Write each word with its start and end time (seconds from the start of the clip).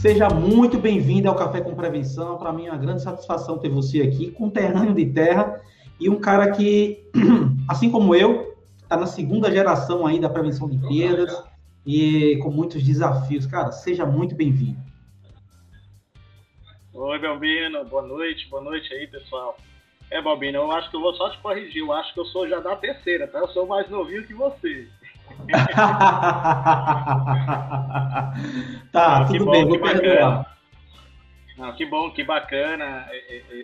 Seja 0.00 0.30
muito 0.30 0.78
bem-vindo 0.78 1.28
ao 1.28 1.36
Café 1.36 1.60
com 1.60 1.74
Prevenção. 1.74 2.38
Para 2.38 2.54
mim 2.54 2.64
é 2.64 2.70
uma 2.70 2.78
grande 2.78 3.02
satisfação 3.02 3.58
ter 3.58 3.68
você 3.68 4.00
aqui, 4.00 4.30
conterrâneo 4.30 4.94
de 4.94 5.04
terra 5.04 5.60
e 6.00 6.08
um 6.08 6.18
cara 6.18 6.52
que, 6.52 7.04
assim 7.68 7.90
como 7.90 8.14
eu, 8.14 8.56
está 8.82 8.96
na 8.96 9.04
segunda 9.04 9.50
geração 9.52 10.06
aí 10.06 10.18
da 10.18 10.30
prevenção 10.30 10.70
de 10.70 10.78
perdas 10.78 11.44
e 11.84 12.38
com 12.42 12.50
muitos 12.50 12.82
desafios. 12.82 13.44
Cara, 13.44 13.72
seja 13.72 14.06
muito 14.06 14.34
bem-vindo. 14.34 14.78
Oi, 16.94 17.18
Belbino. 17.18 17.84
Boa 17.84 18.00
noite. 18.00 18.48
Boa 18.48 18.62
noite 18.62 18.90
aí, 18.94 19.06
pessoal. 19.06 19.54
É, 20.10 20.22
Balbino, 20.22 20.56
eu 20.56 20.72
acho 20.72 20.88
que 20.88 20.96
eu 20.96 21.02
vou 21.02 21.14
só 21.14 21.28
te 21.28 21.36
corrigir. 21.40 21.82
Eu 21.82 21.92
acho 21.92 22.14
que 22.14 22.20
eu 22.20 22.24
sou 22.24 22.48
já 22.48 22.58
da 22.58 22.74
terceira, 22.74 23.28
tá? 23.28 23.40
Eu 23.40 23.48
sou 23.48 23.66
mais 23.66 23.86
novinho 23.90 24.26
que 24.26 24.32
você. 24.32 24.88
tá, 28.92 29.24
tudo 29.26 29.44
bom, 29.44 29.50
bem, 29.50 29.66
vou 29.66 29.78
perdoar. 29.78 30.50
Não, 31.60 31.74
que 31.74 31.84
bom, 31.84 32.10
que 32.10 32.24
bacana 32.24 33.06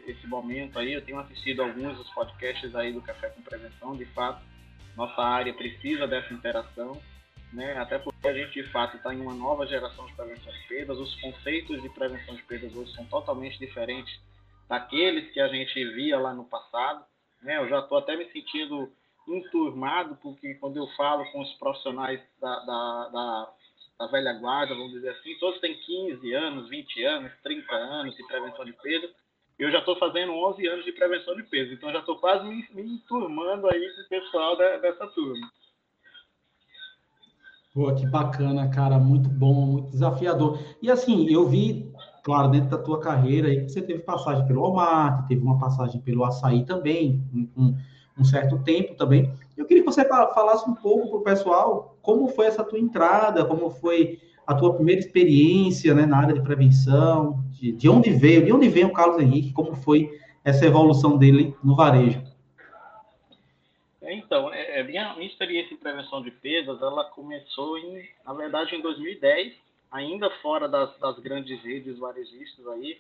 esse 0.07 0.27
momento 0.27 0.79
aí. 0.79 0.93
Eu 0.93 1.03
tenho 1.03 1.19
assistido 1.19 1.63
alguns 1.63 1.97
dos 1.97 2.11
podcasts 2.11 2.75
aí 2.75 2.93
do 2.93 3.01
Café 3.01 3.31
com 3.31 3.41
Prevenção. 3.41 3.97
De 3.97 4.05
fato, 4.07 4.43
nossa 4.95 5.23
área 5.23 5.55
precisa 5.55 6.07
dessa 6.07 6.35
interação, 6.35 7.01
né? 7.55 7.79
Até 7.79 7.99
porque 7.99 8.29
a 8.29 8.35
gente, 8.35 8.63
de 8.63 8.71
fato, 8.71 8.99
está 8.99 9.15
em 9.15 9.21
uma 9.21 9.35
nova 9.35 9.67
geração 9.67 10.05
de 10.05 10.13
prevenção 10.13 10.53
de 10.53 10.69
perdas. 10.69 10.99
Os 10.99 11.19
conceitos 11.23 11.81
de 11.81 11.89
prevenção 11.89 12.35
de 12.35 12.43
perdas 12.43 12.77
hoje 12.77 12.93
são 12.93 13.07
totalmente 13.07 13.59
diferentes 13.59 14.21
daqueles 14.69 15.33
que 15.33 15.41
a 15.41 15.49
gente 15.49 15.83
via 15.95 16.19
lá 16.19 16.35
no 16.35 16.45
passado. 16.45 17.03
Né? 17.41 17.57
Eu 17.57 17.69
já 17.69 17.79
estou 17.79 17.97
até 17.97 18.15
me 18.15 18.31
sentindo 18.31 18.93
enturmado, 19.29 20.17
porque 20.23 20.55
quando 20.55 20.77
eu 20.77 20.87
falo 20.97 21.25
com 21.33 21.41
os 21.41 21.53
profissionais 21.55 22.21
da, 22.41 22.59
da, 22.61 23.09
da, 23.09 23.53
da, 23.99 24.07
velha 24.09 24.33
guarda, 24.35 24.75
vamos 24.75 24.93
dizer 24.93 25.11
assim, 25.11 25.37
todos 25.39 25.61
têm 25.61 25.75
15 25.75 26.35
anos, 26.35 26.69
20 26.69 27.05
anos, 27.05 27.33
30 27.43 27.75
anos 27.75 28.17
de 28.17 28.27
prevenção 28.27 28.65
de 28.65 28.73
peso. 28.75 29.09
Eu 29.59 29.71
já 29.71 29.79
estou 29.79 29.97
fazendo 29.97 30.33
11 30.33 30.67
anos 30.67 30.85
de 30.85 30.93
prevenção 30.93 31.35
de 31.35 31.43
peso, 31.45 31.73
então 31.73 31.93
já 31.93 32.01
estou 32.01 32.19
quase 32.19 32.47
me, 32.47 32.67
me 32.75 32.83
enturmando 32.83 33.69
aí 33.69 33.95
com 33.95 34.03
o 34.03 34.09
pessoal 34.09 34.57
da, 34.57 34.77
dessa 34.77 35.07
turma. 35.09 35.51
Pô, 37.77 37.95
que 37.95 38.07
bacana, 38.07 38.71
cara, 38.71 38.99
muito 38.99 39.29
bom, 39.29 39.67
muito 39.67 39.91
desafiador. 39.91 40.59
E 40.81 40.91
assim, 40.91 41.31
eu 41.31 41.47
vi, 41.47 41.93
claro, 42.23 42.49
dentro 42.49 42.71
da 42.71 42.79
tua 42.79 43.01
carreira 43.01 43.49
aí, 43.49 43.65
que 43.65 43.69
você 43.69 43.83
teve 43.83 44.03
passagem 44.03 44.47
pelo 44.47 44.63
Walmart, 44.63 45.27
teve 45.27 45.43
uma 45.43 45.59
passagem 45.59 46.01
pelo 46.01 46.25
Açaí 46.25 46.65
também, 46.65 47.23
um, 47.35 47.51
um 47.55 47.77
certo 48.25 48.59
tempo 48.63 48.95
também. 48.95 49.33
Eu 49.57 49.67
queria 49.67 49.83
que 49.83 49.91
você 49.91 50.05
falasse 50.05 50.69
um 50.69 50.75
pouco 50.75 51.09
para 51.09 51.19
o 51.19 51.23
pessoal 51.23 51.97
como 52.03 52.29
foi 52.29 52.47
essa 52.47 52.65
tua 52.65 52.79
entrada, 52.79 53.45
como 53.45 53.71
foi 53.71 54.21
a 54.47 54.55
tua 54.55 54.75
primeira 54.75 55.01
experiência 55.01 55.93
né, 55.95 56.07
na 56.07 56.19
área 56.19 56.35
de 56.35 56.41
prevenção, 56.41 57.45
de, 57.51 57.73
de 57.73 57.89
onde 57.89 58.11
veio, 58.11 58.45
de 58.45 58.53
onde 58.53 58.69
veio 58.69 58.87
o 58.87 58.93
Carlos 58.93 59.21
Henrique, 59.21 59.53
como 59.53 59.75
foi 59.75 60.09
essa 60.45 60.65
evolução 60.65 61.19
dele 61.19 61.55
no 61.65 61.75
varejo. 61.75 62.23
É, 64.01 64.15
então, 64.15 64.53
é, 64.55 64.81
é, 64.81 64.83
minha, 64.85 65.15
minha 65.15 65.27
experiência 65.27 65.75
em 65.75 65.79
prevenção 65.79 66.23
de 66.23 66.31
perdas, 66.31 66.81
ela 66.81 67.05
começou, 67.07 67.77
em, 67.77 68.09
na 68.25 68.33
verdade, 68.33 68.77
em 68.77 68.81
2010, 68.81 69.53
ainda 69.91 70.31
fora 70.43 70.69
das, 70.69 70.97
das 70.99 71.19
grandes 71.19 71.61
redes 71.63 71.99
varejistas 71.99 72.67
aí, 72.69 72.99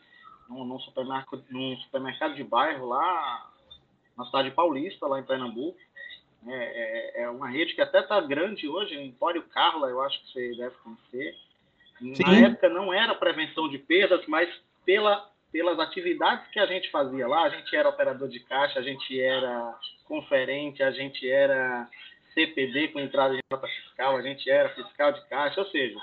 num, 0.49 0.65
num, 0.65 0.81
supermercado, 0.81 1.45
num 1.49 1.77
supermercado 1.77 2.35
de 2.35 2.43
bairro 2.43 2.87
lá, 2.87 3.49
na 4.17 4.25
cidade 4.25 4.51
paulista, 4.51 5.07
lá 5.07 5.21
em 5.21 5.25
Pernambuco. 5.25 5.79
É, 6.49 7.21
é, 7.21 7.23
é 7.23 7.31
uma 7.31 7.49
rede 7.49 7.75
que 7.75 7.81
até 7.81 8.01
está 8.01 8.21
grande 8.21 8.69
hoje, 8.69 8.95
Empório 8.95 9.43
Carla, 9.43 9.89
eu 9.89 10.01
acho 10.01 10.21
que 10.21 10.33
você 10.33 10.57
deve 10.57 10.75
conhecer. 10.77 11.35
Sim. 11.99 12.23
Na 12.23 12.49
época 12.49 12.69
não 12.69 12.93
era 12.93 13.15
prevenção 13.15 13.69
de 13.69 13.79
perdas, 13.79 14.25
mas 14.27 14.49
pela, 14.85 15.29
pelas 15.51 15.79
atividades 15.79 16.47
que 16.49 16.61
a 16.61 16.67
gente 16.67 16.91
fazia 16.91 17.27
lá, 17.27 17.45
a 17.45 17.49
gente 17.49 17.75
era 17.75 17.89
operador 17.89 18.29
de 18.29 18.41
caixa, 18.41 18.79
a 18.79 18.83
gente 18.83 19.21
era 19.21 19.75
conferente, 20.05 20.83
a 20.83 20.91
gente 20.91 21.29
era 21.29 21.89
CPD 22.35 22.89
com 22.89 23.01
entrada 23.01 23.35
de 23.35 23.41
nota 23.51 23.67
fiscal, 23.67 24.17
a 24.17 24.23
gente 24.23 24.49
era 24.49 24.69
fiscal 24.69 25.13
de 25.13 25.27
caixa, 25.27 25.61
ou 25.61 25.67
seja, 25.69 25.99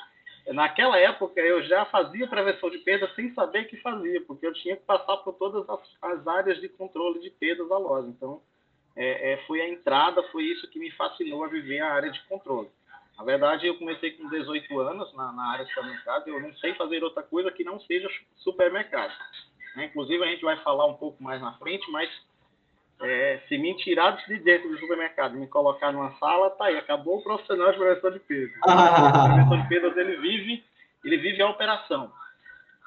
naquela 0.48 0.98
época 0.98 1.40
eu 1.40 1.64
já 1.64 1.86
fazia 1.86 2.28
prevenção 2.28 2.70
de 2.70 2.80
perdas 2.80 3.14
sem 3.16 3.34
saber 3.34 3.66
que 3.66 3.78
fazia, 3.78 4.22
porque 4.22 4.46
eu 4.46 4.54
tinha 4.54 4.76
que 4.76 4.84
passar 4.84 5.18
por 5.18 5.34
todas 5.34 5.68
as, 5.70 5.80
as 6.02 6.28
áreas 6.28 6.60
de 6.60 6.68
controle 6.68 7.20
de 7.20 7.30
perdas 7.30 7.70
da 7.70 7.78
loja. 7.78 8.08
Então, 8.08 8.42
é, 8.96 9.34
é, 9.34 9.38
foi 9.46 9.62
a 9.62 9.70
entrada, 9.70 10.22
foi 10.32 10.44
isso 10.44 10.70
que 10.70 10.80
me 10.80 10.92
fascinou 10.92 11.44
a 11.44 11.48
viver 11.48 11.80
a 11.80 11.94
área 11.94 12.12
de 12.12 12.22
controle. 12.24 12.70
Na 13.18 13.24
verdade, 13.24 13.68
eu 13.68 13.78
comecei 13.78 14.12
com 14.12 14.28
18 14.28 14.80
anos 14.80 15.14
na, 15.14 15.32
na 15.32 15.52
área 15.52 15.66
de 15.66 15.74
supermercado, 15.74 16.28
eu 16.28 16.42
não 16.42 16.54
sei 16.56 16.74
fazer 16.76 17.04
outra 17.04 17.24
coisa 17.24 17.52
que 17.52 17.64
não 17.64 17.80
seja 17.80 18.10
supermercado. 18.38 19.14
Né? 19.76 19.86
Inclusive, 19.86 20.24
a 20.24 20.28
gente 20.28 20.44
vai 20.44 20.58
falar 20.64 20.86
um 20.88 20.96
pouco 20.96 21.22
mais 21.24 21.42
na 21.42 21.54
frente, 21.58 21.90
mas 21.92 22.10
é, 23.02 23.42
se 23.48 23.58
me 23.58 23.76
tirar 23.78 24.12
de 24.12 24.40
dentro 24.40 24.70
do 24.70 24.80
supermercado 24.80 25.36
e 25.36 25.40
me 25.40 25.48
colocar 25.48 25.92
numa 25.92 26.12
sala, 26.18 26.50
tá 26.52 26.66
aí, 26.66 26.78
acabou 26.78 27.18
o 27.18 27.24
profissional 27.24 27.72
de 27.72 27.78
prevenção 27.78 28.12
de 28.12 28.20
peso. 28.20 28.54
Ah. 28.66 29.08
A 29.08 29.28
prevenção 29.28 29.62
de 29.62 29.68
peso, 29.68 30.00
ele 30.00 30.18
vive, 30.18 30.64
ele 31.04 31.18
vive 31.18 31.42
a 31.42 31.50
operação. 31.50 32.12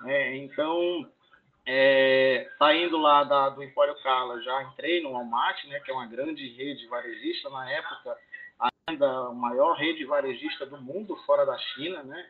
É, 0.04 0.36
então, 0.36 1.08
é, 1.66 2.48
saindo 2.58 2.96
lá 2.96 3.24
da, 3.24 3.50
do 3.50 3.62
Empório 3.62 3.94
Carla, 4.02 4.40
já 4.42 4.62
entrei 4.64 5.02
no 5.02 5.12
Walmart, 5.12 5.64
né, 5.64 5.80
que 5.80 5.90
é 5.90 5.94
uma 5.94 6.06
grande 6.06 6.48
rede 6.48 6.86
varejista 6.86 7.50
na 7.50 7.70
época, 7.70 8.16
ainda 8.88 9.06
a 9.06 9.32
maior 9.32 9.74
rede 9.74 10.04
varejista 10.04 10.64
do 10.64 10.80
mundo, 10.80 11.16
fora 11.26 11.44
da 11.44 11.58
China, 11.58 12.02
né? 12.04 12.26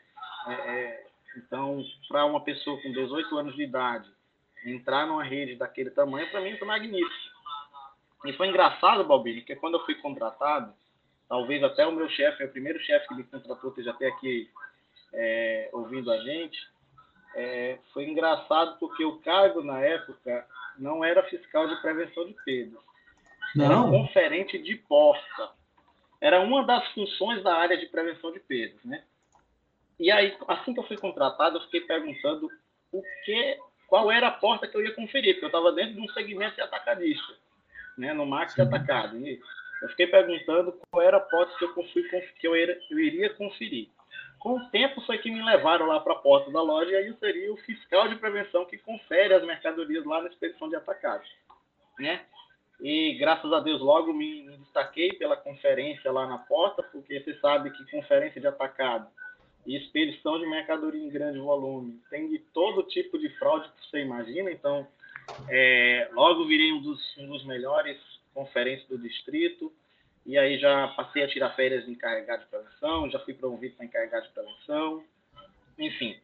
É, 0.48 0.52
é 0.52 1.06
então, 1.36 1.84
para 2.08 2.24
uma 2.24 2.40
pessoa 2.40 2.80
com 2.80 2.90
18 2.90 3.36
anos 3.36 3.54
de 3.54 3.62
idade 3.62 4.08
entrar 4.64 5.06
numa 5.06 5.22
rede 5.22 5.54
daquele 5.54 5.90
tamanho, 5.90 6.28
para 6.30 6.40
mim 6.40 6.56
foi 6.56 6.66
magnífico. 6.66 7.35
E 8.24 8.32
foi 8.32 8.48
engraçado, 8.48 9.04
Balbini, 9.04 9.40
porque 9.40 9.56
quando 9.56 9.74
eu 9.74 9.84
fui 9.84 9.94
contratado, 9.96 10.72
talvez 11.28 11.62
até 11.62 11.86
o 11.86 11.92
meu 11.92 12.08
chefe, 12.08 12.44
o 12.44 12.50
primeiro 12.50 12.78
chefe 12.80 13.08
que 13.08 13.14
me 13.14 13.24
contratou, 13.24 13.70
esteja 13.70 13.90
até 13.90 14.08
aqui 14.08 14.50
é, 15.12 15.68
ouvindo 15.72 16.10
a 16.10 16.18
gente, 16.18 16.58
é, 17.34 17.78
foi 17.92 18.04
engraçado 18.04 18.78
porque 18.78 19.04
o 19.04 19.18
cargo 19.18 19.62
na 19.62 19.80
época 19.80 20.46
não 20.78 21.04
era 21.04 21.22
fiscal 21.24 21.68
de 21.68 21.80
prevenção 21.80 22.26
de 22.26 22.34
perdas. 22.44 22.80
Era 23.58 23.76
conferente 23.76 24.58
de 24.58 24.76
porta. 24.76 25.50
Era 26.20 26.40
uma 26.40 26.64
das 26.64 26.86
funções 26.92 27.42
da 27.42 27.54
área 27.54 27.76
de 27.76 27.86
prevenção 27.86 28.32
de 28.32 28.40
perdas, 28.40 28.82
né? 28.84 29.04
E 29.98 30.10
aí, 30.10 30.36
assim 30.48 30.74
que 30.74 30.80
eu 30.80 30.86
fui 30.86 30.96
contratado, 30.96 31.56
eu 31.56 31.62
fiquei 31.62 31.82
perguntando 31.82 32.50
o 32.92 33.02
que, 33.24 33.58
qual 33.86 34.10
era 34.10 34.28
a 34.28 34.32
porta 34.32 34.66
que 34.66 34.76
eu 34.76 34.84
ia 34.84 34.94
conferir, 34.94 35.34
porque 35.34 35.46
eu 35.46 35.48
estava 35.48 35.72
dentro 35.72 35.94
de 35.94 36.00
um 36.00 36.08
segmento 36.08 36.56
de 36.56 36.62
atacadista 36.62 37.45
né, 37.96 38.12
no 38.12 38.26
Max 38.26 38.58
Atacado. 38.58 39.18
E 39.18 39.40
eu 39.82 39.88
fiquei 39.90 40.06
perguntando 40.06 40.78
qual 40.90 41.02
era 41.02 41.16
a 41.16 41.20
porta 41.20 41.56
que 41.58 41.64
eu, 41.64 41.72
fui, 41.74 42.02
que 42.38 42.46
eu, 42.46 42.54
era, 42.54 42.78
eu 42.90 42.98
iria 42.98 43.30
conferir. 43.34 43.88
Com 44.38 44.58
o 44.58 44.70
tempo 44.70 45.00
foi 45.02 45.18
que 45.18 45.30
me 45.30 45.42
levaram 45.42 45.86
lá 45.86 45.98
para 46.00 46.12
a 46.12 46.18
porta 46.18 46.50
da 46.50 46.62
loja 46.62 46.90
e 46.90 46.96
aí 46.96 47.06
eu 47.08 47.16
seria 47.16 47.52
o 47.52 47.56
fiscal 47.58 48.08
de 48.08 48.16
prevenção 48.16 48.64
que 48.64 48.78
confere 48.78 49.34
as 49.34 49.44
mercadorias 49.44 50.04
lá 50.04 50.22
na 50.22 50.28
expedição 50.28 50.68
de 50.68 50.76
atacados. 50.76 51.28
Né? 51.98 52.24
E 52.80 53.14
graças 53.18 53.50
a 53.52 53.60
Deus 53.60 53.80
logo 53.80 54.12
me, 54.12 54.44
me 54.44 54.56
destaquei 54.58 55.14
pela 55.14 55.36
conferência 55.36 56.12
lá 56.12 56.26
na 56.26 56.38
porta, 56.38 56.82
porque 56.82 57.20
você 57.20 57.34
sabe 57.40 57.70
que 57.70 57.90
conferência 57.90 58.40
de 58.40 58.46
atacado 58.46 59.08
e 59.66 59.76
expedição 59.76 60.38
de 60.38 60.46
mercadoria 60.46 61.02
em 61.02 61.10
grande 61.10 61.38
volume 61.38 62.00
tem 62.08 62.28
de 62.28 62.38
todo 62.38 62.84
tipo 62.84 63.18
de 63.18 63.28
fraude 63.38 63.68
que 63.68 63.90
você 63.90 64.00
imagina, 64.00 64.50
então 64.50 64.86
é, 65.48 66.08
logo 66.12 66.46
virei 66.46 66.72
um 66.72 66.80
dos, 66.80 67.16
um 67.18 67.28
dos 67.28 67.44
melhores 67.44 67.98
conferências 68.32 68.88
do 68.88 68.98
distrito. 68.98 69.72
E 70.24 70.36
aí 70.36 70.58
já 70.58 70.88
passei 70.88 71.22
a 71.22 71.28
tirar 71.28 71.54
férias 71.54 71.84
de 71.84 71.92
encarregado 71.92 72.42
de 72.42 72.48
prevenção, 72.48 73.08
já 73.10 73.18
fui 73.20 73.32
promovido 73.32 73.76
para 73.76 73.86
encarregado 73.86 74.26
de 74.26 74.32
prevenção. 74.32 75.04
Enfim, 75.78 76.18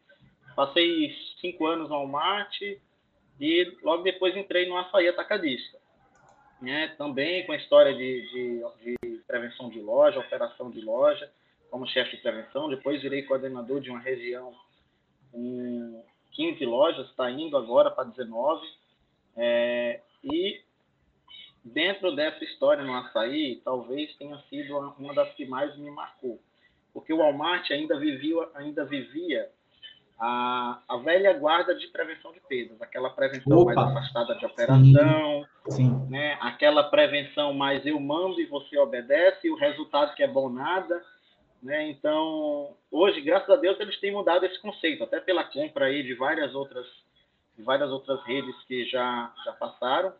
passei 0.55 1.15
cinco 1.39 1.65
anos 1.65 1.89
no 1.89 1.95
Walmart 1.95 2.61
e 3.39 3.77
logo 3.81 4.03
depois 4.03 4.35
entrei 4.35 4.67
no 4.67 4.77
açaí 4.77 5.07
atacadista. 5.07 5.77
Né? 6.61 6.89
Também 6.97 7.45
com 7.45 7.53
a 7.53 7.57
história 7.57 7.93
de, 7.93 8.29
de, 8.29 8.97
de 9.01 9.17
prevenção 9.25 9.69
de 9.69 9.79
loja, 9.79 10.19
operação 10.19 10.69
de 10.69 10.81
loja, 10.81 11.31
como 11.71 11.87
chefe 11.87 12.17
de 12.17 12.21
prevenção. 12.21 12.69
Depois 12.69 13.01
virei 13.01 13.23
coordenador 13.23 13.79
de 13.79 13.89
uma 13.89 13.99
região 13.99 14.53
com 15.31 16.03
15 16.33 16.65
lojas, 16.65 17.09
está 17.09 17.31
indo 17.31 17.55
agora 17.55 17.89
para 17.89 18.03
19 18.03 18.82
é, 19.35 20.01
e 20.23 20.61
dentro 21.63 22.15
dessa 22.15 22.43
história 22.43 22.83
no 22.83 22.93
açaí, 22.95 23.61
talvez 23.63 24.15
tenha 24.17 24.37
sido 24.49 24.77
uma 24.97 25.13
das 25.13 25.33
que 25.33 25.45
mais 25.45 25.75
me 25.77 25.89
marcou. 25.91 26.39
Porque 26.93 27.13
o 27.13 27.17
Walmart 27.17 27.71
ainda 27.71 27.97
vivia, 27.97 28.47
ainda 28.53 28.85
vivia 28.85 29.49
a, 30.19 30.79
a 30.87 30.97
velha 30.97 31.33
guarda 31.33 31.73
de 31.75 31.87
prevenção 31.87 32.31
de 32.31 32.39
perdas, 32.41 32.81
aquela 32.81 33.09
prevenção 33.09 33.57
Opa, 33.57 33.73
mais 33.73 33.89
afastada 33.89 34.35
de 34.35 34.45
operação, 34.45 35.45
sim, 35.69 35.71
sim. 35.71 36.07
Né? 36.09 36.37
aquela 36.39 36.83
prevenção 36.83 37.53
mais 37.53 37.85
eu 37.85 37.99
mando 37.99 38.39
e 38.39 38.45
você 38.45 38.77
obedece, 38.77 39.47
e 39.47 39.51
o 39.51 39.55
resultado 39.55 40.13
que 40.15 40.23
é 40.23 40.27
bom 40.27 40.49
nada. 40.49 41.03
Né? 41.61 41.89
Então, 41.89 42.75
hoje, 42.91 43.21
graças 43.21 43.49
a 43.49 43.55
Deus, 43.55 43.79
eles 43.79 43.99
têm 43.99 44.11
mudado 44.11 44.45
esse 44.45 44.61
conceito, 44.61 45.03
até 45.03 45.19
pela 45.19 45.45
compra 45.45 45.85
aí 45.85 46.03
de 46.03 46.13
várias 46.13 46.53
outras, 46.53 46.85
de 47.57 47.63
várias 47.63 47.91
outras 47.91 48.23
redes 48.23 48.55
que 48.63 48.85
já, 48.85 49.33
já 49.45 49.53
passaram. 49.53 50.13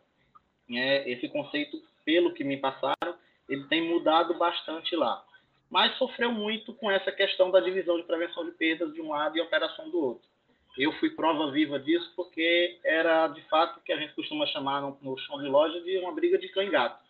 Né? 0.68 1.08
Esse 1.08 1.28
conceito, 1.28 1.80
pelo 2.04 2.32
que 2.32 2.44
me 2.44 2.56
passaram, 2.56 3.16
ele 3.48 3.64
tem 3.64 3.88
mudado 3.88 4.34
bastante 4.34 4.94
lá. 4.96 5.24
Mas 5.70 5.96
sofreu 5.98 6.30
muito 6.30 6.72
com 6.74 6.90
essa 6.90 7.10
questão 7.10 7.50
da 7.50 7.60
divisão 7.60 7.96
de 7.96 8.04
prevenção 8.04 8.44
de 8.44 8.52
perdas 8.52 8.92
de 8.92 9.00
um 9.00 9.10
lado 9.10 9.36
e 9.36 9.40
operação 9.40 9.90
do 9.90 9.98
outro. 9.98 10.28
Eu 10.76 10.92
fui 10.94 11.10
prova 11.10 11.50
viva 11.52 11.78
disso 11.78 12.12
porque 12.16 12.78
era, 12.84 13.28
de 13.28 13.40
fato, 13.42 13.78
o 13.78 13.82
que 13.82 13.92
a 13.92 13.96
gente 13.96 14.14
costuma 14.14 14.46
chamar 14.46 14.80
no, 14.80 14.98
no 15.00 15.18
chão 15.18 15.40
de 15.40 15.48
loja 15.48 15.80
de 15.80 15.98
uma 15.98 16.12
briga 16.12 16.36
de 16.36 16.48
cão 16.48 16.62
e 16.62 16.70
gato. 16.70 17.02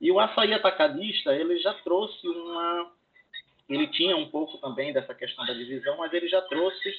E 0.00 0.10
o 0.10 0.18
açaí 0.18 0.52
atacadista, 0.52 1.34
ele 1.34 1.58
já 1.58 1.74
trouxe 1.74 2.26
uma... 2.26 2.92
Ele 3.68 3.86
tinha 3.88 4.16
um 4.16 4.28
pouco 4.28 4.58
também 4.58 4.92
dessa 4.92 5.14
questão 5.14 5.46
da 5.46 5.52
divisão, 5.52 5.96
mas 5.98 6.12
ele 6.12 6.26
já 6.26 6.42
trouxe 6.42 6.92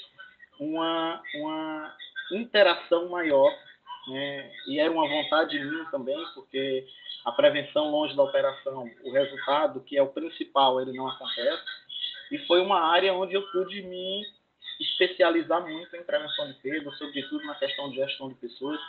uma, 0.62 1.24
uma 1.34 1.96
interação 2.32 3.10
maior, 3.10 3.52
né? 4.08 4.52
e 4.68 4.80
era 4.80 4.92
uma 4.92 5.08
vontade 5.08 5.60
minha 5.60 5.86
também, 5.86 6.24
porque 6.36 6.86
a 7.26 7.32
prevenção 7.32 7.90
longe 7.90 8.16
da 8.16 8.24
operação, 8.24 8.88
o 9.04 9.12
resultado, 9.12 9.82
que 9.82 9.98
é 9.98 10.04
o 10.04 10.10
principal, 10.10 10.80
ele 10.80 10.94
não 10.94 11.10
acontece, 11.10 11.64
e 12.32 12.38
foi 12.46 12.62
uma 12.62 12.80
área 12.80 13.14
onde 13.14 13.34
eu 13.34 13.42
pude 13.52 13.82
me 13.82 14.24
especializar 14.80 15.68
muito 15.68 15.96
em 15.96 16.04
prevenção 16.04 16.48
de 16.48 16.54
perda, 16.60 16.92
sobretudo 16.92 17.44
na 17.46 17.56
questão 17.56 17.90
de 17.90 17.96
gestão 17.96 18.30
de 18.30 18.36
pessoas. 18.36 18.80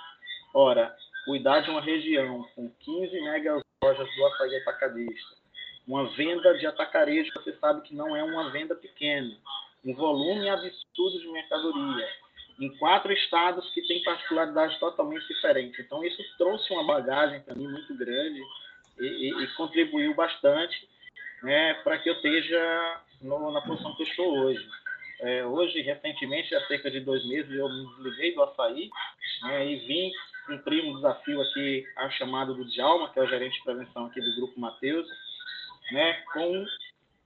Ora, 0.54 0.94
cuidar 1.24 1.60
de 1.60 1.70
uma 1.70 1.80
região 1.80 2.46
com 2.54 2.70
15 2.80 3.20
megas 3.22 3.62
lojas 3.82 4.08
do 4.14 4.26
açaí 4.26 4.56
atacadista, 4.56 5.36
uma 5.86 6.04
venda 6.14 6.56
de 6.56 6.66
atacarejo, 6.66 7.32
você 7.34 7.54
sabe 7.54 7.80
que 7.82 7.94
não 7.94 8.14
é 8.14 8.22
uma 8.22 8.50
venda 8.50 8.74
pequena, 8.74 9.34
um 9.84 9.94
volume 9.94 10.48
absurdo 10.48 11.18
de 11.20 11.28
mercadoria, 11.28 12.08
em 12.60 12.68
quatro 12.78 13.12
estados 13.12 13.68
que 13.72 13.86
têm 13.86 14.02
particularidades 14.02 14.78
totalmente 14.78 15.26
diferentes. 15.26 15.78
Então, 15.80 16.04
isso 16.04 16.22
trouxe 16.38 16.72
uma 16.72 16.84
bagagem 16.84 17.40
para 17.40 17.54
mim 17.54 17.66
muito 17.66 17.94
grande 17.96 18.40
e, 19.00 19.04
e, 19.04 19.42
e 19.42 19.46
contribuiu 19.54 20.14
bastante 20.14 20.88
né, 21.42 21.74
para 21.82 21.98
que 21.98 22.08
eu 22.08 22.14
esteja 22.14 23.00
no, 23.20 23.50
na 23.50 23.60
posição 23.62 23.94
que 23.96 24.02
eu 24.02 24.06
estou 24.06 24.38
hoje. 24.38 24.68
É, 25.20 25.44
hoje, 25.44 25.80
recentemente, 25.82 26.54
há 26.54 26.66
cerca 26.66 26.90
de 26.90 27.00
dois 27.00 27.26
meses, 27.28 27.50
eu 27.52 27.68
me 27.68 27.86
desliguei 27.96 28.34
do 28.34 28.42
açaí 28.42 28.90
né, 29.42 29.66
e 29.66 29.76
vim 29.86 30.12
cumprir 30.46 30.84
um 30.84 30.96
desafio 30.96 31.40
aqui, 31.40 31.84
a 31.96 32.10
chamada 32.10 32.52
do 32.52 32.64
Djalma, 32.64 33.12
que 33.12 33.18
é 33.18 33.22
o 33.22 33.28
gerente 33.28 33.56
de 33.56 33.64
prevenção 33.64 34.06
aqui 34.06 34.20
do 34.20 34.36
Grupo 34.36 34.58
Mateus, 34.58 35.06
né, 35.92 36.14
com 36.32 36.64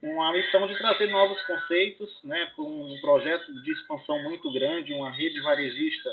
uma 0.01 0.31
missão 0.31 0.67
de 0.67 0.77
trazer 0.77 1.07
novos 1.07 1.41
conceitos, 1.43 2.09
né, 2.23 2.51
com 2.55 2.63
um 2.63 3.01
projeto 3.01 3.51
de 3.63 3.71
expansão 3.71 4.21
muito 4.23 4.51
grande, 4.51 4.93
uma 4.93 5.11
rede 5.11 5.39
varejista 5.41 6.09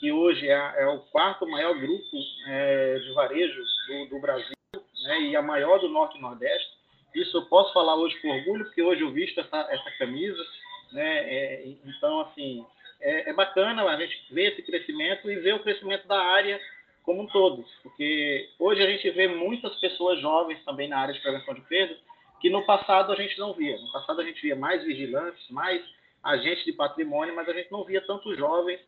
que 0.00 0.12
hoje 0.12 0.48
é, 0.48 0.74
é 0.78 0.86
o 0.86 1.00
quarto 1.00 1.46
maior 1.48 1.74
grupo 1.78 2.16
é, 2.46 2.98
de 2.98 3.12
varejo 3.12 3.62
do, 3.86 4.06
do 4.06 4.20
Brasil 4.20 4.56
né, 5.04 5.20
e 5.22 5.36
a 5.36 5.42
maior 5.42 5.78
do 5.78 5.88
Norte 5.88 6.18
e 6.18 6.20
Nordeste. 6.20 6.78
Isso 7.14 7.36
eu 7.36 7.46
posso 7.46 7.72
falar 7.72 7.96
hoje 7.96 8.16
com 8.20 8.28
orgulho, 8.28 8.64
porque 8.64 8.82
hoje 8.82 9.02
eu 9.02 9.10
visto 9.10 9.40
essa, 9.40 9.66
essa 9.70 9.90
camisa. 9.98 10.44
Né, 10.92 11.18
é, 11.34 11.68
então, 11.84 12.20
assim, 12.20 12.64
é, 13.00 13.30
é 13.30 13.32
bacana 13.32 13.82
a 13.82 14.00
gente 14.00 14.32
ver 14.32 14.52
esse 14.52 14.62
crescimento 14.62 15.30
e 15.30 15.36
ver 15.36 15.54
o 15.54 15.62
crescimento 15.62 16.06
da 16.06 16.20
área 16.20 16.60
como 17.02 17.22
um 17.22 17.26
todo, 17.26 17.64
porque 17.82 18.50
hoje 18.58 18.82
a 18.82 18.86
gente 18.86 19.10
vê 19.12 19.26
muitas 19.26 19.74
pessoas 19.76 20.20
jovens 20.20 20.62
também 20.62 20.88
na 20.88 20.98
área 20.98 21.14
de 21.14 21.20
prevenção 21.20 21.54
de 21.54 21.62
perdas 21.62 21.96
que 22.40 22.50
no 22.50 22.64
passado 22.64 23.12
a 23.12 23.16
gente 23.16 23.38
não 23.38 23.52
via. 23.52 23.76
No 23.78 23.92
passado 23.92 24.20
a 24.20 24.24
gente 24.24 24.40
via 24.40 24.56
mais 24.56 24.82
vigilantes, 24.84 25.48
mais 25.50 25.82
agentes 26.22 26.64
de 26.64 26.72
patrimônio, 26.72 27.34
mas 27.34 27.48
a 27.48 27.52
gente 27.52 27.70
não 27.70 27.84
via 27.84 28.00
tantos 28.06 28.36
jovens 28.36 28.80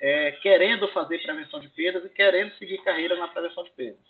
é, 0.00 0.32
querendo 0.42 0.88
fazer 0.88 1.22
prevenção 1.22 1.60
de 1.60 1.68
perdas 1.68 2.04
e 2.04 2.08
querendo 2.08 2.52
seguir 2.54 2.78
carreira 2.78 3.16
na 3.16 3.28
prevenção 3.28 3.64
de 3.64 3.70
perdas. 3.70 4.00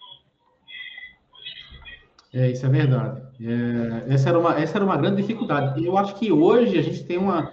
É, 2.32 2.50
isso 2.50 2.66
é 2.66 2.68
verdade. 2.68 3.22
É, 3.40 4.12
essa, 4.12 4.28
era 4.28 4.38
uma, 4.38 4.60
essa 4.60 4.78
era 4.78 4.84
uma 4.84 4.96
grande 4.96 5.22
dificuldade. 5.22 5.84
Eu 5.84 5.96
acho 5.96 6.16
que 6.16 6.32
hoje 6.32 6.76
a 6.76 6.82
gente 6.82 7.04
tem 7.04 7.16
uma, 7.16 7.52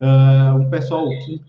uh, 0.00 0.56
um 0.56 0.70
pessoal 0.70 1.06
que 1.06 1.42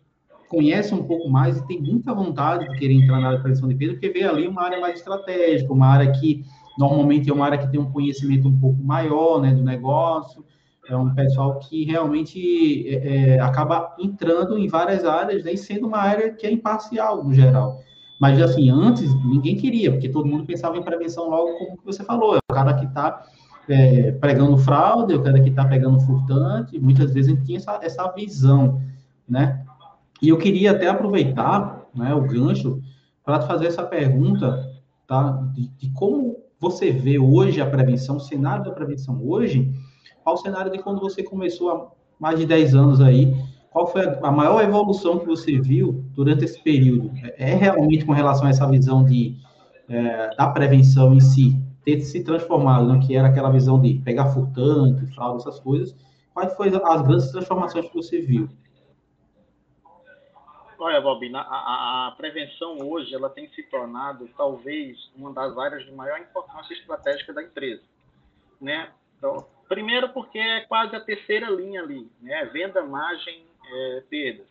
conhece 0.50 0.94
um 0.94 1.08
pouco 1.08 1.30
mais 1.30 1.58
e 1.58 1.66
tem 1.66 1.82
muita 1.82 2.14
vontade 2.14 2.70
de 2.70 2.78
querer 2.78 2.94
entrar 2.94 3.20
na 3.22 3.28
área 3.28 3.38
de 3.38 3.44
prevenção 3.44 3.70
de 3.70 3.76
perda, 3.76 3.94
porque 3.94 4.10
vê 4.10 4.24
ali 4.24 4.48
uma 4.48 4.64
área 4.64 4.80
mais 4.82 5.00
estratégica, 5.00 5.72
uma 5.72 5.88
área 5.88 6.12
que 6.12 6.46
Normalmente 6.78 7.30
é 7.30 7.34
uma 7.34 7.46
área 7.46 7.58
que 7.58 7.72
tem 7.72 7.80
um 7.80 7.92
conhecimento 7.92 8.48
um 8.48 8.60
pouco 8.60 8.84
maior 8.84 9.42
né, 9.42 9.54
do 9.54 9.64
negócio, 9.64 10.44
é 10.88 10.98
um 10.98 11.14
pessoal 11.14 11.60
que 11.60 11.86
realmente 11.86 12.88
é, 12.90 13.36
é, 13.36 13.40
acaba 13.40 13.96
entrando 14.00 14.58
em 14.58 14.68
várias 14.68 15.06
áreas 15.06 15.44
né, 15.44 15.54
e 15.54 15.58
sendo 15.58 15.88
uma 15.88 16.00
área 16.00 16.34
que 16.34 16.46
é 16.46 16.52
imparcial 16.52 17.24
no 17.24 17.34
geral. 17.34 17.80
Mas, 18.20 18.42
assim, 18.42 18.70
antes 18.70 19.14
ninguém 19.26 19.56
queria, 19.56 19.92
porque 19.92 20.10
todo 20.10 20.28
mundo 20.28 20.46
pensava 20.46 20.78
em 20.78 20.84
prevenção 20.84 21.30
logo, 21.30 21.58
como 21.58 21.80
você 21.84 22.04
falou, 22.04 22.36
é 22.36 22.40
o 22.50 22.54
cara 22.54 22.74
que 22.74 22.86
está 22.86 23.24
é, 23.68 24.12
pregando 24.14 24.58
fraude, 24.58 25.14
é 25.14 25.16
o 25.18 25.24
cara 25.24 25.42
que 25.42 25.50
está 25.50 25.66
pegando 25.66 26.00
furtante, 26.02 26.80
muitas 26.80 27.14
vezes 27.14 27.32
a 27.32 27.36
gente 27.36 27.46
tinha 27.46 27.58
essa, 27.58 27.80
essa 27.82 28.12
visão, 28.12 28.82
né? 29.28 29.66
E 30.22 30.30
eu 30.30 30.38
queria 30.38 30.72
até 30.72 30.88
aproveitar 30.88 31.86
né, 31.94 32.14
o 32.14 32.22
gancho 32.22 32.82
para 33.26 33.42
fazer 33.42 33.68
essa 33.68 33.84
pergunta, 33.84 34.72
tá? 35.08 35.32
De, 35.54 35.68
de 35.68 35.90
como 35.92 36.38
você 36.64 36.92
vê 36.92 37.20
hoje 37.20 37.60
a 37.60 37.70
prevenção, 37.70 38.16
o 38.16 38.20
cenário 38.22 38.64
da 38.64 38.72
prevenção 38.72 39.20
hoje, 39.22 39.70
ao 40.24 40.38
cenário 40.38 40.72
de 40.72 40.80
quando 40.80 41.02
você 41.02 41.22
começou 41.22 41.70
há 41.70 41.88
mais 42.18 42.40
de 42.40 42.46
10 42.46 42.74
anos 42.74 43.02
aí, 43.02 43.36
qual 43.70 43.86
foi 43.86 44.02
a 44.06 44.32
maior 44.32 44.64
evolução 44.64 45.20
que 45.20 45.26
você 45.26 45.60
viu 45.60 46.06
durante 46.16 46.46
esse 46.46 46.64
período? 46.64 47.12
É, 47.38 47.52
é 47.52 47.56
realmente 47.56 48.06
com 48.06 48.14
relação 48.14 48.48
a 48.48 48.50
essa 48.50 48.66
visão 48.66 49.04
de, 49.04 49.36
é, 49.90 50.34
da 50.38 50.48
prevenção 50.48 51.14
em 51.14 51.20
si, 51.20 51.60
ter 51.84 52.00
se 52.00 52.24
transformado, 52.24 52.88
né, 52.88 53.00
que 53.06 53.14
era 53.14 53.28
aquela 53.28 53.50
visão 53.50 53.82
de 53.82 53.96
pegar 53.96 54.28
furtante, 54.28 55.06
fraude, 55.08 55.42
essas 55.42 55.60
coisas, 55.60 55.94
quais 56.34 56.54
foram 56.54 56.86
as 56.86 57.02
grandes 57.02 57.30
transformações 57.30 57.90
que 57.90 57.94
você 57.94 58.22
viu? 58.22 58.48
Olha, 60.84 61.00
Bobina, 61.00 61.40
a, 61.40 62.08
a, 62.08 62.12
prevenção 62.12 62.78
hoje 62.78 63.16
ela 63.16 63.30
tem 63.30 63.48
se 63.52 63.64
tornado 63.64 64.30
talvez 64.36 65.10
uma 65.16 65.32
das 65.32 65.58
áreas 65.58 65.86
de 65.86 65.94
maior 65.94 66.20
importância 66.20 66.74
estratégica 66.74 67.32
da 67.32 67.42
empresa, 67.42 67.82
né? 68.60 68.92
Então, 69.18 69.48
primeiro 69.70 70.10
porque 70.10 70.38
é 70.38 70.60
quase 70.66 70.94
a 70.94 71.00
terceira 71.00 71.50
linha 71.50 71.82
ali, 71.82 72.12
né? 72.22 72.44
Venda, 72.48 72.84
margem, 72.84 73.46
é, 73.66 74.04
perdas, 74.10 74.46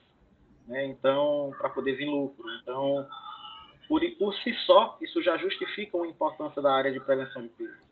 né? 0.67 0.87
Então, 0.87 1.53
para 1.59 1.69
poder 1.69 1.97
vir 1.97 2.09
lucro. 2.09 2.49
Então, 2.63 3.07
por, 3.87 4.01
por 4.13 4.35
si 4.37 4.55
só, 4.65 4.97
isso 5.03 5.23
já 5.23 5.37
justifica 5.37 5.99
a 5.99 6.07
importância 6.07 6.63
da 6.63 6.73
área 6.73 6.91
de 6.91 7.01
prevenção 7.01 7.43
de 7.43 7.51
perdas. 7.51 7.85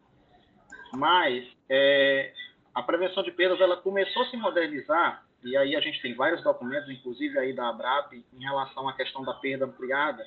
Mas 0.94 1.46
é, 1.68 2.32
a 2.74 2.82
prevenção 2.82 3.22
de 3.22 3.32
perdas 3.32 3.60
ela 3.60 3.76
começou 3.76 4.22
a 4.22 4.30
se 4.30 4.38
modernizar 4.38 5.26
e 5.42 5.56
aí 5.56 5.74
a 5.74 5.80
gente 5.80 6.00
tem 6.02 6.14
vários 6.14 6.42
documentos, 6.42 6.90
inclusive 6.90 7.38
aí 7.38 7.52
da 7.52 7.68
ABRAP, 7.68 8.12
em 8.12 8.42
relação 8.42 8.88
à 8.88 8.92
questão 8.92 9.22
da 9.22 9.34
perda 9.34 9.64
ampliada. 9.64 10.26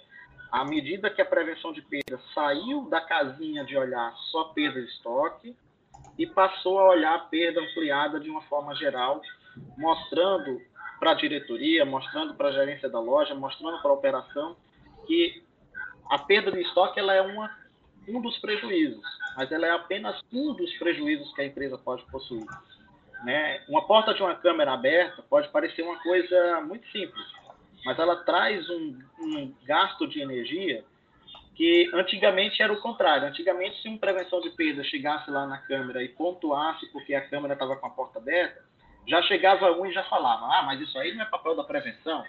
À 0.52 0.66
medida 0.66 1.10
que 1.10 1.22
a 1.22 1.26
prevenção 1.26 1.72
de 1.72 1.82
perda 1.82 2.20
saiu 2.34 2.90
da 2.90 3.02
casinha 3.02 3.64
de 3.64 3.78
olhar 3.78 4.14
só 4.32 4.46
perda 4.46 4.82
de 4.82 4.88
estoque 4.88 5.56
e 6.18 6.28
passou 6.28 6.80
a 6.80 6.90
olhar 6.90 7.16
a 7.16 7.20
perda 7.20 7.62
ampliada 7.62 8.20
de 8.20 8.30
uma 8.30 8.42
forma 8.44 8.76
geral, 8.76 9.22
mostrando 9.78 10.62
para 11.00 11.12
a 11.12 11.16
diretoria, 11.16 11.86
mostrando 11.86 12.34
para 12.36 12.50
a 12.50 12.52
gerência 12.52 12.90
da 12.90 13.00
loja, 13.00 13.36
mostrando 13.36 13.82
para 13.82 13.92
a 13.92 13.94
operação 13.94 14.56
que 15.06 15.44
a 16.10 16.18
perda 16.18 16.52
de 16.52 16.62
estoque 16.62 17.00
ela 17.00 17.14
é 17.14 17.22
uma, 17.22 17.56
um 18.08 18.22
dos 18.22 18.38
prejuízos, 18.40 19.04
mas 19.36 19.52
ela 19.52 19.68
é 19.68 19.72
apenas 19.72 20.20
um 20.32 20.54
dos 20.54 20.72
prejuízos 20.78 21.34
que 21.34 21.42
a 21.42 21.46
empresa 21.46 21.78
pode 21.78 22.04
possuir. 22.12 22.46
Né? 23.24 23.64
Uma 23.70 23.86
porta 23.88 24.14
de 24.14 24.22
uma 24.22 24.36
câmera 24.36 24.74
aberta 24.74 25.24
pode 25.30 25.48
parecer 25.50 25.82
uma 25.82 25.98
coisa 26.02 26.62
muito 26.62 26.86
simples, 26.92 27.26
mas 27.86 27.98
ela 27.98 28.18
traz 28.18 28.70
um, 28.70 29.00
um 29.20 29.56
gasto 29.66 30.08
de 30.08 30.22
energia 30.22 30.84
que 31.56 31.90
antigamente 31.94 32.62
era 32.62 32.74
o 32.74 32.82
contrário. 32.82 33.28
Antigamente, 33.28 33.82
se 33.82 33.88
uma 33.88 33.98
prevenção 33.98 34.42
de 34.42 34.50
perda 34.50 34.84
chegasse 34.84 35.30
lá 35.30 35.46
na 35.46 35.58
câmera 35.58 36.04
e 36.04 36.10
pontuasse 36.10 36.86
porque 36.92 37.14
a 37.14 37.28
câmera 37.28 37.54
estava 37.54 37.76
com 37.76 37.88
a 37.88 37.92
porta 37.92 38.20
aberta, 38.20 38.62
já 39.08 39.22
chegava 39.24 39.72
um 39.72 39.86
e 39.86 39.94
já 39.94 40.04
falava: 40.04 40.46
ah, 40.46 40.64
mas 40.64 40.82
isso 40.82 40.98
aí 40.98 41.14
não 41.14 41.24
é 41.24 41.26
papel 41.26 41.56
da 41.56 41.64
prevenção. 41.64 42.24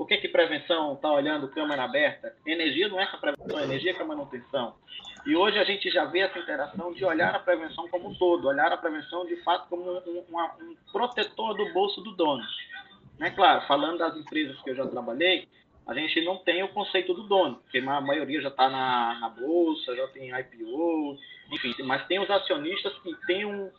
Por 0.00 0.06
que, 0.06 0.16
que 0.16 0.28
prevenção 0.28 0.94
está 0.94 1.12
olhando 1.12 1.50
câmera 1.50 1.84
aberta? 1.84 2.34
Energia 2.46 2.88
não 2.88 2.98
é 2.98 3.04
a 3.04 3.18
prevenção, 3.18 3.60
energia 3.60 3.92
é 3.92 4.00
a 4.00 4.04
manutenção. 4.06 4.74
E 5.26 5.36
hoje 5.36 5.58
a 5.58 5.64
gente 5.64 5.90
já 5.90 6.06
vê 6.06 6.20
essa 6.20 6.38
interação 6.38 6.90
de 6.94 7.04
olhar 7.04 7.34
a 7.34 7.38
prevenção 7.38 7.86
como 7.86 8.08
um 8.08 8.14
todo, 8.14 8.48
olhar 8.48 8.72
a 8.72 8.78
prevenção 8.78 9.26
de 9.26 9.36
fato 9.42 9.68
como 9.68 9.82
um, 9.82 9.98
um, 9.98 10.24
um 10.62 10.76
protetor 10.90 11.54
do 11.54 11.70
bolso 11.74 12.00
do 12.00 12.12
dono. 12.12 12.42
Né? 13.18 13.30
Claro, 13.32 13.66
falando 13.66 13.98
das 13.98 14.16
empresas 14.16 14.58
que 14.62 14.70
eu 14.70 14.74
já 14.74 14.86
trabalhei, 14.86 15.46
a 15.86 15.92
gente 15.92 16.24
não 16.24 16.38
tem 16.38 16.62
o 16.62 16.68
conceito 16.68 17.12
do 17.12 17.24
dono, 17.24 17.56
porque 17.56 17.76
a 17.76 18.00
maioria 18.00 18.40
já 18.40 18.48
está 18.48 18.70
na, 18.70 19.20
na, 19.20 19.28
bolsa, 19.28 19.94
já 19.94 20.08
tem 20.08 20.30
IPO, 20.30 21.18
enfim, 21.52 21.74
mas 21.82 22.06
tem 22.06 22.18
os 22.18 22.30
acionistas 22.30 22.98
que 23.00 23.14
têm 23.26 23.44
um, 23.44 23.70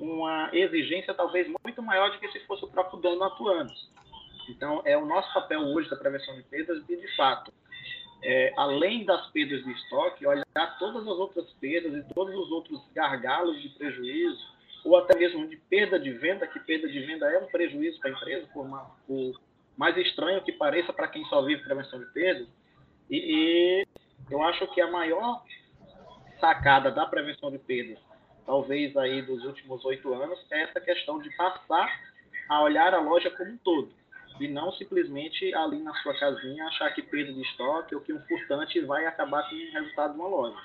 uma 0.00 0.48
exigência 0.54 1.12
talvez 1.12 1.46
muito 1.46 1.82
maior 1.82 2.12
do 2.12 2.18
que 2.18 2.28
se 2.28 2.40
fosse 2.46 2.64
o 2.64 2.68
próprio 2.68 2.98
dono 2.98 3.22
atuando. 3.24 3.74
Então, 4.48 4.82
é 4.84 4.96
o 4.96 5.04
nosso 5.04 5.32
papel 5.32 5.60
hoje 5.60 5.90
da 5.90 5.96
prevenção 5.96 6.34
de 6.36 6.42
perdas 6.44 6.84
de, 6.86 6.96
de 6.96 7.16
fato, 7.16 7.52
é, 8.22 8.52
além 8.56 9.04
das 9.04 9.30
perdas 9.30 9.62
de 9.64 9.72
estoque, 9.72 10.26
olhar 10.26 10.78
todas 10.78 11.02
as 11.02 11.18
outras 11.18 11.50
perdas 11.60 11.94
e 11.94 12.14
todos 12.14 12.34
os 12.34 12.50
outros 12.50 12.80
gargalos 12.94 13.60
de 13.60 13.68
prejuízo, 13.70 14.56
ou 14.84 14.96
até 14.96 15.18
mesmo 15.18 15.46
de 15.48 15.56
perda 15.56 15.98
de 15.98 16.10
venda, 16.12 16.46
que 16.46 16.60
perda 16.60 16.88
de 16.88 17.00
venda 17.00 17.26
é 17.30 17.38
um 17.38 17.46
prejuízo 17.46 17.98
para 18.00 18.10
a 18.10 18.12
empresa, 18.12 18.48
por, 18.52 18.64
uma, 18.64 18.90
por 19.06 19.40
mais 19.76 19.96
estranho 19.96 20.42
que 20.42 20.52
pareça 20.52 20.92
para 20.92 21.08
quem 21.08 21.24
só 21.26 21.42
vive 21.42 21.62
prevenção 21.62 21.98
de 21.98 22.06
perdas. 22.06 22.48
E, 23.10 23.16
e 23.16 23.86
eu 24.30 24.42
acho 24.42 24.66
que 24.68 24.80
a 24.80 24.90
maior 24.90 25.42
sacada 26.40 26.90
da 26.90 27.06
prevenção 27.06 27.50
de 27.50 27.58
perdas, 27.58 27.98
talvez 28.44 28.96
aí 28.96 29.22
dos 29.22 29.44
últimos 29.44 29.84
oito 29.84 30.12
anos, 30.14 30.38
é 30.50 30.62
essa 30.62 30.80
questão 30.80 31.18
de 31.18 31.30
passar 31.36 31.88
a 32.48 32.62
olhar 32.62 32.94
a 32.94 33.00
loja 33.00 33.30
como 33.30 33.50
um 33.50 33.58
todo 33.58 33.90
e 34.40 34.48
não 34.48 34.72
simplesmente 34.72 35.54
ali 35.54 35.82
na 35.82 35.94
sua 35.96 36.18
casinha 36.18 36.64
achar 36.66 36.94
que 36.94 37.02
perda 37.02 37.32
de 37.32 37.42
estoque 37.42 37.94
ou 37.94 38.00
que 38.00 38.12
um 38.12 38.20
furtante 38.20 38.80
vai 38.82 39.06
acabar 39.06 39.48
com 39.48 39.54
o 39.54 39.72
resultado 39.72 40.12
de 40.12 40.18
uma 40.18 40.28
loja. 40.28 40.56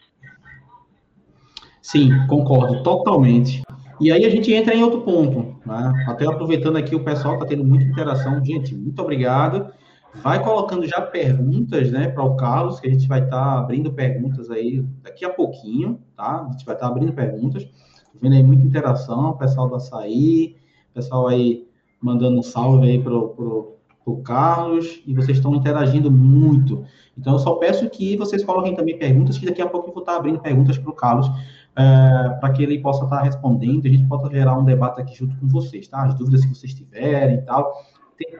Sim, 1.82 2.12
concordo 2.28 2.84
totalmente. 2.84 3.64
E 4.00 4.12
aí 4.12 4.26
a 4.26 4.30
gente 4.30 4.54
entra 4.54 4.74
em 4.74 4.84
outro 4.84 5.02
ponto, 5.02 5.60
né? 5.66 6.06
até 6.08 6.26
aproveitando 6.26 6.78
aqui 6.78 6.96
o 6.96 7.04
pessoal 7.04 7.36
está 7.36 7.46
tendo 7.46 7.64
muita 7.64 7.86
interação, 7.86 8.44
gente, 8.44 8.76
muito 8.76 9.00
obrigado. 9.02 9.72
Vai 10.16 10.44
colocando 10.44 10.86
já 10.86 11.02
perguntas, 11.02 11.90
né, 11.90 12.10
para 12.10 12.24
o 12.24 12.36
Carlos, 12.36 12.80
que 12.80 12.88
a 12.88 12.92
gente 12.92 13.08
vai 13.08 13.24
estar 13.24 13.44
tá 13.44 13.60
abrindo 13.60 13.94
perguntas 13.94 14.52
aí 14.52 14.82
daqui 15.02 15.24
a 15.24 15.30
pouquinho, 15.30 16.02
tá? 16.18 16.46
A 16.48 16.52
gente 16.52 16.66
vai 16.66 16.76
estar 16.76 16.88
tá 16.88 16.92
abrindo 16.92 17.14
perguntas. 17.14 17.64
Tô 17.64 18.20
vendo 18.22 18.36
aí 18.36 18.44
muita 18.44 18.64
interação, 18.64 19.38
pessoal 19.38 19.70
do 19.70 19.76
açaí, 19.76 20.58
pessoal 20.94 21.30
aí 21.30 21.66
mandando 22.02 22.40
um 22.40 22.44
salve 22.44 22.90
aí 22.90 23.00
pro, 23.00 23.30
pro, 23.30 24.18
Carlos, 24.24 25.02
e 25.06 25.14
vocês 25.14 25.38
estão 25.38 25.56
interagindo 25.56 26.12
muito. 26.12 26.84
Então, 27.18 27.34
eu 27.34 27.40
só 27.40 27.54
peço 27.56 27.90
que 27.90 28.18
vocês 28.18 28.44
coloquem 28.44 28.76
também 28.76 28.98
perguntas, 28.98 29.38
que 29.38 29.46
daqui 29.46 29.62
a 29.62 29.68
pouco 29.68 29.90
eu 29.90 29.94
vou 29.94 30.02
estar 30.02 30.18
abrindo 30.18 30.40
perguntas 30.40 30.78
para 30.78 30.90
o 30.90 30.94
Carlos, 30.94 31.30
é, 31.76 32.30
para 32.40 32.52
que 32.52 32.64
ele 32.64 32.80
possa 32.80 33.06
estar 33.06 33.22
respondendo, 33.22 33.86
a 33.86 33.90
gente 33.90 34.06
possa 34.08 34.30
gerar 34.30 34.58
um 34.58 34.66
debate 34.66 35.00
aqui 35.00 35.16
junto 35.16 35.38
com 35.38 35.48
vocês, 35.48 35.88
tá? 35.88 36.04
As 36.04 36.16
dúvidas 36.16 36.44
que 36.44 36.54
vocês 36.54 36.74
tiverem 36.74 37.38
e 37.38 37.42
tal. 37.44 37.72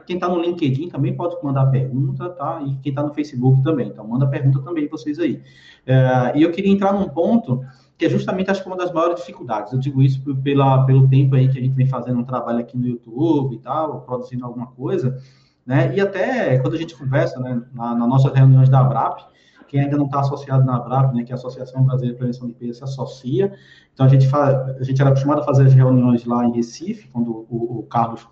quem 0.06 0.16
está 0.16 0.28
no 0.28 0.42
LinkedIn 0.42 0.88
também 0.88 1.14
pode 1.16 1.36
mandar 1.42 1.66
pergunta, 1.66 2.28
tá? 2.30 2.60
E 2.66 2.76
quem 2.76 2.90
está 2.90 3.02
no 3.02 3.14
Facebook 3.14 3.62
também. 3.62 3.88
Então, 3.88 4.06
manda 4.06 4.26
pergunta 4.26 4.60
também 4.60 4.88
vocês 4.88 5.18
aí. 5.18 5.40
É, 5.86 6.32
e 6.36 6.42
eu 6.42 6.50
queria 6.50 6.72
entrar 6.72 6.92
num 6.92 7.08
ponto 7.08 7.64
que 7.96 8.06
é 8.06 8.08
justamente, 8.10 8.50
acho 8.50 8.62
que 8.62 8.68
uma 8.68 8.76
das 8.76 8.92
maiores 8.92 9.16
dificuldades. 9.20 9.72
Eu 9.72 9.78
digo 9.78 10.02
isso 10.02 10.20
pela, 10.42 10.84
pelo 10.84 11.08
tempo 11.08 11.34
aí 11.34 11.48
que 11.48 11.58
a 11.58 11.62
gente 11.62 11.74
vem 11.74 11.86
fazendo 11.86 12.20
um 12.20 12.24
trabalho 12.24 12.58
aqui 12.58 12.76
no 12.76 12.86
YouTube 12.86 13.54
e 13.54 13.58
tal, 13.58 14.00
produzindo 14.02 14.44
alguma 14.44 14.66
coisa, 14.68 15.18
né? 15.64 15.94
E 15.94 16.00
até 16.00 16.58
quando 16.58 16.74
a 16.74 16.78
gente 16.78 16.96
conversa, 16.96 17.38
né, 17.40 17.62
na, 17.72 17.94
na 17.94 18.06
nossas 18.06 18.32
reuniões 18.32 18.68
da 18.68 18.80
ABRAP, 18.80 19.20
quem 19.68 19.80
ainda 19.80 19.96
não 19.96 20.06
está 20.06 20.20
associado 20.20 20.64
na 20.64 20.76
ABRAP, 20.76 21.14
né, 21.14 21.24
que 21.24 21.32
é 21.32 21.34
a 21.34 21.38
Associação 21.38 21.82
Brasileira 21.84 22.14
de 22.14 22.18
Prevenção 22.18 22.48
de 22.48 22.54
Perda, 22.54 22.74
se 22.74 22.84
associa. 22.84 23.52
Então, 23.94 24.04
a 24.04 24.08
gente, 24.08 24.28
faz, 24.28 24.54
a 24.78 24.82
gente 24.82 25.00
era 25.00 25.10
acostumado 25.10 25.40
a 25.40 25.44
fazer 25.44 25.64
as 25.64 25.72
reuniões 25.72 26.24
lá 26.26 26.44
em 26.44 26.52
Recife, 26.52 27.08
quando 27.08 27.46
o, 27.48 27.78
o 27.78 27.82
Carlos 27.84 28.26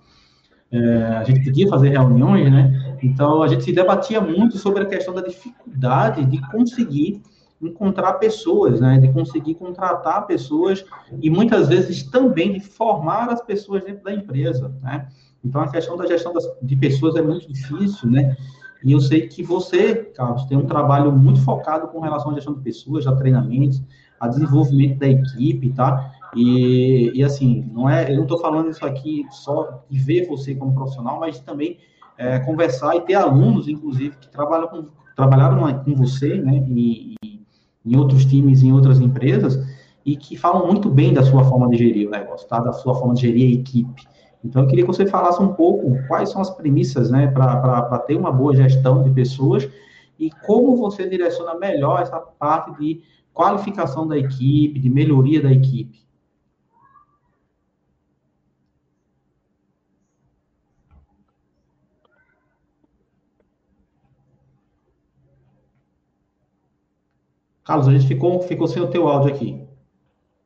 é, 0.73 1.17
a 1.17 1.25
gente 1.25 1.43
podia 1.43 1.69
fazer 1.69 1.89
reuniões, 1.89 2.51
né? 2.51 2.97
Então 3.03 3.43
a 3.43 3.49
gente 3.49 3.65
se 3.65 3.73
debatia 3.73 4.21
muito 4.21 4.57
sobre 4.57 4.85
a 4.85 4.87
questão 4.87 5.13
da 5.13 5.21
dificuldade 5.21 6.25
de 6.27 6.41
conseguir 6.51 7.23
encontrar 7.61 8.15
pessoas, 8.15 8.81
né, 8.81 8.99
de 8.99 9.13
conseguir 9.13 9.55
contratar 9.55 10.27
pessoas 10.27 10.85
e 11.21 11.29
muitas 11.29 11.69
vezes 11.69 12.03
também 12.03 12.55
de 12.55 12.61
formar 12.61 13.29
as 13.29 13.43
pessoas 13.43 13.85
dentro 13.85 14.03
da 14.05 14.15
empresa, 14.15 14.75
né? 14.83 15.09
Então 15.45 15.61
a 15.61 15.69
questão 15.69 15.97
da 15.97 16.07
gestão 16.07 16.33
das, 16.33 16.45
de 16.63 16.77
pessoas 16.77 17.17
é 17.17 17.23
muito 17.23 17.47
difícil, 17.47 18.11
né? 18.11 18.37
E 18.83 18.93
eu 18.93 19.01
sei 19.01 19.29
que 19.29 19.43
você, 19.43 19.95
Carlos, 19.95 20.45
tem 20.45 20.57
um 20.57 20.67
trabalho 20.67 21.13
muito 21.13 21.43
focado 21.43 21.89
com 21.89 22.01
relação 22.01 22.31
à 22.31 22.35
gestão 22.35 22.55
de 22.55 22.61
pessoas, 22.61 23.07
a 23.07 23.15
treinamentos, 23.15 23.83
a 24.19 24.27
desenvolvimento 24.27 24.99
da 24.99 25.09
equipe, 25.09 25.71
tá? 25.71 26.13
E, 26.35 27.11
e 27.15 27.23
assim, 27.23 27.69
não 27.73 27.89
é, 27.89 28.11
eu 28.11 28.17
não 28.17 28.23
estou 28.23 28.39
falando 28.39 28.71
isso 28.71 28.85
aqui 28.87 29.27
só 29.31 29.85
de 29.89 29.99
ver 29.99 30.27
você 30.29 30.55
como 30.55 30.75
profissional, 30.75 31.19
mas 31.19 31.41
também 31.41 31.79
é, 32.17 32.39
conversar 32.39 32.97
e 32.97 33.01
ter 33.03 33.15
alunos, 33.15 33.69
inclusive, 33.69 34.17
que 34.17 34.29
trabalham 34.29 34.69
com, 34.69 34.87
trabalharam 35.17 35.83
com 35.83 35.95
você, 35.95 36.37
né? 36.41 36.65
E, 36.69 37.17
em 37.91 37.97
outros 37.97 38.25
times, 38.25 38.63
em 38.63 38.73
outras 38.73 39.01
empresas, 39.01 39.59
e 40.07 40.17
que 40.17 40.37
falam 40.37 40.67
muito 40.67 40.89
bem 40.89 41.13
da 41.13 41.23
sua 41.23 41.45
forma 41.45 41.69
de 41.69 41.77
gerir 41.77 42.07
o 42.07 42.11
negócio, 42.11 42.49
tá? 42.49 42.61
Da 42.61 42.73
sua 42.73 42.95
forma 42.95 43.15
de 43.15 43.23
gerir 43.23 43.49
a 43.49 43.61
equipe. 43.61 44.03
Então, 44.45 44.63
eu 44.63 44.69
queria 44.69 44.85
que 44.85 44.91
você 44.91 45.05
falasse 45.05 45.43
um 45.43 45.53
pouco 45.53 45.99
quais 46.07 46.31
são 46.31 46.41
as 46.41 46.49
premissas, 46.49 47.11
né, 47.11 47.27
para 47.27 47.99
ter 48.07 48.17
uma 48.17 48.33
boa 48.33 48.55
gestão 48.55 49.03
de 49.03 49.11
pessoas 49.11 49.69
e 50.19 50.31
como 50.47 50.77
você 50.77 51.09
direciona 51.09 51.59
melhor 51.59 52.01
essa 52.01 52.19
parte 52.19 52.79
de 52.79 53.03
qualificação 53.35 54.07
da 54.07 54.17
equipe, 54.17 54.79
de 54.79 54.89
melhoria 54.89 55.43
da 55.43 55.53
equipe. 55.53 56.01
Carlos, 67.65 67.89
a 67.89 67.93
gente 67.93 68.07
ficou, 68.07 68.41
ficou 68.43 68.67
sem 68.67 68.83
o 68.83 68.91
teu 68.91 69.09
áudio 69.09 69.35
aqui. 69.35 69.67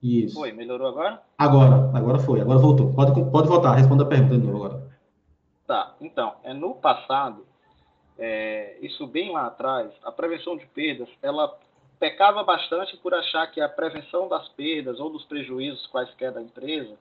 Isso. 0.02 0.35
Foi, 0.35 0.52
melhorou 0.52 0.87
agora? 0.87 1.23
Agora, 1.38 1.90
agora 1.97 2.18
foi, 2.18 2.40
agora 2.40 2.59
voltou. 2.59 2.92
Pode, 2.92 3.12
pode 3.30 3.49
voltar, 3.49 3.75
responda 3.75 4.04
a 4.04 4.06
pergunta 4.06 4.37
de 4.37 4.47
novo 4.47 4.64
agora. 4.64 4.94
Tá, 5.66 5.94
então, 6.00 6.35
é, 6.44 6.52
no 6.52 6.75
passado, 6.75 7.47
é, 8.18 8.76
isso 8.83 9.06
bem 9.06 9.33
lá 9.33 9.47
atrás, 9.47 9.90
a 10.04 10.12
prevenção 10.12 10.56
de 10.56 10.66
perdas, 10.66 11.09
ela 11.23 11.59
pecava 11.99 12.42
bastante 12.44 12.97
por 12.99 13.14
achar 13.14 13.47
que 13.50 13.61
a 13.61 13.68
prevenção 13.68 14.28
das 14.28 14.47
perdas 14.50 15.00
ou 15.00 15.09
dos 15.09 15.25
prejuízos 15.25 15.87
quaisquer 15.87 16.33
da 16.33 16.42
empresa 16.42 16.94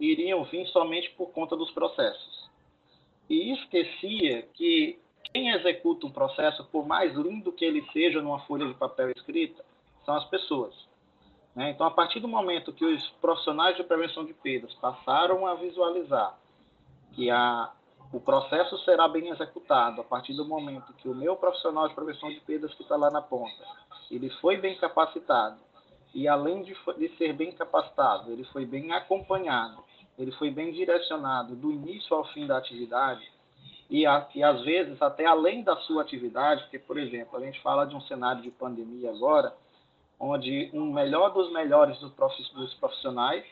iriam 0.00 0.42
vir 0.44 0.66
somente 0.66 1.10
por 1.10 1.30
conta 1.30 1.56
dos 1.56 1.70
processos. 1.70 2.50
E 3.28 3.52
esquecia 3.52 4.42
que 4.54 4.98
quem 5.32 5.50
executa 5.50 6.06
um 6.06 6.10
processo, 6.10 6.64
por 6.64 6.86
mais 6.86 7.14
lindo 7.14 7.52
que 7.52 7.64
ele 7.64 7.84
seja 7.92 8.20
numa 8.20 8.40
folha 8.40 8.66
de 8.66 8.74
papel 8.74 9.10
escrita, 9.10 9.64
são 10.04 10.14
as 10.16 10.24
pessoas. 10.24 10.74
Né? 11.54 11.70
Então, 11.70 11.86
a 11.86 11.90
partir 11.90 12.20
do 12.20 12.28
momento 12.28 12.72
que 12.72 12.84
os 12.84 13.08
profissionais 13.20 13.76
de 13.76 13.84
prevenção 13.84 14.24
de 14.24 14.32
perdas 14.32 14.74
passaram 14.74 15.46
a 15.46 15.54
visualizar 15.54 16.38
que 17.12 17.30
a, 17.30 17.70
o 18.12 18.20
processo 18.20 18.78
será 18.78 19.08
bem 19.08 19.28
executado 19.28 20.00
a 20.00 20.04
partir 20.04 20.34
do 20.34 20.44
momento 20.44 20.92
que 20.94 21.08
o 21.08 21.14
meu 21.14 21.36
profissional 21.36 21.88
de 21.88 21.94
prevenção 21.94 22.28
de 22.28 22.40
perdas 22.40 22.74
que 22.74 22.82
está 22.82 22.96
lá 22.96 23.10
na 23.10 23.20
ponta, 23.20 23.64
ele 24.10 24.30
foi 24.40 24.56
bem 24.56 24.76
capacitado 24.76 25.58
e 26.14 26.26
além 26.26 26.62
de, 26.62 26.76
de 26.98 27.16
ser 27.16 27.32
bem 27.32 27.52
capacitado, 27.52 28.32
ele 28.32 28.44
foi 28.44 28.64
bem 28.64 28.92
acompanhado, 28.92 29.82
ele 30.18 30.32
foi 30.32 30.50
bem 30.50 30.72
direcionado 30.72 31.54
do 31.54 31.70
início 31.70 32.14
ao 32.16 32.24
fim 32.32 32.46
da 32.46 32.58
atividade, 32.58 33.30
e, 33.90 34.06
a, 34.06 34.26
e 34.34 34.42
às 34.42 34.62
vezes 34.62 35.02
até 35.02 35.26
além 35.26 35.64
da 35.64 35.76
sua 35.78 36.02
atividade, 36.02 36.62
porque, 36.62 36.78
por 36.78 36.96
exemplo, 36.96 37.36
a 37.36 37.40
gente 37.44 37.60
fala 37.60 37.84
de 37.84 37.96
um 37.96 38.00
cenário 38.02 38.40
de 38.40 38.50
pandemia 38.50 39.10
agora, 39.10 39.52
onde 40.18 40.70
um 40.72 40.92
melhor 40.92 41.32
dos 41.32 41.52
melhores 41.52 41.98
dos 41.98 42.74
profissionais, 42.74 43.44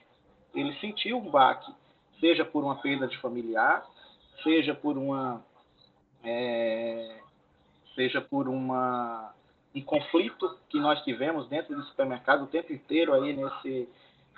ele 0.55 0.73
sentiu 0.79 1.19
um 1.19 1.29
baque, 1.29 1.73
seja 2.21 2.45
por 2.45 2.63
uma 2.63 2.77
perda 2.77 3.09
de 3.09 3.19
familiar, 3.19 3.85
seja 4.45 4.75
por 4.75 4.97
uma 4.97 5.43
é, 6.23 7.21
seja 7.97 8.21
por 8.21 8.49
uma 8.49 9.35
um 9.75 9.83
conflito 9.83 10.59
que 10.69 10.79
nós 10.79 11.03
tivemos 11.03 11.49
dentro 11.49 11.75
do 11.75 11.83
supermercado 11.85 12.43
o 12.43 12.47
tempo 12.47 12.73
inteiro 12.73 13.13
aí 13.13 13.35
nesse 13.35 13.89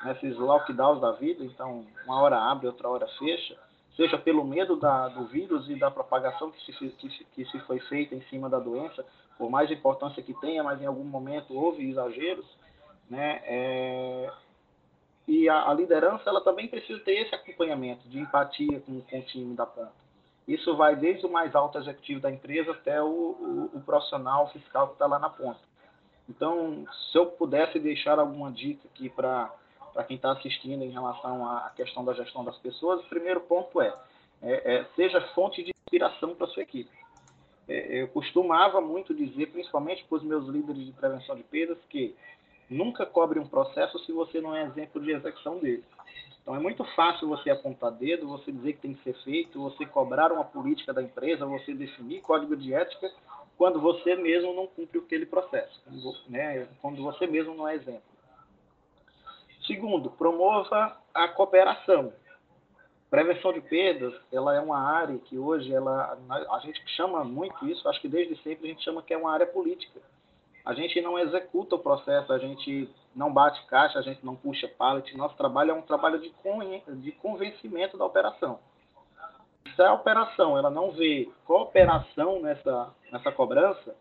nesses 0.04 0.36
lockdowns 0.38 1.00
da 1.00 1.12
vida, 1.12 1.44
então 1.44 1.86
uma 2.06 2.20
hora 2.22 2.38
abre, 2.38 2.66
outra 2.66 2.88
hora 2.88 3.06
fecha 3.18 3.58
seja 4.00 4.16
pelo 4.16 4.42
medo 4.42 4.76
da, 4.76 5.08
do 5.08 5.26
vírus 5.26 5.68
e 5.68 5.74
da 5.74 5.90
propagação 5.90 6.50
que 6.50 6.72
se, 6.72 6.72
que, 6.72 7.10
se, 7.10 7.24
que 7.34 7.44
se 7.44 7.60
foi 7.60 7.78
feita 7.80 8.14
em 8.14 8.22
cima 8.30 8.48
da 8.48 8.58
doença, 8.58 9.04
por 9.36 9.50
mais 9.50 9.70
importância 9.70 10.22
que 10.22 10.32
tenha, 10.40 10.64
mas 10.64 10.80
em 10.80 10.86
algum 10.86 11.04
momento 11.04 11.54
houve 11.54 11.86
exageros, 11.86 12.46
né? 13.10 13.42
É, 13.44 14.32
e 15.28 15.50
a, 15.50 15.68
a, 15.68 15.74
liderança 15.74 16.30
ela 16.30 16.40
também 16.40 16.66
precisa 16.66 16.98
ter 17.00 17.12
esse 17.12 17.34
acompanhamento 17.34 18.08
de 18.08 18.18
empatia 18.18 18.80
com, 18.80 19.02
com 19.02 19.18
o 19.18 19.22
time 19.22 19.54
da 19.54 19.66
ponta. 19.66 19.92
Isso 20.48 20.74
vai 20.76 20.96
desde 20.96 21.26
o 21.26 21.30
mais 21.30 21.54
alto 21.54 21.76
executivo 21.76 22.20
da 22.20 22.30
empresa 22.30 22.70
até 22.72 23.02
o, 23.02 23.06
o, 23.06 23.70
o 23.74 23.80
profissional 23.82 24.48
fiscal 24.48 24.88
que 24.88 24.92
está 24.94 25.06
lá 25.06 25.18
na 25.18 25.28
ponta. 25.28 25.60
Então, 26.26 26.86
se 27.10 27.18
eu 27.18 27.26
pudesse 27.26 27.78
deixar 27.78 28.18
alguma 28.18 28.50
dica 28.50 28.88
aqui 28.88 29.10
para 29.10 29.52
para 29.92 30.04
quem 30.04 30.16
está 30.16 30.32
assistindo 30.32 30.82
em 30.82 30.90
relação 30.90 31.46
à 31.48 31.70
questão 31.76 32.04
da 32.04 32.12
gestão 32.14 32.44
das 32.44 32.56
pessoas, 32.58 33.00
o 33.00 33.08
primeiro 33.08 33.40
ponto 33.40 33.80
é, 33.80 33.94
é, 34.42 34.74
é 34.74 34.86
seja 34.96 35.20
fonte 35.34 35.62
de 35.62 35.70
inspiração 35.70 36.34
para 36.34 36.46
sua 36.48 36.62
equipe. 36.62 36.90
É, 37.68 38.02
eu 38.02 38.08
costumava 38.08 38.80
muito 38.80 39.14
dizer, 39.14 39.46
principalmente 39.46 40.04
para 40.04 40.18
os 40.18 40.24
meus 40.24 40.46
líderes 40.48 40.84
de 40.86 40.92
prevenção 40.92 41.36
de 41.36 41.42
perdas, 41.42 41.78
que 41.88 42.14
nunca 42.68 43.04
cobre 43.04 43.38
um 43.38 43.46
processo 43.46 43.98
se 44.00 44.12
você 44.12 44.40
não 44.40 44.54
é 44.54 44.64
exemplo 44.64 45.00
de 45.00 45.12
execução 45.12 45.58
dele. 45.58 45.84
Então 46.42 46.56
é 46.56 46.58
muito 46.58 46.84
fácil 46.96 47.28
você 47.28 47.50
apontar 47.50 47.92
dedo, 47.92 48.26
você 48.26 48.50
dizer 48.50 48.74
que 48.74 48.80
tem 48.80 48.94
que 48.94 49.02
ser 49.02 49.14
feito, 49.22 49.60
você 49.60 49.84
cobrar 49.84 50.32
uma 50.32 50.44
política 50.44 50.92
da 50.92 51.02
empresa, 51.02 51.44
você 51.46 51.74
definir 51.74 52.22
código 52.22 52.56
de 52.56 52.72
ética, 52.72 53.12
quando 53.56 53.80
você 53.80 54.16
mesmo 54.16 54.54
não 54.54 54.66
cumpre 54.66 54.98
aquele 54.98 55.26
processo, 55.26 55.80
né? 56.28 56.66
quando 56.80 57.02
você 57.02 57.26
mesmo 57.26 57.54
não 57.54 57.68
é 57.68 57.74
exemplo. 57.74 58.02
Segundo, 59.70 60.10
promova 60.10 60.96
a 61.14 61.28
cooperação. 61.28 62.12
Prevenção 63.08 63.52
de 63.52 63.60
perdas, 63.60 64.12
ela 64.32 64.52
é 64.52 64.60
uma 64.60 64.80
área 64.80 65.16
que 65.18 65.38
hoje 65.38 65.72
ela, 65.72 66.18
a 66.28 66.58
gente 66.58 66.82
chama 66.96 67.22
muito 67.22 67.64
isso, 67.68 67.88
acho 67.88 68.00
que 68.00 68.08
desde 68.08 68.34
sempre 68.42 68.66
a 68.66 68.72
gente 68.72 68.82
chama 68.82 69.00
que 69.00 69.14
é 69.14 69.16
uma 69.16 69.32
área 69.32 69.46
política. 69.46 70.00
A 70.64 70.74
gente 70.74 71.00
não 71.00 71.16
executa 71.16 71.76
o 71.76 71.78
processo, 71.78 72.32
a 72.32 72.38
gente 72.38 72.92
não 73.14 73.32
bate 73.32 73.64
caixa, 73.66 74.00
a 74.00 74.02
gente 74.02 74.26
não 74.26 74.34
puxa 74.34 74.66
pallet. 74.66 75.16
Nosso 75.16 75.36
trabalho 75.36 75.70
é 75.70 75.74
um 75.74 75.82
trabalho 75.82 76.18
de, 76.18 76.32
de 77.00 77.12
convencimento 77.12 77.96
da 77.96 78.04
operação. 78.04 78.58
Se 79.76 79.82
a 79.82 79.94
operação 79.94 80.58
ela 80.58 80.68
não 80.68 80.90
vê 80.90 81.30
cooperação 81.44 82.42
nessa, 82.42 82.92
nessa 83.12 83.30
cobrança, 83.30 83.94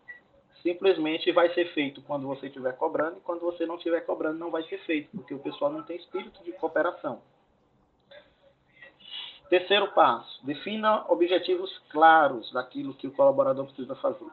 simplesmente 0.62 1.32
vai 1.32 1.52
ser 1.54 1.72
feito 1.72 2.02
quando 2.02 2.26
você 2.26 2.46
estiver 2.46 2.76
cobrando 2.76 3.18
e 3.18 3.20
quando 3.20 3.40
você 3.40 3.66
não 3.66 3.76
estiver 3.76 4.00
cobrando 4.02 4.38
não 4.38 4.50
vai 4.50 4.62
ser 4.64 4.78
feito, 4.84 5.10
porque 5.16 5.34
o 5.34 5.38
pessoal 5.38 5.72
não 5.72 5.82
tem 5.82 5.96
espírito 5.96 6.42
de 6.44 6.52
cooperação. 6.52 7.20
Terceiro 9.48 9.88
passo, 9.92 10.46
defina 10.46 11.04
objetivos 11.08 11.76
claros 11.90 12.52
daquilo 12.52 12.94
que 12.94 13.08
o 13.08 13.12
colaborador 13.12 13.66
precisa 13.66 13.96
fazer. 13.96 14.30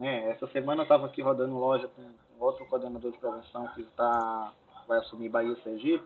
É, 0.00 0.30
essa 0.30 0.48
semana 0.48 0.80
eu 0.80 0.84
estava 0.84 1.06
aqui 1.06 1.22
rodando 1.22 1.56
loja 1.56 1.88
com 1.88 2.44
outro 2.44 2.66
coordenador 2.66 3.12
de 3.12 3.18
prevenção 3.18 3.68
que 3.68 3.84
tá, 3.96 4.52
vai 4.88 4.98
assumir 4.98 5.28
Bahia 5.28 5.54
Sergipe, 5.62 6.04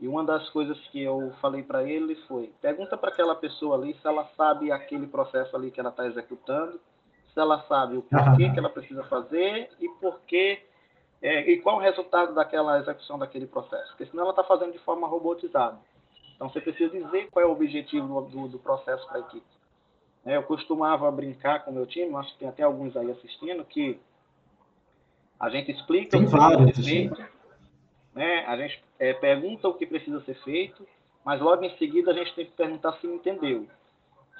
e 0.00 0.06
uma 0.06 0.22
das 0.22 0.48
coisas 0.50 0.78
que 0.88 1.02
eu 1.02 1.32
falei 1.40 1.62
para 1.62 1.82
ele 1.82 2.14
foi: 2.28 2.52
pergunta 2.60 2.96
para 2.96 3.10
aquela 3.10 3.34
pessoa 3.34 3.76
ali 3.76 3.94
se 3.94 4.06
ela 4.06 4.24
sabe 4.36 4.70
aquele 4.70 5.08
processo 5.08 5.56
ali 5.56 5.70
que 5.70 5.80
ela 5.80 5.90
está 5.90 6.06
executando, 6.06 6.80
ela 7.40 7.62
sabe 7.68 7.96
o 7.96 8.02
porquê 8.10 8.50
que 8.50 8.58
ela 8.58 8.68
precisa 8.68 9.04
fazer 9.04 9.70
e 9.80 9.88
porquê 10.00 10.62
é, 11.20 11.50
e 11.50 11.60
qual 11.60 11.76
o 11.76 11.80
resultado 11.80 12.34
daquela 12.34 12.78
execução 12.78 13.18
daquele 13.18 13.46
processo, 13.46 13.88
porque 13.88 14.06
senão 14.06 14.22
ela 14.22 14.30
está 14.30 14.44
fazendo 14.44 14.72
de 14.72 14.78
forma 14.78 15.06
robotizada. 15.06 15.78
Então, 16.36 16.48
você 16.48 16.60
precisa 16.60 16.90
dizer 16.90 17.28
qual 17.30 17.44
é 17.44 17.48
o 17.48 17.50
objetivo 17.50 18.20
do, 18.22 18.46
do 18.46 18.58
processo 18.60 19.04
para 19.08 19.16
a 19.16 19.20
equipe. 19.20 19.46
É, 20.24 20.36
eu 20.36 20.42
costumava 20.44 21.10
brincar 21.10 21.64
com 21.64 21.72
o 21.72 21.74
meu 21.74 21.86
time, 21.86 22.14
acho 22.14 22.32
que 22.32 22.38
tem 22.38 22.48
até 22.48 22.62
alguns 22.62 22.96
aí 22.96 23.10
assistindo, 23.10 23.64
que 23.64 23.98
a 25.40 25.50
gente 25.50 25.72
explica 25.72 26.10
tem 26.10 26.22
o 26.22 26.26
que 26.26 26.36
vários, 26.36 26.62
precisa 26.62 26.82
ser 26.82 27.08
feito, 27.08 27.32
né? 28.14 28.44
a 28.46 28.56
gente 28.56 28.84
é, 28.98 29.12
pergunta 29.14 29.68
o 29.68 29.74
que 29.74 29.86
precisa 29.86 30.20
ser 30.20 30.34
feito, 30.44 30.86
mas 31.24 31.40
logo 31.40 31.64
em 31.64 31.76
seguida 31.76 32.12
a 32.12 32.14
gente 32.14 32.34
tem 32.34 32.46
que 32.46 32.52
perguntar 32.52 32.92
se 33.00 33.06
entendeu. 33.06 33.66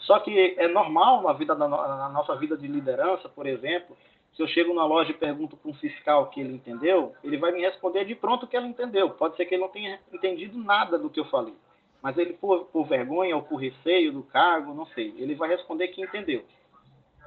Só 0.00 0.20
que 0.20 0.54
é 0.58 0.68
normal 0.68 1.22
na, 1.22 1.32
vida 1.32 1.54
da, 1.54 1.68
na 1.68 2.08
nossa 2.08 2.34
vida 2.36 2.56
de 2.56 2.66
liderança, 2.66 3.28
por 3.28 3.46
exemplo, 3.46 3.96
se 4.34 4.42
eu 4.42 4.48
chego 4.48 4.72
na 4.74 4.84
loja 4.84 5.10
e 5.10 5.14
pergunto 5.14 5.56
para 5.56 5.70
um 5.70 5.74
fiscal 5.74 6.28
que 6.30 6.40
ele 6.40 6.54
entendeu, 6.54 7.14
ele 7.24 7.36
vai 7.36 7.52
me 7.52 7.60
responder 7.60 8.04
de 8.04 8.14
pronto 8.14 8.46
que 8.46 8.56
ele 8.56 8.68
entendeu. 8.68 9.10
Pode 9.10 9.36
ser 9.36 9.46
que 9.46 9.54
ele 9.54 9.62
não 9.62 9.68
tenha 9.68 9.98
entendido 10.12 10.58
nada 10.58 10.98
do 10.98 11.10
que 11.10 11.18
eu 11.18 11.24
falei 11.24 11.54
mas 12.02 12.16
ele, 12.16 12.34
por, 12.34 12.66
por 12.66 12.86
vergonha 12.86 13.36
ou 13.36 13.42
por 13.42 13.56
receio 13.56 14.12
do 14.12 14.22
cargo, 14.22 14.74
não 14.74 14.86
sei, 14.86 15.14
ele 15.18 15.34
vai 15.34 15.48
responder 15.48 15.88
que 15.88 16.02
entendeu. 16.02 16.44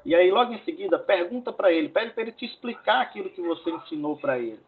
E 0.03 0.15
aí, 0.15 0.31
logo 0.31 0.53
em 0.53 0.63
seguida, 0.63 0.97
pergunta 0.97 1.51
para 1.51 1.71
ele, 1.71 1.89
pede 1.89 2.11
para 2.11 2.23
ele 2.23 2.31
te 2.31 2.45
explicar 2.45 3.01
aquilo 3.01 3.29
que 3.29 3.41
você 3.41 3.69
ensinou 3.69 4.17
para 4.17 4.39
ele. 4.39 4.59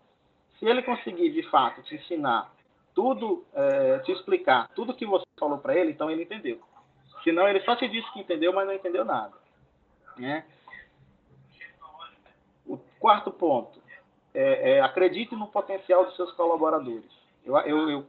Se 0.59 0.65
ele 0.65 0.83
conseguir, 0.83 1.31
de 1.31 1.41
fato, 1.49 1.81
te 1.83 1.95
ensinar 1.95 2.53
tudo, 2.93 3.43
é, 3.53 3.99
te 3.99 4.11
explicar 4.11 4.69
tudo 4.75 4.93
que 4.93 5.05
você 5.05 5.25
falou 5.39 5.57
para 5.57 5.75
ele, 5.75 5.91
então 5.91 6.11
ele 6.11 6.23
entendeu. 6.23 6.59
Senão, 7.23 7.47
ele 7.47 7.61
só 7.61 7.75
te 7.75 7.87
disse 7.87 8.11
que 8.11 8.19
entendeu, 8.19 8.51
mas 8.53 8.67
não 8.67 8.73
entendeu 8.73 9.05
nada. 9.05 9.33
Né? 10.17 10.45
O 12.65 12.77
quarto 12.99 13.31
ponto, 13.31 13.81
é, 14.33 14.73
é, 14.73 14.81
acredite 14.81 15.35
no 15.35 15.47
potencial 15.47 16.05
dos 16.05 16.15
seus 16.15 16.31
colaboradores. 16.33 17.09
Eu, 17.45 17.57
eu, 17.59 17.89
eu 17.89 18.05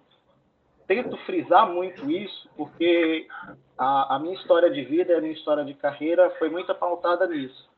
tento 0.87 1.17
frisar 1.19 1.69
muito 1.69 2.11
isso, 2.11 2.49
porque 2.57 3.27
a, 3.77 4.17
a, 4.17 4.19
minha 4.19 4.35
história 4.35 4.71
de 4.71 4.83
vida 4.85 5.17
a 5.17 5.21
minha 5.21 5.33
história 5.33 5.65
de 5.65 5.75
carreira 5.75 6.31
foi 6.39 6.49
muito 6.49 6.75
pautada 6.75 7.27
nisso. 7.27 7.69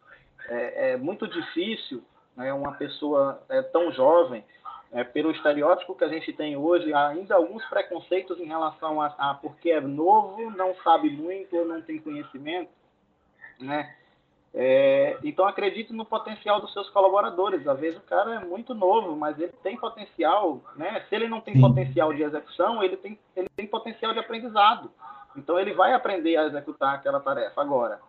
É, 0.49 0.92
é 0.92 0.96
muito 0.96 1.27
difícil 1.27 2.03
né, 2.37 2.53
uma 2.53 2.72
pessoa 2.72 3.42
é, 3.49 3.62
tão 3.62 3.90
jovem, 3.92 4.44
é, 4.92 5.05
pelo 5.05 5.31
estereótipo 5.31 5.94
que 5.94 6.05
a 6.05 6.09
gente 6.09 6.33
tem 6.33 6.57
hoje, 6.57 6.92
ainda 6.94 7.35
alguns 7.35 7.64
preconceitos 7.66 8.38
em 8.38 8.46
relação 8.46 9.01
a, 9.01 9.14
a 9.18 9.35
porque 9.35 9.70
é 9.70 9.81
novo, 9.81 10.51
não 10.51 10.75
sabe 10.77 11.11
muito 11.11 11.57
ou 11.57 11.64
não 11.64 11.83
tem 11.83 11.99
conhecimento, 11.99 12.70
né? 13.61 13.94
É, 14.59 15.18
então 15.22 15.46
acredite 15.46 15.92
no 15.92 16.07
potencial 16.07 16.62
dos 16.62 16.72
seus 16.72 16.88
colaboradores. 16.88 17.66
Às 17.68 17.79
vezes 17.79 17.99
o 17.99 18.05
cara 18.05 18.37
é 18.37 18.38
muito 18.44 18.75
novo, 18.75 19.14
mas 19.14 19.38
ele 19.38 19.53
tem 19.62 19.77
potencial, 19.77 20.62
né? 20.77 21.05
Se 21.09 21.14
ele 21.14 21.29
não 21.29 21.42
tem 21.42 21.55
Sim. 21.55 21.61
potencial 21.61 22.14
de 22.14 22.22
execução, 22.22 22.83
ele 22.83 22.96
tem, 22.96 23.18
ele 23.37 23.51
tem 23.55 23.66
potencial 23.66 24.14
de 24.14 24.18
aprendizado. 24.18 24.90
Então 25.37 25.59
ele 25.59 25.75
vai 25.75 25.92
aprender 25.92 26.38
a 26.38 26.46
executar 26.46 26.94
aquela 26.94 27.20
tarefa. 27.20 27.61
Agora, 27.61 28.01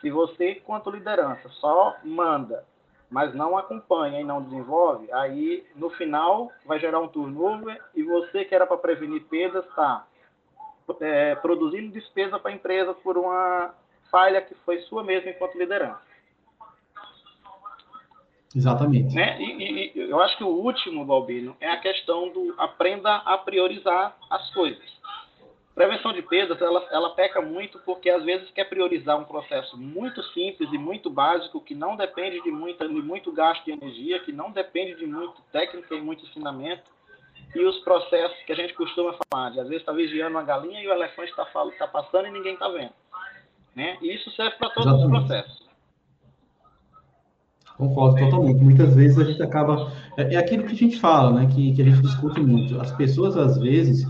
se 0.00 0.08
você, 0.08 0.54
quanto 0.64 0.90
liderança, 0.90 1.48
só 1.48 1.96
manda, 2.04 2.64
mas 3.10 3.34
não 3.34 3.56
acompanha 3.56 4.20
e 4.20 4.24
não 4.24 4.42
desenvolve, 4.42 5.10
aí 5.12 5.64
no 5.74 5.90
final 5.90 6.50
vai 6.64 6.78
gerar 6.78 7.00
um 7.00 7.08
turnover 7.08 7.80
e 7.94 8.02
você 8.02 8.44
que 8.44 8.54
era 8.54 8.66
para 8.66 8.76
prevenir 8.76 9.24
perdas 9.24 9.64
está 9.64 10.06
é, 11.00 11.34
produzindo 11.36 11.92
despesa 11.92 12.38
para 12.38 12.50
a 12.50 12.54
empresa 12.54 12.94
por 12.94 13.16
uma 13.16 13.74
falha 14.10 14.42
que 14.42 14.54
foi 14.64 14.80
sua 14.82 15.02
mesmo 15.02 15.30
enquanto 15.30 15.58
liderança. 15.58 16.06
Exatamente. 18.54 19.14
Né? 19.14 19.38
E, 19.40 19.92
e, 19.94 20.10
eu 20.10 20.18
acho 20.20 20.36
que 20.38 20.44
o 20.44 20.48
último, 20.48 21.04
Balbino, 21.04 21.54
é 21.60 21.68
a 21.68 21.76
questão 21.78 22.30
do 22.30 22.54
aprenda 22.56 23.16
a 23.16 23.36
priorizar 23.36 24.16
as 24.30 24.50
coisas. 24.54 24.95
Prevenção 25.76 26.10
de 26.14 26.22
perdas, 26.22 26.58
ela, 26.62 26.88
ela 26.90 27.10
peca 27.10 27.42
muito 27.42 27.78
porque 27.80 28.08
às 28.08 28.24
vezes 28.24 28.48
quer 28.52 28.64
priorizar 28.64 29.20
um 29.20 29.24
processo 29.24 29.76
muito 29.76 30.22
simples 30.32 30.72
e 30.72 30.78
muito 30.78 31.10
básico, 31.10 31.60
que 31.60 31.74
não 31.74 31.94
depende 31.96 32.42
de, 32.42 32.50
muita, 32.50 32.88
de 32.88 32.94
muito 32.94 33.30
gasto 33.30 33.62
de 33.66 33.72
energia, 33.72 34.18
que 34.20 34.32
não 34.32 34.50
depende 34.50 34.94
de 34.94 35.04
muito 35.04 35.42
técnica 35.52 35.94
e 35.94 36.00
muito 36.00 36.24
ensinamento, 36.24 36.82
e 37.54 37.62
os 37.62 37.76
processos 37.80 38.38
que 38.46 38.52
a 38.52 38.56
gente 38.56 38.72
costuma 38.72 39.14
falar, 39.30 39.50
de 39.50 39.60
às 39.60 39.68
vezes 39.68 39.82
está 39.82 39.92
vigiando 39.92 40.30
uma 40.30 40.42
galinha 40.42 40.80
e 40.80 40.88
o 40.88 40.92
elefante 40.94 41.28
está 41.28 41.44
tá 41.44 41.86
passando 41.86 42.28
e 42.28 42.30
ninguém 42.30 42.54
está 42.54 42.68
vendo. 42.70 42.94
Né? 43.74 43.98
E 44.00 44.14
isso 44.14 44.30
serve 44.30 44.56
para 44.56 44.70
todos 44.70 44.90
Exatamente. 44.90 45.20
os 45.20 45.28
processos. 45.28 45.66
Concordo 47.76 48.18
totalmente. 48.18 48.62
Muitas 48.62 48.96
vezes 48.96 49.18
a 49.18 49.24
gente 49.24 49.42
acaba. 49.42 49.92
É, 50.16 50.32
é, 50.32 50.36
aquilo 50.38 50.64
que 50.64 50.72
a 50.72 50.76
gente 50.76 50.98
fala, 50.98 51.30
né? 51.32 51.46
Que, 51.54 51.74
que 51.74 51.82
a 51.82 51.84
gente 51.84 52.00
discute 52.00 52.40
muito. 52.40 52.80
As 52.80 52.90
pessoas, 52.92 53.36
às 53.36 53.58
vezes, 53.58 54.06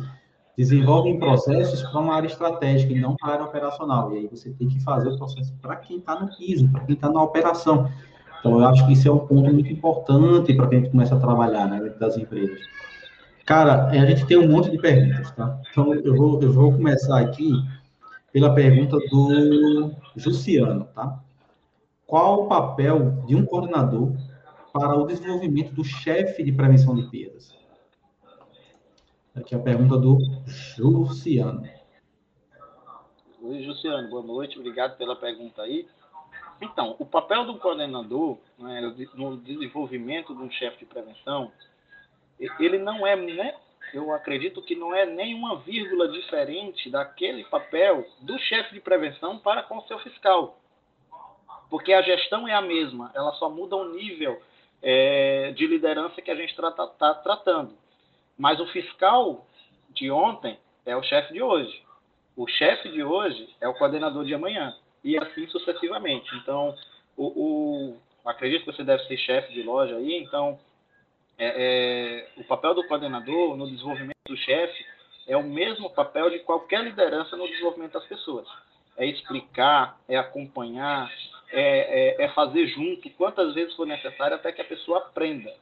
desenvolvem 0.56 1.18
processos 1.18 1.82
para 1.82 2.00
uma 2.00 2.14
área 2.14 2.26
estratégica 2.26 2.92
e 2.92 3.00
não 3.00 3.14
para 3.16 3.30
a 3.30 3.32
área 3.34 3.44
operacional. 3.44 4.12
E 4.12 4.18
aí 4.18 4.26
você 4.26 4.50
tem 4.50 4.68
que 4.68 4.82
fazer 4.82 5.10
o 5.10 5.18
processo 5.18 5.54
para 5.60 5.76
quem 5.76 5.98
está 5.98 6.18
no 6.18 6.34
piso, 6.34 6.68
para 6.70 6.80
quem 6.80 6.94
está 6.94 7.10
na 7.10 7.22
operação. 7.22 7.90
Então, 8.40 8.60
eu 8.60 8.66
acho 8.66 8.86
que 8.86 8.92
isso 8.94 9.08
é 9.08 9.12
um 9.12 9.18
ponto 9.18 9.52
muito 9.52 9.70
importante 9.70 10.54
para 10.54 10.68
quem 10.68 10.88
começa 10.88 11.14
a 11.14 11.20
trabalhar 11.20 11.66
né, 11.68 11.90
das 12.00 12.16
empresas. 12.16 12.60
Cara, 13.44 13.86
a 13.88 14.06
gente 14.06 14.26
tem 14.26 14.38
um 14.38 14.48
monte 14.48 14.70
de 14.70 14.78
perguntas, 14.78 15.30
tá? 15.32 15.60
Então, 15.70 15.94
eu 15.94 16.16
vou, 16.16 16.42
eu 16.42 16.52
vou 16.52 16.72
começar 16.72 17.20
aqui 17.20 17.52
pela 18.32 18.54
pergunta 18.54 18.98
do 19.10 19.92
Jussiano, 20.16 20.88
tá? 20.94 21.20
Qual 22.06 22.44
o 22.44 22.48
papel 22.48 23.24
de 23.26 23.34
um 23.34 23.44
coordenador 23.44 24.12
para 24.72 24.96
o 24.96 25.06
desenvolvimento 25.06 25.72
do 25.72 25.84
chefe 25.84 26.42
de 26.42 26.52
prevenção 26.52 26.94
de 26.94 27.02
perdas? 27.10 27.54
Aqui 29.36 29.54
a 29.54 29.58
pergunta 29.58 29.98
do 29.98 30.18
Jussiano. 30.46 31.68
Oi, 33.42 33.62
Jussiano, 33.62 34.08
boa 34.08 34.22
noite, 34.22 34.58
obrigado 34.58 34.96
pela 34.96 35.14
pergunta 35.14 35.60
aí. 35.60 35.86
Então, 36.60 36.96
o 36.98 37.04
papel 37.04 37.44
do 37.44 37.58
coordenador 37.58 38.38
né, 38.58 38.80
no 39.14 39.36
desenvolvimento 39.36 40.34
de 40.34 40.40
um 40.40 40.50
chefe 40.50 40.78
de 40.78 40.86
prevenção, 40.86 41.52
ele 42.58 42.78
não 42.78 43.06
é 43.06 43.14
né, 43.14 43.54
eu 43.92 44.10
acredito 44.10 44.62
que 44.62 44.74
não 44.74 44.94
é 44.94 45.04
nenhuma 45.04 45.56
vírgula 45.56 46.08
diferente 46.08 46.88
daquele 46.88 47.44
papel 47.44 48.06
do 48.20 48.38
chefe 48.38 48.72
de 48.72 48.80
prevenção 48.80 49.38
para 49.38 49.62
com 49.62 49.76
o 49.76 49.86
seu 49.86 49.98
fiscal. 49.98 50.58
Porque 51.68 51.92
a 51.92 52.00
gestão 52.00 52.48
é 52.48 52.54
a 52.54 52.62
mesma, 52.62 53.10
ela 53.14 53.32
só 53.34 53.50
muda 53.50 53.76
o 53.76 53.92
nível 53.92 54.40
é, 54.82 55.52
de 55.52 55.66
liderança 55.66 56.22
que 56.22 56.30
a 56.30 56.34
gente 56.34 56.50
está 56.50 56.70
tá, 56.70 56.86
tá 56.86 57.14
tratando. 57.14 57.76
Mas 58.38 58.60
o 58.60 58.66
fiscal 58.66 59.46
de 59.90 60.10
ontem 60.10 60.58
é 60.84 60.96
o 60.96 61.02
chefe 61.02 61.32
de 61.32 61.42
hoje. 61.42 61.82
O 62.36 62.46
chefe 62.46 62.90
de 62.90 63.02
hoje 63.02 63.48
é 63.60 63.68
o 63.68 63.74
coordenador 63.74 64.24
de 64.24 64.34
amanhã. 64.34 64.74
E 65.02 65.16
assim 65.16 65.46
sucessivamente. 65.48 66.34
Então, 66.36 66.74
o, 67.16 67.26
o 67.26 67.96
acredito 68.28 68.64
que 68.64 68.72
você 68.72 68.84
deve 68.84 69.04
ser 69.04 69.16
chefe 69.18 69.52
de 69.52 69.62
loja 69.62 69.96
aí, 69.96 70.22
então 70.22 70.58
é, 71.38 72.26
é, 72.36 72.40
o 72.40 72.44
papel 72.44 72.74
do 72.74 72.86
coordenador 72.86 73.56
no 73.56 73.70
desenvolvimento 73.70 74.16
do 74.26 74.36
chefe 74.36 74.84
é 75.26 75.36
o 75.36 75.42
mesmo 75.42 75.90
papel 75.90 76.30
de 76.30 76.40
qualquer 76.40 76.82
liderança 76.82 77.36
no 77.36 77.48
desenvolvimento 77.48 77.92
das 77.92 78.06
pessoas. 78.06 78.46
É 78.96 79.06
explicar, 79.06 79.98
é 80.08 80.16
acompanhar, 80.16 81.10
é, 81.50 82.20
é, 82.20 82.24
é 82.24 82.28
fazer 82.30 82.66
junto, 82.68 83.10
quantas 83.10 83.54
vezes 83.54 83.74
for 83.74 83.86
necessário, 83.86 84.36
até 84.36 84.52
que 84.52 84.62
a 84.62 84.64
pessoa 84.64 84.98
aprenda. 84.98 85.52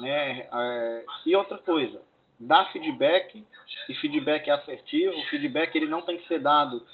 Né? 0.00 0.48
É, 0.52 1.04
e 1.26 1.36
outra 1.36 1.58
coisa, 1.58 2.00
dar 2.38 2.70
feedback, 2.72 3.44
e 3.88 3.94
feedback 3.94 4.48
é 4.48 4.52
assertivo, 4.52 5.18
o 5.18 5.24
feedback 5.26 5.74
ele 5.76 5.86
não 5.86 6.02
tem 6.02 6.18
que 6.18 6.26
ser 6.26 6.40
dado 6.40 6.84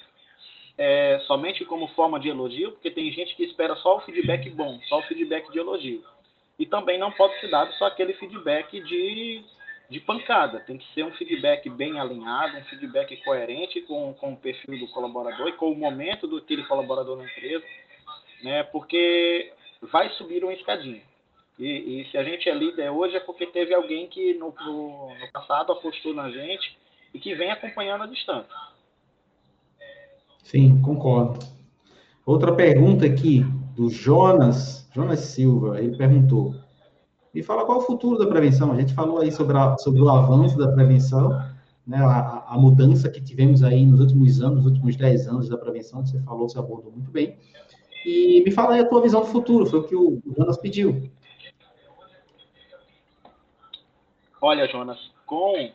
é, 0.77 1.19
somente 1.27 1.65
como 1.65 1.89
forma 1.89 2.19
de 2.19 2.29
elogio, 2.29 2.73
porque 2.73 2.91
tem 2.91 3.11
gente 3.13 3.35
que 3.37 3.45
espera 3.45 3.77
só 3.77 3.97
o 3.97 4.01
feedback 4.01 4.51
bom, 4.51 4.79
só 4.89 4.99
o 4.99 5.03
feedback 5.03 5.51
de 5.51 5.59
elogio. 5.59 6.05
E 6.59 6.67
também 6.67 6.99
não 6.99 7.13
pode 7.13 7.39
ser 7.41 7.49
dado 7.49 7.73
só 7.75 7.87
aquele 7.87 8.15
feedback 8.15 8.81
de 8.81 9.45
de 9.89 10.01
pancada. 10.01 10.61
Tem 10.61 10.79
que 10.79 10.95
ser 10.95 11.05
um 11.05 11.13
feedback 11.13 11.69
bem 11.71 11.99
alinhado, 11.99 12.57
um 12.57 12.65
feedback 12.65 13.17
coerente 13.25 13.81
com, 13.83 14.13
com 14.15 14.33
o 14.33 14.37
perfil 14.37 14.79
do 14.79 14.89
colaborador 14.89 15.49
e 15.49 15.53
com 15.53 15.71
o 15.71 15.77
momento 15.77 16.27
do 16.27 16.39
aquele 16.39 16.65
colaborador 16.65 17.17
na 17.17 17.25
empresa, 17.25 17.65
né? 18.43 18.63
Porque 18.65 19.53
vai 19.83 20.11
subir 20.11 20.43
uma 20.43 20.53
escadinha. 20.53 21.03
E, 21.59 22.03
e, 22.03 22.11
se 22.11 22.19
a 22.19 22.25
gente 22.25 22.49
é 22.49 22.55
líder 22.55 22.91
hoje 22.91 23.17
é 23.17 23.21
porque 23.21 23.47
teve 23.47 23.73
alguém 23.75 24.09
que 24.09 24.35
no, 24.35 24.55
no, 24.61 25.09
no 25.09 25.33
passado 25.33 25.73
apostou 25.73 26.13
na 26.13 26.31
gente 26.31 26.77
e 27.15 27.19
que 27.19 27.35
vem 27.35 27.51
acompanhando 27.51 28.05
a 28.05 28.07
distância. 28.07 28.55
Sim, 30.43 30.81
concordo. 30.83 31.39
Outra 32.27 32.55
pergunta 32.55 33.07
aqui 33.07 33.41
do 33.75 33.89
Jonas, 33.89 34.89
Jonas 34.95 35.21
Silva, 35.21 35.81
ele 35.81 35.97
perguntou: 35.97 36.55
e 37.37 37.43
fala 37.43 37.67
qual 37.67 37.81
é 37.81 37.83
o 37.83 37.87
futuro 37.87 38.19
da 38.19 38.27
prevenção. 38.27 38.73
A 38.73 38.81
gente 38.81 38.95
falou 38.95 39.19
aí 39.19 39.31
sobre, 39.31 39.57
a, 39.59 39.77
sobre 39.77 40.01
o 40.01 40.09
avanço 40.09 40.57
da 40.57 40.73
prevenção, 40.73 41.31
né, 41.87 41.99
a, 41.99 42.45
a, 42.49 42.59
mudança 42.59 43.11
que 43.11 43.21
tivemos 43.21 43.63
aí 43.63 43.85
nos 43.85 44.01
últimos 44.01 44.41
anos, 44.41 44.65
nos 44.65 44.73
últimos 44.73 44.97
10 44.97 45.29
anos 45.29 45.49
da 45.49 45.59
prevenção, 45.59 46.05
você 46.05 46.19
falou, 46.21 46.49
você 46.49 46.59
abordou 46.59 46.91
muito 46.91 47.11
bem. 47.11 47.37
E 48.05 48.43
me 48.43 48.51
fala 48.51 48.75
aí 48.75 48.81
a 48.81 48.89
tua 48.89 49.03
visão 49.03 49.21
do 49.21 49.27
futuro, 49.27 49.67
foi 49.67 49.81
o 49.81 49.85
que 49.85 49.95
o 49.95 50.23
Jonas 50.37 50.57
pediu. 50.57 51.11
Olha, 54.41 54.69
Jonas, 54.69 54.99
com 55.25 55.73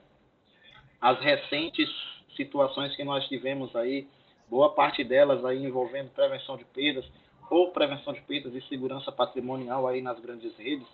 as 1.00 1.20
recentes 1.20 1.90
situações 2.36 2.96
que 2.96 3.04
nós 3.04 3.28
tivemos 3.28 3.76
aí, 3.76 4.08
boa 4.50 4.74
parte 4.74 5.04
delas 5.04 5.44
aí 5.44 5.64
envolvendo 5.64 6.12
prevenção 6.12 6.58
de 6.58 6.66
perdas 6.66 7.06
ou 7.50 7.72
prevenção 7.72 8.14
de 8.14 8.22
perdas 8.22 8.54
e 8.54 8.62
segurança 8.68 9.12
patrimonial 9.12 9.88
aí 9.88 10.02
nas 10.02 10.20
grandes 10.20 10.56
redes, 10.58 10.88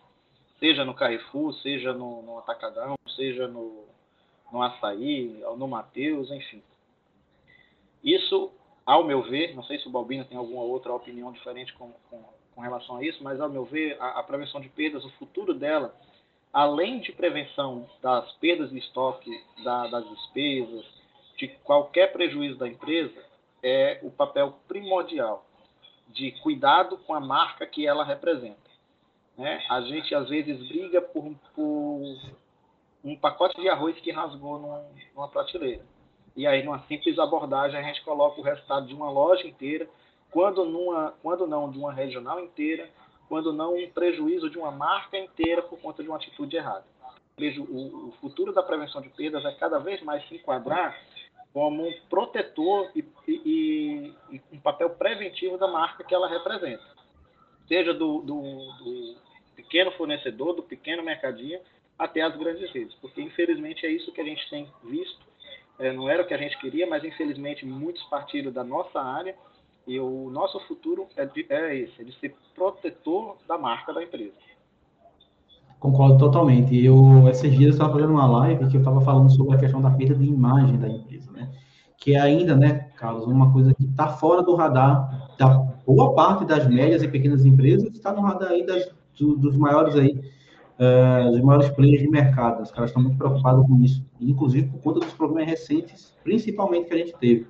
seja 0.60 0.84
no 0.84 0.94
Carrefour, 0.94 1.54
seja 1.56 1.94
no, 1.94 2.22
no 2.24 2.40
Atacadão, 2.40 2.96
seja 3.16 3.48
no, 3.48 3.86
no 4.52 4.62
Açaí, 4.62 5.44
no 5.58 5.68
Mateus, 5.68 6.32
enfim. 6.32 6.64
Isso, 8.04 8.52
ao 8.86 9.04
meu 9.04 9.22
ver, 9.24 9.54
não 9.56 9.64
sei 9.64 9.78
se 9.80 9.88
o 9.88 9.92
Balbino 9.92 10.26
tem 10.26 10.38
alguma 10.38 10.64
outra 10.64 10.94
opinião 10.94 11.32
diferente 11.32 11.74
com, 11.74 11.92
com, 12.10 12.24
com 12.56 12.62
relação 12.62 12.98
a 12.98 13.04
isso, 13.04 13.24
mas 13.24 13.40
ao 13.40 13.50
meu 13.50 13.66
ver, 13.66 13.98
a, 14.00 14.20
a, 14.20 14.24
prevenção 14.24 14.62
de 14.62 14.70
perdas, 14.70 15.04
o 15.04 15.12
futuro 15.12 15.54
dela, 15.54 15.96
além 16.58 17.00
de 17.00 17.12
prevenção 17.12 17.88
das 18.02 18.32
perdas 18.38 18.72
de 18.72 18.80
estoque, 18.80 19.30
da, 19.64 19.86
das 19.86 20.10
despesas, 20.10 20.86
de 21.38 21.50
qualquer 21.64 22.12
prejuízo 22.12 22.58
da 22.58 22.68
empresa, 22.68 23.14
é 23.62 24.00
o 24.02 24.10
papel 24.10 24.58
primordial 24.68 25.46
de 26.08 26.32
cuidado 26.42 26.98
com 26.98 27.14
a 27.14 27.20
marca 27.20 27.68
que 27.68 27.86
ela 27.86 28.04
representa. 28.04 28.58
Né? 29.38 29.64
A 29.70 29.82
gente 29.82 30.16
às 30.16 30.30
vezes 30.30 30.68
briga 30.68 31.00
por, 31.00 31.32
por 31.54 32.18
um 33.04 33.16
pacote 33.16 33.62
de 33.62 33.70
arroz 33.70 33.96
que 34.00 34.12
rasgou 34.12 34.58
numa, 34.58 34.84
numa 35.16 35.28
prateleira. 35.28 35.86
E 36.36 36.48
aí, 36.48 36.64
numa 36.64 36.80
simples 36.88 37.20
abordagem, 37.20 37.80
a 37.80 37.84
gente 37.84 38.04
coloca 38.04 38.42
o 38.42 38.44
resultado 38.44 38.88
de 38.88 38.96
uma 38.96 39.12
loja 39.12 39.46
inteira, 39.46 39.88
quando, 40.32 40.66
numa, 40.66 41.14
quando 41.22 41.46
não 41.46 41.70
de 41.70 41.78
uma 41.78 41.94
regional 41.94 42.40
inteira, 42.40 42.90
quando 43.28 43.54
não 43.54 43.76
um 43.76 43.90
prejuízo 43.90 44.50
de 44.50 44.58
uma 44.58 44.72
marca 44.72 45.18
inteira 45.18 45.62
por 45.62 45.80
conta 45.80 46.02
de 46.02 46.10
uma 46.10 46.18
atitude 46.18 46.56
errada. 46.56 46.86
O 47.70 48.12
futuro 48.20 48.52
da 48.52 48.64
prevenção 48.64 49.02
de 49.02 49.10
perdas 49.10 49.46
é 49.46 49.52
cada 49.54 49.78
vez 49.78 50.02
mais 50.02 50.28
se 50.28 50.36
enquadrar 50.36 50.98
como 51.54 51.88
um 51.88 51.94
protetor 52.10 52.92
e, 52.96 53.04
e, 53.28 54.14
e 54.32 54.42
um 54.52 54.60
papel 54.60 54.90
preventivo 54.92 55.58
da 55.58 55.68
marca 55.68 56.04
que 56.04 56.14
ela 56.14 56.28
representa. 56.28 56.84
Seja 57.68 57.94
do, 57.94 58.22
do, 58.22 58.42
do 58.42 59.16
pequeno 59.56 59.92
fornecedor, 59.92 60.56
do 60.56 60.64
pequeno 60.64 61.04
mercadinho, 61.04 61.60
até 61.98 62.22
as 62.22 62.36
grandes 62.36 62.72
redes. 62.72 62.96
Porque, 63.02 63.22
infelizmente, 63.22 63.86
é 63.86 63.90
isso 63.90 64.12
que 64.12 64.22
a 64.22 64.24
gente 64.24 64.50
tem 64.50 64.72
visto. 64.84 65.26
É, 65.80 65.92
não 65.92 66.10
era 66.10 66.24
o 66.24 66.28
que 66.28 66.34
a 66.34 66.38
gente 66.38 66.58
queria, 66.60 66.88
mas, 66.88 67.04
infelizmente, 67.04 67.66
muitos 67.66 68.04
partiram 68.04 68.52
da 68.52 68.64
nossa 68.64 69.00
área 69.00 69.36
e 69.88 70.00
o 70.00 70.30
nosso 70.30 70.60
futuro 70.68 71.08
é, 71.16 71.26
de, 71.26 71.46
é 71.50 71.76
esse, 71.76 72.02
é 72.02 72.04
de 72.04 72.14
ser 72.20 72.36
protetor 72.54 73.38
da 73.48 73.58
marca 73.58 73.94
da 73.94 74.04
empresa. 74.04 74.34
Concordo 75.80 76.18
totalmente. 76.18 76.76
Eu, 76.84 77.28
esses 77.30 77.52
dias, 77.56 77.76
estava 77.76 77.94
fazendo 77.94 78.12
uma 78.12 78.26
live 78.26 78.68
que 78.68 78.76
eu 78.76 78.82
estava 78.82 79.00
falando 79.02 79.32
sobre 79.32 79.56
a 79.56 79.60
questão 79.60 79.82
da 79.82 79.92
perda 79.92 80.16
de 80.16 80.26
imagem 80.26 80.78
da 80.78 80.90
empresa, 80.90 81.32
né? 81.32 81.50
Que 81.98 82.16
é 82.16 82.20
ainda, 82.20 82.56
né, 82.56 82.90
Carlos, 82.98 83.26
uma 83.26 83.52
coisa 83.54 83.74
que 83.74 83.86
está 83.86 84.08
fora 84.08 84.42
do 84.42 84.56
radar 84.56 85.36
da 85.38 85.50
boa 85.86 86.14
parte 86.14 86.46
das 86.46 86.68
médias 86.68 87.02
e 87.02 87.08
pequenas 87.08 87.46
empresas, 87.46 87.94
está 87.94 88.12
no 88.12 88.22
radar 88.22 88.52
aí 88.52 88.66
das 88.66 88.92
do, 89.18 89.36
dos 89.36 89.56
maiores 89.56 89.96
aí, 89.96 90.20
uh, 90.80 91.32
dos 91.32 91.42
maiores 91.42 91.70
players 91.70 92.02
de 92.02 92.10
mercado. 92.10 92.62
Os 92.62 92.72
caras 92.72 92.90
estão 92.90 93.02
muito 93.02 93.18
preocupados 93.18 93.66
com 93.66 93.80
isso, 93.82 94.06
inclusive 94.20 94.68
por 94.70 94.80
conta 94.82 95.00
dos 95.02 95.14
problemas 95.14 95.50
recentes, 95.50 96.14
principalmente 96.24 96.88
que 96.88 96.94
a 96.94 96.98
gente 96.98 97.16
teve. 97.18 97.48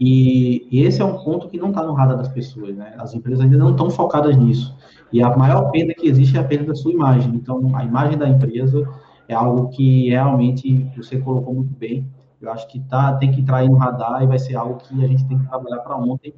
E, 0.00 0.68
e 0.70 0.82
esse 0.84 1.02
é 1.02 1.04
um 1.04 1.18
ponto 1.18 1.48
que 1.48 1.58
não 1.58 1.70
está 1.70 1.82
no 1.82 1.92
radar 1.92 2.16
das 2.16 2.28
pessoas, 2.28 2.76
né? 2.76 2.94
As 2.98 3.14
empresas 3.14 3.44
ainda 3.44 3.58
não 3.58 3.72
estão 3.72 3.90
focadas 3.90 4.36
nisso. 4.36 4.76
E 5.12 5.22
a 5.22 5.36
maior 5.36 5.70
perda 5.70 5.94
que 5.94 6.06
existe 6.06 6.36
é 6.36 6.40
a 6.40 6.44
perda 6.44 6.66
da 6.66 6.74
sua 6.74 6.92
imagem. 6.92 7.34
Então, 7.34 7.74
a 7.74 7.84
imagem 7.84 8.16
da 8.16 8.28
empresa 8.28 8.88
é 9.26 9.34
algo 9.34 9.68
que 9.68 10.08
realmente 10.08 10.90
você 10.96 11.18
colocou 11.18 11.54
muito 11.54 11.74
bem. 11.74 12.06
Eu 12.40 12.52
acho 12.52 12.68
que 12.68 12.78
tá, 12.80 13.14
tem 13.14 13.32
que 13.32 13.40
entrar 13.40 13.58
aí 13.58 13.68
no 13.68 13.76
radar 13.76 14.22
e 14.22 14.26
vai 14.26 14.38
ser 14.38 14.54
algo 14.54 14.76
que 14.76 15.04
a 15.04 15.08
gente 15.08 15.26
tem 15.26 15.38
que 15.38 15.48
trabalhar 15.48 15.78
para 15.78 15.96
ontem. 15.96 16.32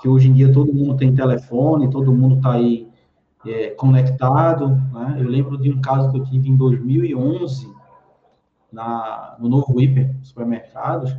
Que 0.00 0.08
hoje 0.08 0.28
em 0.28 0.32
dia 0.32 0.52
todo 0.52 0.72
mundo 0.72 0.96
tem 0.96 1.14
telefone, 1.14 1.90
todo 1.90 2.12
mundo 2.12 2.36
está 2.36 2.52
aí 2.52 2.88
é, 3.44 3.70
conectado. 3.70 4.68
Né? 4.92 5.16
Eu 5.18 5.28
lembro 5.28 5.58
de 5.58 5.70
um 5.70 5.80
caso 5.80 6.10
que 6.10 6.18
eu 6.18 6.24
tive 6.24 6.48
em 6.48 6.56
2011, 6.56 7.72
na, 8.72 9.36
no 9.38 9.48
Novo 9.48 9.80
Hiper, 9.80 10.14
supermercados, 10.22 11.16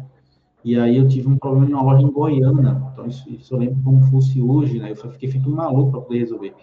e 0.64 0.80
aí 0.80 0.98
eu 0.98 1.08
tive 1.08 1.28
um 1.28 1.38
problema 1.38 1.70
em 1.70 1.74
uma 1.74 1.84
loja 1.84 2.02
em 2.02 2.12
Goiânia. 2.12 2.82
Então, 2.94 3.06
isso, 3.06 3.30
isso 3.30 3.54
eu 3.54 3.60
lembro 3.60 3.82
como 3.84 4.02
fosse 4.04 4.42
hoje, 4.42 4.80
né? 4.80 4.92
Eu 4.92 4.96
fiquei 4.96 5.42
um 5.46 5.56
maluco 5.56 5.92
para 5.92 6.02
poder 6.02 6.20
resolver. 6.20 6.54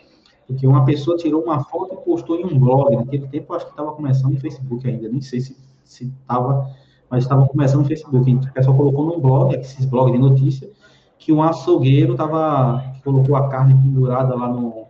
Porque 0.46 0.66
uma 0.66 0.84
pessoa 0.84 1.16
tirou 1.16 1.42
uma 1.42 1.62
foto 1.64 1.94
e 1.94 2.04
postou 2.04 2.40
em 2.40 2.44
um 2.44 2.58
blog. 2.58 2.96
Naquele 2.96 3.28
tempo, 3.28 3.52
acho 3.52 3.66
que 3.66 3.72
estava 3.72 3.92
começando 3.92 4.32
no 4.32 4.40
Facebook 4.40 4.88
ainda. 4.88 5.08
Nem 5.08 5.20
sei 5.20 5.40
se 5.40 5.56
estava, 5.84 6.70
mas 7.10 7.24
estava 7.24 7.46
começando 7.46 7.82
no 7.82 7.88
Facebook. 7.88 8.32
O 8.32 8.52
pessoal 8.52 8.76
colocou 8.76 9.04
num 9.04 9.20
blog, 9.20 9.54
esses 9.54 9.84
blogs 9.84 10.12
de 10.12 10.18
notícia, 10.18 10.70
que 11.18 11.30
um 11.30 11.42
açougueiro 11.42 12.14
tava, 12.14 12.82
colocou 13.04 13.36
a 13.36 13.48
carne 13.48 13.74
pendurada 13.74 14.34
lá 14.34 14.48
no, 14.48 14.86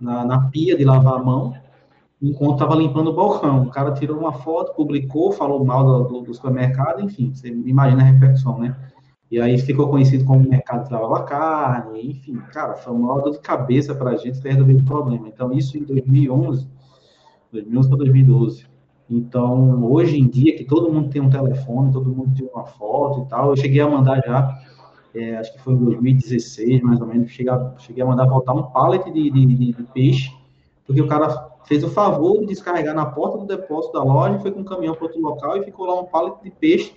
na, 0.00 0.24
na 0.24 0.48
pia 0.48 0.76
de 0.76 0.84
lavar 0.84 1.14
a 1.14 1.22
mão, 1.22 1.54
enquanto 2.20 2.54
estava 2.54 2.74
limpando 2.74 3.10
o 3.10 3.14
balcão. 3.14 3.62
O 3.62 3.70
cara 3.70 3.92
tirou 3.92 4.18
uma 4.18 4.32
foto, 4.32 4.74
publicou, 4.74 5.32
falou 5.32 5.64
mal 5.64 5.84
do, 5.84 6.08
do, 6.08 6.20
do 6.22 6.34
supermercado, 6.34 7.02
enfim, 7.02 7.32
você 7.32 7.48
imagina 7.48 8.02
a 8.02 8.06
repercussão, 8.06 8.58
né? 8.58 8.76
E 9.30 9.38
aí 9.40 9.58
ficou 9.58 9.88
conhecido 9.88 10.24
como 10.24 10.48
mercado 10.48 10.86
que 10.86 10.92
lavava 10.92 11.24
carne, 11.24 12.10
enfim, 12.10 12.36
cara, 12.52 12.74
foi 12.74 12.94
uma 12.94 13.20
dor 13.20 13.32
de 13.32 13.40
cabeça 13.40 13.94
para 13.94 14.10
a 14.10 14.16
gente 14.16 14.40
ter 14.40 14.52
resolvido 14.52 14.80
o 14.80 14.86
problema. 14.86 15.28
Então, 15.28 15.52
isso 15.52 15.76
em 15.76 15.84
2011, 15.84 16.66
2011 17.52 17.88
para 17.88 17.98
2012. 17.98 18.66
Então, 19.10 19.84
hoje 19.84 20.18
em 20.18 20.26
dia, 20.26 20.56
que 20.56 20.64
todo 20.64 20.92
mundo 20.92 21.10
tem 21.10 21.20
um 21.20 21.30
telefone, 21.30 21.92
todo 21.92 22.10
mundo 22.10 22.34
tem 22.34 22.48
uma 22.52 22.64
foto 22.64 23.22
e 23.22 23.28
tal, 23.28 23.50
eu 23.50 23.56
cheguei 23.56 23.80
a 23.80 23.88
mandar 23.88 24.22
já 24.24 24.58
é, 25.14 25.36
acho 25.36 25.52
que 25.52 25.60
foi 25.60 25.74
em 25.74 25.84
2016, 25.84 26.82
mais 26.82 27.00
ou 27.00 27.06
menos, 27.06 27.30
cheguei 27.30 27.52
a, 27.52 27.74
cheguei 27.78 28.02
a 28.02 28.06
mandar 28.06 28.26
voltar 28.26 28.52
um 28.52 28.62
pallet 28.64 29.10
de, 29.10 29.30
de, 29.30 29.46
de, 29.46 29.72
de, 29.72 29.82
peixe, 29.94 30.30
porque 30.86 31.00
o 31.00 31.08
cara 31.08 31.28
fez 31.68 31.84
o 31.84 31.90
favor 31.90 32.40
de 32.40 32.46
descarregar 32.46 32.94
na 32.94 33.04
porta 33.04 33.36
do 33.36 33.44
depósito 33.44 33.92
da 33.92 34.02
loja, 34.02 34.38
foi 34.38 34.50
com 34.50 34.60
um 34.60 34.64
caminhão 34.64 34.94
para 34.94 35.04
outro 35.04 35.20
local 35.20 35.58
e 35.58 35.64
ficou 35.64 35.84
lá 35.86 36.00
um 36.00 36.06
pallet 36.06 36.42
de 36.42 36.50
peixe 36.50 36.96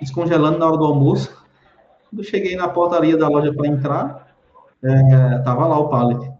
descongelando 0.00 0.58
na 0.58 0.66
hora 0.66 0.78
do 0.78 0.84
almoço. 0.86 1.36
Quando 2.08 2.24
cheguei 2.24 2.56
na 2.56 2.66
portaria 2.66 3.16
da 3.16 3.28
loja 3.28 3.52
para 3.52 3.66
entrar, 3.66 4.34
é, 4.82 5.38
tava 5.40 5.66
lá 5.66 5.78
o 5.78 5.90
pallet. 5.90 6.32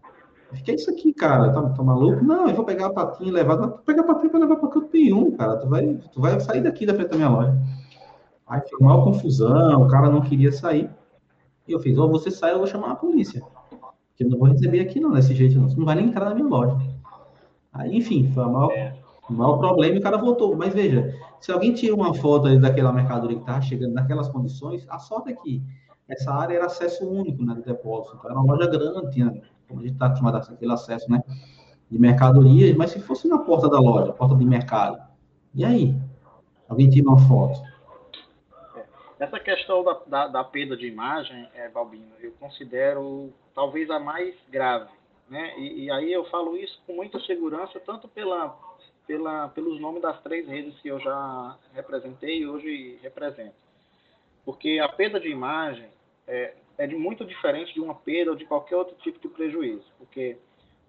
Fiquei, 0.54 0.76
isso 0.76 0.90
aqui, 0.90 1.12
cara, 1.12 1.52
tá, 1.52 1.60
tá, 1.62 1.82
maluco? 1.82 2.24
Não, 2.24 2.48
eu 2.48 2.54
vou 2.54 2.64
pegar 2.64 2.86
a 2.86 2.92
patinha 2.92 3.28
e 3.28 3.32
levar. 3.32 3.56
Vou 3.56 3.68
pegar 3.84 4.02
a 4.02 4.06
patinha 4.06 4.30
para 4.30 4.40
levar 4.40 4.56
para 4.56 4.68
canto 4.70 4.88
nenhum, 4.94 5.36
cara. 5.36 5.56
Tu 5.56 5.68
vai, 5.68 5.94
tu 6.12 6.20
vai 6.20 6.40
sair 6.40 6.62
daqui 6.62 6.86
da 6.86 6.94
frente 6.94 7.10
da 7.10 7.16
minha 7.16 7.28
loja. 7.28 7.58
Aí 8.48 8.62
foi 8.70 8.78
uma 8.80 9.04
confusão, 9.04 9.82
o 9.82 9.88
cara 9.88 10.08
não 10.08 10.22
queria 10.22 10.52
sair. 10.52 10.88
E 11.68 11.72
eu 11.72 11.80
fiz, 11.80 11.98
ou 11.98 12.08
você 12.08 12.30
sai, 12.30 12.52
eu 12.52 12.58
vou 12.58 12.66
chamar 12.66 12.92
a 12.92 12.96
polícia. 12.96 13.42
Porque 13.68 14.24
eu 14.24 14.30
não 14.30 14.38
vou 14.38 14.48
receber 14.48 14.80
aqui 14.80 14.98
não, 14.98 15.10
desse 15.10 15.34
jeito 15.34 15.58
não. 15.58 15.68
Você 15.68 15.76
não 15.76 15.84
vai 15.84 15.96
nem 15.96 16.06
entrar 16.06 16.26
na 16.26 16.34
minha 16.34 16.46
loja. 16.46 16.78
Aí, 17.78 17.96
enfim, 17.96 18.30
foi 18.32 18.42
a 18.42 18.48
maior, 18.48 18.72
é. 18.72 18.94
O 19.28 19.32
maior 19.32 19.58
problema 19.58 19.96
e 19.96 19.98
o 19.98 20.02
cara 20.02 20.16
voltou. 20.16 20.56
Mas 20.56 20.72
veja, 20.72 21.14
se 21.40 21.50
alguém 21.50 21.74
tira 21.74 21.94
uma 21.94 22.14
foto 22.14 22.46
ali 22.46 22.58
daquela 22.58 22.92
mercadoria 22.92 23.36
que 23.36 23.42
estava 23.42 23.60
chegando 23.60 23.92
naquelas 23.92 24.28
condições, 24.28 24.86
a 24.88 24.98
sorte 24.98 25.30
é 25.30 25.34
que 25.34 25.62
essa 26.08 26.32
área 26.32 26.54
era 26.54 26.66
acesso 26.66 27.08
único 27.08 27.44
né, 27.44 27.54
do 27.54 27.62
depósito. 27.62 28.16
Então, 28.16 28.30
era 28.30 28.38
uma 28.38 28.54
loja 28.54 28.70
grande, 28.70 29.10
tinha, 29.10 29.42
como 29.68 29.80
a 29.80 29.82
gente 29.82 29.94
está 29.94 30.06
acostumado 30.06 30.36
a 30.36 30.40
aquele 30.40 30.72
acesso 30.72 31.10
né, 31.10 31.22
de 31.90 31.98
mercadorias, 31.98 32.76
mas 32.76 32.90
se 32.90 33.00
fosse 33.00 33.26
na 33.26 33.38
porta 33.38 33.68
da 33.68 33.80
loja, 33.80 34.12
porta 34.12 34.36
de 34.36 34.44
mercado, 34.44 35.02
e 35.54 35.64
aí? 35.64 35.96
Alguém 36.68 36.88
tira 36.88 37.08
uma 37.08 37.18
foto? 37.18 37.60
Essa 39.18 39.40
questão 39.40 39.82
da, 39.82 39.98
da, 40.06 40.28
da 40.28 40.44
perda 40.44 40.76
de 40.76 40.86
imagem, 40.86 41.48
é, 41.54 41.68
Balbino, 41.68 42.04
eu 42.20 42.32
considero 42.38 43.32
talvez 43.54 43.88
a 43.90 43.98
mais 43.98 44.34
grave. 44.50 44.90
Né? 45.28 45.58
E, 45.58 45.84
e, 45.84 45.90
aí 45.90 46.12
eu 46.12 46.24
falo 46.26 46.56
isso 46.56 46.80
com 46.86 46.94
muita 46.94 47.18
segurança, 47.20 47.80
tanto 47.80 48.06
pela, 48.08 48.56
pela, 49.06 49.48
pelos 49.48 49.80
nomes 49.80 50.02
das 50.02 50.20
três 50.22 50.46
redes 50.46 50.78
que 50.80 50.88
eu 50.88 51.00
já 51.00 51.58
representei 51.74 52.38
e 52.38 52.46
hoje 52.46 52.98
represento. 53.02 53.54
Porque 54.44 54.78
a 54.78 54.88
perda 54.88 55.18
de 55.18 55.28
imagem 55.28 55.88
é, 56.28 56.54
é 56.78 56.86
muito 56.86 57.24
diferente 57.24 57.74
de 57.74 57.80
uma 57.80 57.94
perda 57.94 58.30
ou 58.30 58.36
de 58.36 58.44
qualquer 58.44 58.76
outro 58.76 58.94
tipo 59.02 59.18
de 59.18 59.28
prejuízo. 59.28 59.84
Porque 59.98 60.36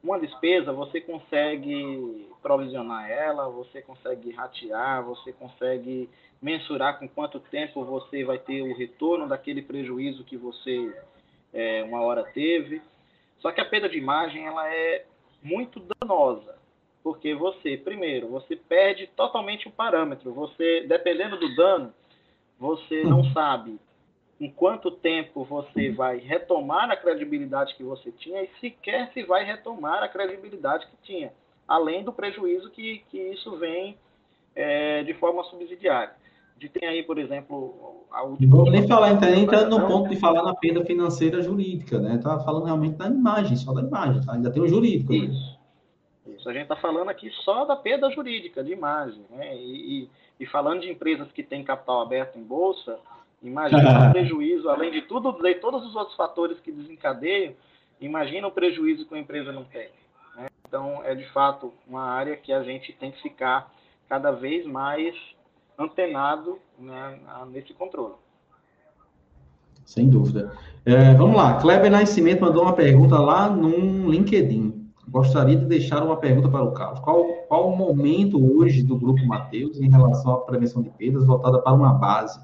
uma 0.04 0.20
despesa 0.20 0.72
você 0.72 1.02
consegue 1.02 2.30
provisionar 2.42 3.10
ela, 3.10 3.50
você 3.50 3.82
consegue 3.82 4.32
ratear, 4.32 5.04
você 5.04 5.34
consegue 5.34 6.10
mensurar 6.42 7.00
com 7.00 7.08
quanto 7.08 7.40
tempo 7.40 7.84
você 7.84 8.24
vai 8.24 8.38
ter 8.38 8.62
o 8.62 8.78
retorno 8.78 9.28
daquele 9.28 9.62
prejuízo 9.62 10.24
que 10.24 10.38
você 10.38 10.96
é, 11.52 11.84
uma 11.84 12.02
hora 12.02 12.24
teve. 12.24 12.82
Só 13.40 13.52
que 13.52 13.62
a 13.62 13.66
perda 13.66 13.88
de 13.88 13.98
imagem 13.98 14.46
ela 14.46 14.68
é 14.74 15.06
muito 15.42 15.82
danosa, 16.00 16.56
porque 17.04 17.34
você, 17.34 17.78
primeiro, 17.78 18.28
você 18.28 18.56
perde 18.56 19.08
totalmente 19.08 19.68
o 19.68 19.72
parâmetro. 19.72 20.34
Você, 20.34 20.86
dependendo 20.88 21.38
do 21.38 21.56
dano, 21.56 21.94
você 22.60 23.04
não 23.04 23.24
sabe 23.32 23.80
em 24.40 24.52
quanto 24.52 24.92
tempo 24.92 25.44
você 25.44 25.90
vai 25.92 26.18
retomar 26.18 26.92
a 26.92 26.98
credibilidade 26.98 27.76
que 27.76 27.84
você 27.84 28.12
tinha 28.12 28.44
e 28.44 28.50
sequer 28.60 29.12
se 29.14 29.24
vai 29.24 29.44
retomar 29.44 30.04
a 30.04 30.08
credibilidade 30.08 30.86
que 30.88 30.98
tinha, 31.04 31.34
além 31.68 32.04
do 32.04 32.14
prejuízo 32.14 32.70
que, 32.70 33.04
que 33.10 33.18
isso 33.18 33.58
vem 33.58 33.98
é, 34.56 35.04
de 35.04 35.14
forma 35.16 35.44
subsidiária 35.46 36.14
de 36.58 36.70
ter 36.70 36.86
aí, 36.86 37.04
por 37.04 37.18
exemplo, 37.18 38.06
a 38.12 38.24
última. 38.24 38.58
Vamos 38.58 38.72
nem 38.72 38.88
falar, 38.88 39.12
então, 39.12 39.30
entrando 39.30 39.78
no 39.78 39.88
ponto 39.88 40.10
de 40.10 40.16
falar 40.16 40.44
na 40.44 40.56
perda 40.56 40.84
financeira 40.84 41.42
jurídica, 41.42 42.00
né? 42.00 42.18
Tá 42.18 42.40
falando 42.40 42.66
realmente 42.66 42.96
da 42.96 43.08
imagem, 43.08 43.56
só 43.56 43.74
da 43.74 43.82
imagem, 43.82 44.22
tá? 44.22 44.34
Ainda 44.34 44.52
tem 44.52 44.62
o 44.62 44.68
jurídico. 44.68 45.14
Né? 45.14 45.20
Isso. 45.20 45.60
Né? 46.26 46.36
Isso. 46.36 46.50
A 46.50 46.54
gente 46.54 46.64
está 46.64 46.76
falando 46.76 47.10
aqui 47.10 47.30
só 47.44 47.66
da 47.66 47.76
perda 47.76 48.10
jurídica, 48.10 48.64
de 48.64 48.72
imagem, 48.72 49.22
né? 49.30 49.56
E, 49.56 50.04
e, 50.04 50.10
e 50.40 50.46
falando 50.48 50.82
de 50.82 50.90
empresas 50.90 51.32
que 51.32 51.44
têm 51.44 51.64
capital 51.64 52.02
aberto 52.02 52.38
em 52.38 52.44
bolsa, 52.44 52.98
imagina 53.42 54.10
o 54.10 54.12
prejuízo, 54.14 54.70
além 54.70 54.92
de 54.92 55.04
tudo, 55.04 55.32
de 55.32 55.56
todos 55.56 55.86
os 55.86 55.96
outros 55.96 56.16
fatores 56.16 56.60
que 56.60 56.72
desencadeiam, 56.72 57.54
imagina 58.02 58.48
o 58.48 58.52
prejuízo 58.52 59.06
que 59.06 59.14
a 59.14 59.20
empresa 59.20 59.52
não 59.52 59.64
tem. 59.64 59.90
Né? 60.36 60.48
Então, 60.68 61.04
é 61.04 61.14
de 61.14 61.28
fato 61.32 61.72
uma 61.88 62.04
área 62.04 62.36
que 62.36 62.52
a 62.52 62.64
gente 62.64 62.94
tem 62.94 63.12
que 63.12 63.22
ficar 63.22 63.72
cada 64.10 64.32
vez 64.32 64.66
mais 64.66 65.16
antenado 65.78 66.58
né, 66.80 67.20
nesse 67.52 67.74
controle. 67.74 68.16
Sem 69.86 70.10
dúvida. 70.10 70.52
É, 70.86 71.14
vamos 71.14 71.38
lá, 71.38 71.60
Kleber 71.62 71.90
Nascimento 71.90 72.42
mandou 72.42 72.64
uma 72.64 72.74
pergunta 72.74 73.18
lá 73.20 73.50
no 73.50 74.10
LinkedIn. 74.10 74.88
Gostaria 75.08 75.56
de 75.56 75.66
deixar 75.66 76.04
uma 76.04 76.18
pergunta 76.18 76.50
para 76.50 76.64
o 76.64 76.74
Carlos. 76.74 77.00
Qual, 77.00 77.26
qual 77.48 77.70
o 77.70 77.78
momento 77.78 78.38
hoje 78.38 78.84
do 78.84 78.98
Grupo 78.98 79.26
Mateus 79.26 79.80
em 79.80 79.90
relação 79.90 80.34
à 80.34 80.38
prevenção 80.42 80.82
de 80.82 80.90
perdas 80.90 81.26
voltada 81.26 81.60
para 81.60 81.74
uma 81.74 81.94
base, 81.94 82.38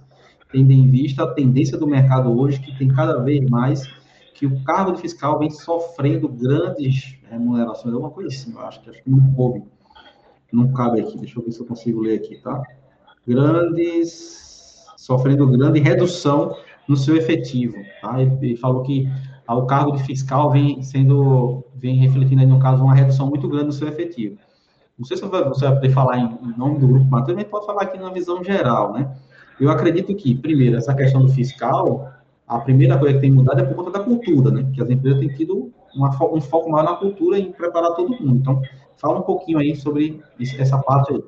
tendo 0.50 0.72
em 0.72 0.90
vista 0.90 1.24
a 1.24 1.34
tendência 1.34 1.78
do 1.78 1.86
mercado 1.86 2.32
hoje, 2.40 2.62
que 2.62 2.78
tem 2.78 2.88
cada 2.88 3.22
vez 3.22 3.44
mais 3.50 3.86
que 4.34 4.46
o 4.46 4.64
cargo 4.64 4.94
de 4.94 5.02
fiscal 5.02 5.38
vem 5.38 5.50
sofrendo 5.50 6.30
grandes 6.30 7.18
remunerações, 7.30 7.94
alguma 7.94 8.12
coisa 8.12 8.30
assim, 8.30 8.54
eu 8.54 8.62
acho 8.62 8.82
que 8.82 8.90
acho 8.90 9.04
que 9.04 9.10
não 9.10 9.34
coube. 9.34 9.64
Não 10.52 10.72
cabe 10.72 11.02
aqui, 11.02 11.18
deixa 11.18 11.40
eu 11.40 11.44
ver 11.44 11.52
se 11.52 11.60
eu 11.60 11.66
consigo 11.66 12.00
ler 12.00 12.20
aqui, 12.20 12.38
tá? 12.38 12.64
Grandes, 13.28 14.86
sofrendo 14.98 15.48
grande 15.48 15.80
redução 15.80 16.56
no 16.88 16.96
seu 16.96 17.16
efetivo. 17.16 17.76
Tá? 18.02 18.22
Ele, 18.22 18.56
falou 18.58 18.84
que 18.84 19.08
o 19.48 19.66
cargo 19.66 19.92
de 19.92 20.04
fiscal 20.04 20.52
vem 20.52 20.82
sendo, 20.82 21.64
vem 21.76 21.96
refletindo 21.96 22.42
aí, 22.42 22.48
no 22.48 22.60
caso, 22.60 22.84
uma 22.84 22.96
redução 22.96 23.28
muito 23.28 23.48
grande 23.48 23.66
no 23.66 23.74
seu 23.74 23.88
efetivo. 23.88 24.38
Não 24.98 25.06
sei 25.06 25.18
se 25.18 25.26
você 25.26 25.66
vai 25.66 25.76
poder 25.76 25.90
falar 25.90 26.18
em, 26.18 26.38
nome 26.58 26.80
do 26.80 26.88
grupo 26.88 27.06
mas 27.10 27.44
pode 27.46 27.66
falar 27.66 27.84
aqui 27.84 27.98
na 27.98 28.12
visão 28.12 28.44
geral, 28.44 28.94
né? 28.94 29.12
Eu 29.60 29.70
acredito 29.70 30.14
que, 30.16 30.36
primeiro, 30.36 30.78
essa 30.78 30.94
questão 30.94 31.22
do 31.22 31.30
fiscal, 31.30 32.12
a 32.48 32.60
primeira 32.60 32.98
coisa 32.98 33.16
que 33.16 33.22
tem 33.22 33.32
mudado 33.32 33.60
é 33.60 33.64
por 33.64 33.76
conta 33.76 33.92
da 33.92 34.00
cultura, 34.00 34.52
né? 34.52 34.70
Que 34.74 34.82
as 34.82 34.90
empresas 34.90 35.20
têm 35.20 35.30
tido 35.30 35.72
uma, 35.96 36.10
um 36.32 36.42
foco 36.42 36.70
maior 36.70 36.86
na 36.86 36.96
cultura 36.96 37.38
e 37.38 37.48
em 37.48 37.52
preparar 37.52 37.96
todo 37.96 38.10
mundo. 38.10 38.36
Então, 38.36 38.62
fala 38.98 39.20
um 39.20 39.24
pouquinho 39.24 39.58
aí 39.58 39.76
sobre 39.76 40.22
essa 40.58 40.78
parte 40.78 41.14
aí. 41.14 41.24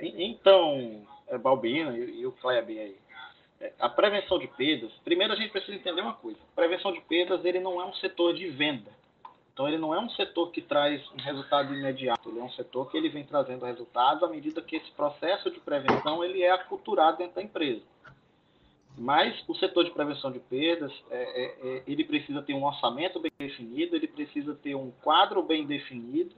Então, 0.00 1.02
é, 1.28 1.36
Balbino 1.36 1.96
e, 1.96 2.26
o 2.26 2.32
Kleber 2.32 2.78
aí, 2.78 2.96
é, 3.60 3.72
a 3.78 3.88
prevenção 3.88 4.38
de 4.38 4.46
perdas, 4.46 4.92
primeiro 5.04 5.32
a 5.32 5.36
gente 5.36 5.50
precisa 5.50 5.76
entender 5.76 6.00
uma 6.00 6.14
coisa. 6.14 6.38
A 6.52 6.56
prevenção 6.56 6.92
de 6.92 7.00
perdas, 7.02 7.44
ele 7.44 7.60
não 7.60 7.80
é 7.80 7.84
um 7.84 7.94
setor 7.94 8.34
de 8.34 8.48
venda. 8.48 8.90
Então, 9.52 9.66
ele 9.66 9.78
não 9.78 9.94
é 9.94 9.98
um 9.98 10.10
setor 10.10 10.50
que 10.50 10.60
traz 10.60 11.02
um 11.12 11.16
resultado 11.16 11.74
imediato. 11.74 12.28
Ele 12.28 12.40
é 12.40 12.42
um 12.42 12.50
setor 12.50 12.90
que 12.90 12.96
ele 12.96 13.08
vem 13.08 13.24
trazendo 13.24 13.64
resultados 13.64 14.22
à 14.22 14.28
medida 14.28 14.60
que 14.60 14.76
esse 14.76 14.90
processo 14.90 15.50
de 15.50 15.58
prevenção 15.60 16.22
ele 16.22 16.42
é 16.42 16.50
aculturado 16.50 17.18
dentro 17.18 17.36
da 17.36 17.42
empresa. 17.42 17.82
Mas 18.98 19.34
o 19.48 19.54
setor 19.54 19.84
de 19.84 19.90
prevenção 19.90 20.30
de 20.30 20.40
perdas, 20.40 20.92
é, 21.10 21.16
é, 21.16 21.68
é 21.68 21.82
ele 21.86 22.04
precisa 22.04 22.42
ter 22.42 22.52
um 22.54 22.64
orçamento 22.64 23.18
bem 23.18 23.32
definido, 23.38 23.96
ele 23.96 24.08
precisa 24.08 24.54
ter 24.54 24.74
um 24.74 24.90
quadro 25.02 25.42
bem 25.42 25.66
definido, 25.66 26.34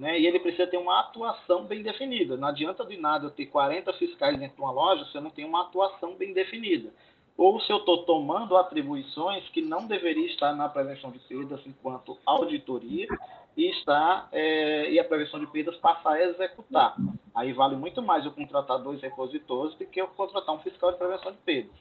né? 0.00 0.18
E 0.18 0.26
ele 0.26 0.40
precisa 0.40 0.66
ter 0.66 0.78
uma 0.78 0.98
atuação 0.98 1.64
bem 1.64 1.82
definida. 1.82 2.34
Não 2.34 2.48
adianta 2.48 2.86
de 2.86 2.96
nada 2.96 3.26
eu 3.26 3.30
ter 3.30 3.44
40 3.46 3.92
fiscais 3.92 4.38
dentro 4.38 4.56
de 4.56 4.62
uma 4.62 4.72
loja 4.72 5.04
se 5.04 5.14
eu 5.14 5.20
não 5.20 5.28
tenho 5.28 5.46
uma 5.46 5.60
atuação 5.60 6.14
bem 6.14 6.32
definida. 6.32 6.88
Ou 7.36 7.60
se 7.60 7.70
eu 7.70 7.76
estou 7.76 7.98
tomando 8.04 8.56
atribuições 8.56 9.46
que 9.50 9.60
não 9.60 9.86
deveria 9.86 10.26
estar 10.26 10.54
na 10.54 10.70
prevenção 10.70 11.10
de 11.10 11.18
perdas 11.18 11.60
enquanto 11.66 12.16
auditoria 12.24 13.06
e 13.54 13.70
está 13.70 14.26
é, 14.32 14.90
e 14.90 14.98
a 14.98 15.04
prevenção 15.04 15.38
de 15.38 15.46
perdas 15.46 15.76
passar 15.76 16.12
a 16.12 16.24
executar. 16.24 16.96
Aí 17.34 17.52
vale 17.52 17.76
muito 17.76 18.00
mais 18.00 18.24
eu 18.24 18.32
contratar 18.32 18.78
dois 18.78 19.02
repositores 19.02 19.74
do 19.76 19.84
que 19.84 20.00
eu 20.00 20.08
contratar 20.08 20.54
um 20.54 20.60
fiscal 20.60 20.92
de 20.92 20.98
prevenção 20.98 21.32
de 21.32 21.38
perdas. 21.38 21.72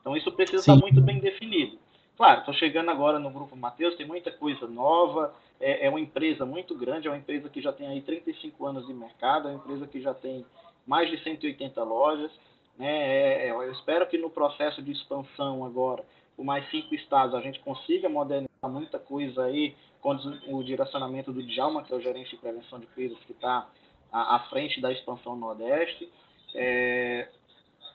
Então 0.00 0.16
isso 0.16 0.30
precisa 0.30 0.62
Sim. 0.62 0.74
estar 0.74 0.80
muito 0.80 1.00
bem 1.00 1.18
definido. 1.18 1.76
Claro, 2.16 2.40
estou 2.40 2.54
chegando 2.54 2.90
agora 2.90 3.18
no 3.18 3.30
Grupo 3.30 3.56
Mateus, 3.56 3.96
tem 3.96 4.06
muita 4.06 4.30
coisa 4.30 4.68
nova, 4.68 5.34
é, 5.60 5.86
é, 5.86 5.90
uma 5.90 5.98
empresa 5.98 6.46
muito 6.46 6.74
grande, 6.74 7.08
é 7.08 7.10
uma 7.10 7.16
empresa 7.16 7.48
que 7.48 7.60
já 7.60 7.72
tem 7.72 7.88
aí 7.88 8.00
35 8.02 8.66
anos 8.66 8.86
de 8.86 8.94
mercado, 8.94 9.48
é 9.48 9.50
uma 9.50 9.58
empresa 9.58 9.86
que 9.86 10.00
já 10.00 10.14
tem 10.14 10.46
mais 10.86 11.10
de 11.10 11.22
180 11.22 11.82
lojas. 11.82 12.30
Né? 12.78 12.86
É, 12.86 13.48
é, 13.48 13.50
eu 13.50 13.72
espero 13.72 14.06
que 14.06 14.16
no 14.16 14.30
processo 14.30 14.80
de 14.80 14.92
expansão 14.92 15.64
agora, 15.64 16.04
por 16.36 16.44
mais 16.44 16.68
cinco 16.70 16.94
estados, 16.94 17.34
a 17.34 17.40
gente 17.40 17.58
consiga 17.60 18.08
modernizar 18.08 18.48
muita 18.70 18.98
coisa 18.98 19.44
aí 19.44 19.74
com 20.00 20.14
o 20.48 20.62
direcionamento 20.62 21.32
do 21.32 21.42
Djalma, 21.42 21.82
que 21.82 21.92
é 21.92 21.96
o 21.96 22.00
gerente 22.00 22.30
de 22.30 22.36
prevenção 22.36 22.78
de 22.78 22.86
perdas, 22.86 23.18
que 23.20 23.32
está 23.32 23.66
à, 24.12 24.36
à, 24.36 24.40
frente 24.50 24.80
da 24.80 24.92
expansão 24.92 25.34
Nordeste. 25.34 26.08
É, 26.54 27.28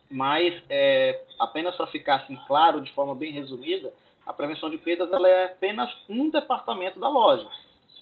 mas, 0.10 0.62
é, 0.70 1.24
apenas 1.40 1.76
para 1.76 1.88
ficar 1.88 2.16
assim 2.16 2.36
claro, 2.48 2.82
de 2.82 2.92
forma 2.94 3.14
bem 3.14 3.32
resumida, 3.32 3.94
a 4.30 4.34
prevenção 4.34 4.70
de 4.70 4.78
perdas 4.78 5.12
ela 5.12 5.28
é 5.28 5.46
apenas 5.46 5.90
um 6.08 6.30
departamento 6.30 7.00
da 7.00 7.10
loja. 7.10 7.48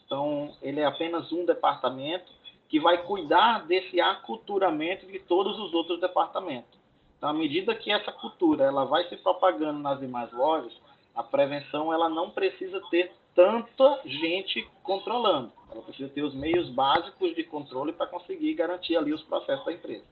Então, 0.06 0.54
ele 0.62 0.82
é 0.82 0.86
apenas 0.86 1.32
um 1.32 1.46
departamento 1.46 2.30
que 2.68 2.82
vai 2.82 3.02
cuidar 3.04 3.66
desse 3.66 4.02
aculturamento 4.02 5.06
de 5.08 5.20
todos 5.20 5.58
os 5.58 5.74
outros 5.74 6.02
departamentos. 6.02 6.78
Então, 7.18 7.30
à 7.30 7.34
medida 7.34 7.74
que 7.74 7.90
essa 7.90 8.12
cultura 8.12 8.66
ela 8.66 8.84
vai 8.84 9.08
se 9.08 9.16
propagando 9.16 9.80
nas 9.80 10.02
demais 10.02 10.30
lojas, 10.34 10.74
a 11.16 11.24
prevenção 11.24 11.94
ela 11.94 12.10
não 12.10 12.30
precisa 12.30 12.82
ter 12.92 13.10
tanta 13.34 14.02
gente 14.04 14.70
controlando. 14.84 15.54
Ela 15.72 15.82
precisa 15.82 16.10
ter 16.10 16.24
os 16.24 16.36
meios 16.36 16.70
básicos 16.72 17.34
de 17.36 17.46
controle 17.46 17.94
para 17.94 18.06
conseguir 18.06 18.54
garantir 18.54 18.98
ali 18.98 19.13
os 19.13 19.24
processos 19.24 19.63
da 19.63 19.72
empresa. 19.72 20.04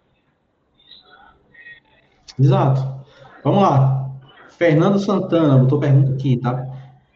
Exato. 2.40 3.06
Vamos 3.44 3.62
lá. 3.62 4.05
Fernando 4.58 5.00
Santana 5.00 5.58
botou 5.58 5.80
pergunta 5.80 6.14
aqui, 6.14 6.38
tá? 6.38 6.66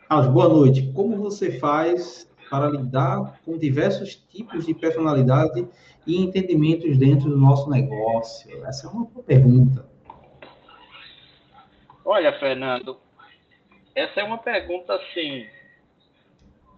Carlos, 0.08 0.28
boa 0.34 0.50
noite. 0.50 0.92
Como 0.94 1.18
você 1.18 1.60
faz 1.60 2.30
para 2.50 2.70
lidar 2.70 3.40
com 3.46 3.58
diversos 3.58 4.16
tipos 4.16 4.66
de 4.66 4.74
personalidade 4.74 5.68
e 6.06 6.22
entendimentos 6.22 6.98
dentro 6.98 7.30
do 7.30 7.38
nosso 7.38 7.70
negócio? 7.70 8.66
Essa 8.66 8.88
é 8.88 8.90
uma 8.90 9.06
boa 9.06 9.24
pergunta. 9.24 9.86
Olha, 12.04 12.38
Fernando, 12.40 12.98
essa 13.96 14.22
é 14.22 14.24
uma 14.24 14.38
pergunta 14.38 14.96
assim, 14.96 15.46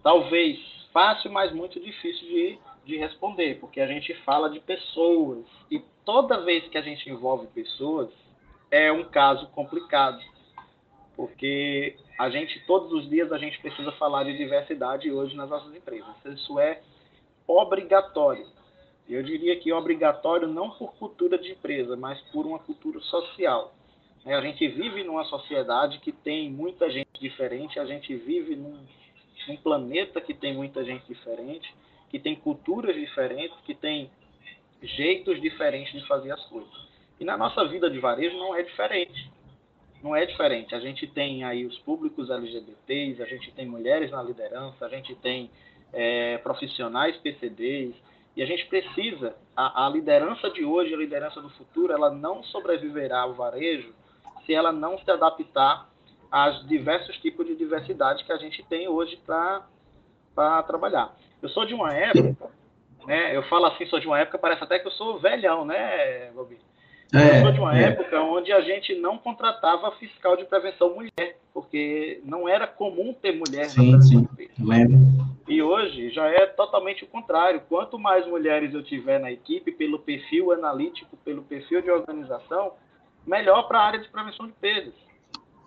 talvez 0.02 0.58
fácil, 0.92 1.32
mas 1.32 1.52
muito 1.52 1.80
difícil 1.80 2.28
de 2.28 2.58
de 2.84 2.96
responder, 2.96 3.58
porque 3.60 3.80
a 3.80 3.86
gente 3.86 4.14
fala 4.24 4.50
de 4.50 4.60
pessoas 4.60 5.44
e 5.70 5.80
toda 6.04 6.44
vez 6.44 6.66
que 6.68 6.76
a 6.76 6.82
gente 6.82 7.08
envolve 7.08 7.46
pessoas 7.48 8.08
é 8.70 8.90
um 8.90 9.04
caso 9.04 9.46
complicado, 9.48 10.20
porque 11.16 11.96
a 12.18 12.30
gente 12.30 12.60
todos 12.66 12.92
os 12.92 13.08
dias 13.08 13.30
a 13.32 13.38
gente 13.38 13.60
precisa 13.60 13.92
falar 13.92 14.24
de 14.24 14.36
diversidade 14.36 15.10
hoje 15.10 15.36
nas 15.36 15.50
nossas 15.50 15.74
empresas. 15.74 16.08
Isso 16.24 16.58
é 16.58 16.80
obrigatório. 17.46 18.46
Eu 19.08 19.22
diria 19.22 19.58
que 19.58 19.70
é 19.70 19.74
obrigatório 19.74 20.48
não 20.48 20.70
por 20.70 20.94
cultura 20.94 21.36
de 21.36 21.52
empresa, 21.52 21.96
mas 21.96 22.20
por 22.32 22.46
uma 22.46 22.58
cultura 22.58 23.00
social. 23.00 23.74
A 24.24 24.40
gente 24.40 24.66
vive 24.68 25.02
numa 25.02 25.24
sociedade 25.24 25.98
que 25.98 26.12
tem 26.12 26.48
muita 26.48 26.88
gente 26.88 27.08
diferente, 27.20 27.78
a 27.80 27.84
gente 27.84 28.14
vive 28.14 28.54
num, 28.54 28.78
num 29.48 29.56
planeta 29.56 30.20
que 30.20 30.32
tem 30.32 30.54
muita 30.54 30.84
gente 30.84 31.04
diferente, 31.06 31.74
que 32.08 32.20
tem 32.20 32.36
culturas 32.36 32.94
diferentes, 32.94 33.56
que 33.66 33.74
tem 33.74 34.10
jeitos 34.80 35.40
diferentes 35.40 35.92
de 35.92 36.06
fazer 36.06 36.30
as 36.30 36.44
coisas. 36.46 36.72
E 37.18 37.24
na 37.24 37.36
nossa 37.36 37.64
vida 37.66 37.90
de 37.90 37.98
varejo 37.98 38.36
não 38.36 38.54
é 38.54 38.62
diferente. 38.62 39.30
Não 40.02 40.16
é 40.16 40.26
diferente. 40.26 40.74
A 40.74 40.80
gente 40.80 41.06
tem 41.06 41.44
aí 41.44 41.64
os 41.64 41.78
públicos 41.78 42.28
LGBTs, 42.28 43.22
a 43.22 43.26
gente 43.26 43.52
tem 43.52 43.66
mulheres 43.66 44.10
na 44.10 44.22
liderança, 44.22 44.84
a 44.84 44.88
gente 44.88 45.14
tem 45.16 45.50
é, 45.92 46.38
profissionais 46.38 47.16
PCDs, 47.18 47.94
e 48.34 48.42
a 48.42 48.46
gente 48.46 48.66
precisa, 48.66 49.36
a, 49.54 49.86
a, 49.86 49.90
liderança 49.90 50.50
de 50.50 50.64
hoje, 50.64 50.94
a 50.94 50.96
liderança 50.96 51.40
do 51.40 51.50
futuro, 51.50 51.92
ela 51.92 52.10
não 52.10 52.42
sobreviverá 52.44 53.20
ao 53.20 53.34
varejo 53.34 53.94
se 54.46 54.54
ela 54.54 54.72
não 54.72 54.98
se 54.98 55.10
adaptar 55.10 55.88
aos 56.30 56.66
diversos 56.66 57.16
tipos 57.18 57.46
de 57.46 57.54
diversidade 57.54 58.24
que 58.24 58.32
a 58.32 58.38
gente 58.38 58.62
tem 58.64 58.88
hoje 58.88 59.20
para 59.24 60.62
trabalhar. 60.62 61.14
Eu 61.42 61.50
sou 61.50 61.66
de 61.66 61.74
uma 61.74 61.92
época, 61.92 62.50
né? 63.06 63.36
Eu 63.36 63.42
falo 63.44 63.66
assim, 63.66 63.84
sou 63.86 64.00
de 64.00 64.06
uma 64.06 64.18
época, 64.18 64.38
parece 64.38 64.64
até 64.64 64.78
que 64.78 64.86
eu 64.86 64.92
sou 64.92 65.18
velhão, 65.18 65.66
né, 65.66 66.30
Bobi? 66.32 66.58
É, 67.14 67.38
eu 67.38 67.42
sou 67.42 67.52
de 67.52 67.60
uma 67.60 67.78
é. 67.78 67.84
época 67.84 68.22
onde 68.22 68.50
a 68.52 68.60
gente 68.62 68.94
não 68.94 69.18
contratava 69.18 69.92
fiscal 69.92 70.34
de 70.36 70.44
prevenção 70.44 70.94
mulher, 70.94 71.36
porque 71.52 72.20
não 72.24 72.48
era 72.48 72.66
comum 72.66 73.12
ter 73.12 73.32
mulher 73.32 73.66
sim, 73.66 74.00
sim, 74.00 74.28
lembro. 74.58 74.98
E 75.46 75.60
hoje 75.62 76.10
já 76.10 76.26
é 76.28 76.46
totalmente 76.46 77.04
o 77.04 77.06
contrário. 77.06 77.60
Quanto 77.68 77.98
mais 77.98 78.26
mulheres 78.26 78.72
eu 78.72 78.82
tiver 78.82 79.18
na 79.18 79.30
equipe, 79.30 79.70
pelo 79.72 79.98
perfil 79.98 80.52
analítico, 80.52 81.16
pelo 81.18 81.42
perfil 81.42 81.82
de 81.82 81.90
organização, 81.90 82.72
melhor 83.26 83.68
para 83.68 83.80
a 83.80 83.86
área 83.86 84.00
de 84.00 84.08
prevenção 84.08 84.46
de 84.46 84.52
perdas. 84.54 84.94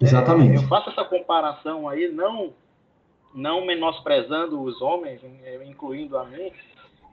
Exatamente. 0.01 0.53
É, 0.53 0.63
eu 0.63 0.67
faço 0.67 0.89
essa 0.89 1.03
comparação 1.03 1.87
aí, 1.87 2.09
não 2.09 2.53
não 3.35 3.65
menosprezando 3.65 4.61
os 4.63 4.81
homens, 4.81 5.19
eh, 5.43 5.59
incluindo 5.65 6.17
a 6.17 6.23
mim, 6.23 6.53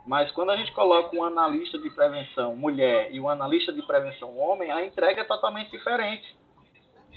mas 0.06 0.30
quando 0.32 0.50
a 0.50 0.56
gente 0.56 0.72
coloca 0.72 1.14
um 1.16 1.24
analista 1.24 1.78
de 1.78 1.88
prevenção 1.90 2.56
mulher 2.56 3.12
e 3.12 3.20
um 3.20 3.28
analista 3.28 3.72
de 3.72 3.82
prevenção 3.82 4.36
homem, 4.36 4.70
a 4.70 4.84
entrega 4.84 5.20
é 5.20 5.24
totalmente 5.24 5.70
diferente. 5.70 6.36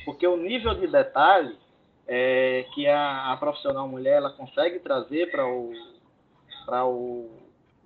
Porque 0.04 0.28
o 0.28 0.38
nível 0.38 0.76
de 0.76 0.88
detalhe 0.88 1.58
é, 2.08 2.68
que 2.74 2.88
a, 2.88 3.32
a, 3.32 3.38
profissional 3.38 3.88
mulher 3.88 4.18
ela 4.18 4.30
consegue 4.30 4.80
trazer 4.80 5.32
para 5.32 5.48
o, 5.48 5.74
o, 6.70 7.32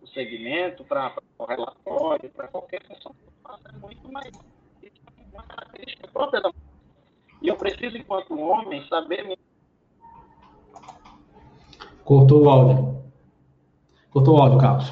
o 0.01 0.07
segmento, 0.13 0.83
para 0.83 1.13
o 1.37 1.45
relatório, 1.45 2.29
para 2.31 2.49
qualquer 2.49 2.83
função 2.83 3.15
é 3.65 3.71
muito 3.77 4.11
mais 4.11 4.31
uma 5.33 5.43
característica 5.43 6.07
própria 6.09 6.41
da 6.41 6.51
E 7.41 7.47
eu 7.47 7.55
preciso, 7.55 7.97
enquanto 7.97 8.39
homem, 8.39 8.85
saber 8.87 9.37
Cortou 12.03 12.43
o 12.43 12.49
áudio. 12.49 13.08
Cortou 14.11 14.37
o 14.37 14.41
áudio, 14.41 14.57
Carlos. 14.59 14.91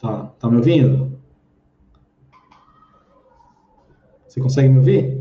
Tá, 0.00 0.32
tá 0.38 0.48
me 0.48 0.56
ouvindo? 0.56 1.20
Você 4.26 4.40
consegue 4.40 4.68
me 4.68 4.78
ouvir? 4.78 5.20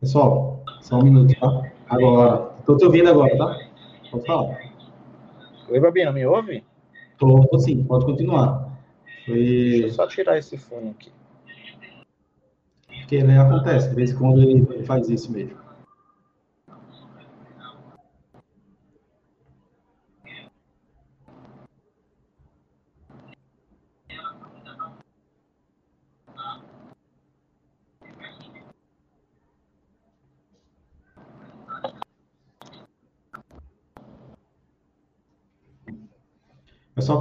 Pessoal, 0.00 0.64
só 0.80 0.98
um 0.98 1.02
minuto, 1.02 1.38
tá? 1.38 1.70
Agora. 1.88 2.50
Estou 2.60 2.76
te 2.76 2.84
ouvindo 2.84 3.08
agora, 3.08 3.36
tá? 3.36 3.58
Pode 4.10 4.26
falar. 4.26 4.58
Oi, 5.68 5.80
Babino, 5.80 6.12
me 6.12 6.26
ouve? 6.26 6.64
Tô, 7.18 7.46
tô 7.46 7.58
sim, 7.58 7.82
pode 7.84 8.04
continuar. 8.04 8.70
Deixa 9.26 9.86
eu 9.86 9.90
só 9.90 10.06
tirar 10.06 10.38
esse 10.38 10.56
fone 10.56 10.90
aqui. 10.90 11.10
Porque 12.86 13.22
né, 13.22 13.40
acontece, 13.40 13.88
de 13.88 13.94
vez 13.94 14.10
em 14.10 14.16
quando 14.16 14.42
ele 14.42 14.84
faz 14.84 15.08
isso 15.08 15.32
mesmo. 15.32 15.69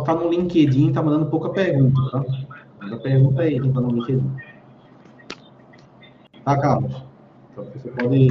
Está 0.09 0.15
no 0.15 0.29
LinkedIn 0.29 0.89
está 0.89 1.03
mandando 1.03 1.27
pouca 1.27 1.49
pergunta, 1.49 2.01
tá? 2.11 2.25
Manda 2.81 2.97
pergunta 2.97 3.41
aí, 3.41 3.59
quem 3.59 3.69
está 3.69 3.81
no 3.81 3.91
LinkedIn. 3.91 4.31
Tá, 6.43 6.57
Carlos? 6.57 7.03
Então, 7.51 7.65
você 7.65 7.89
pode, 7.89 8.27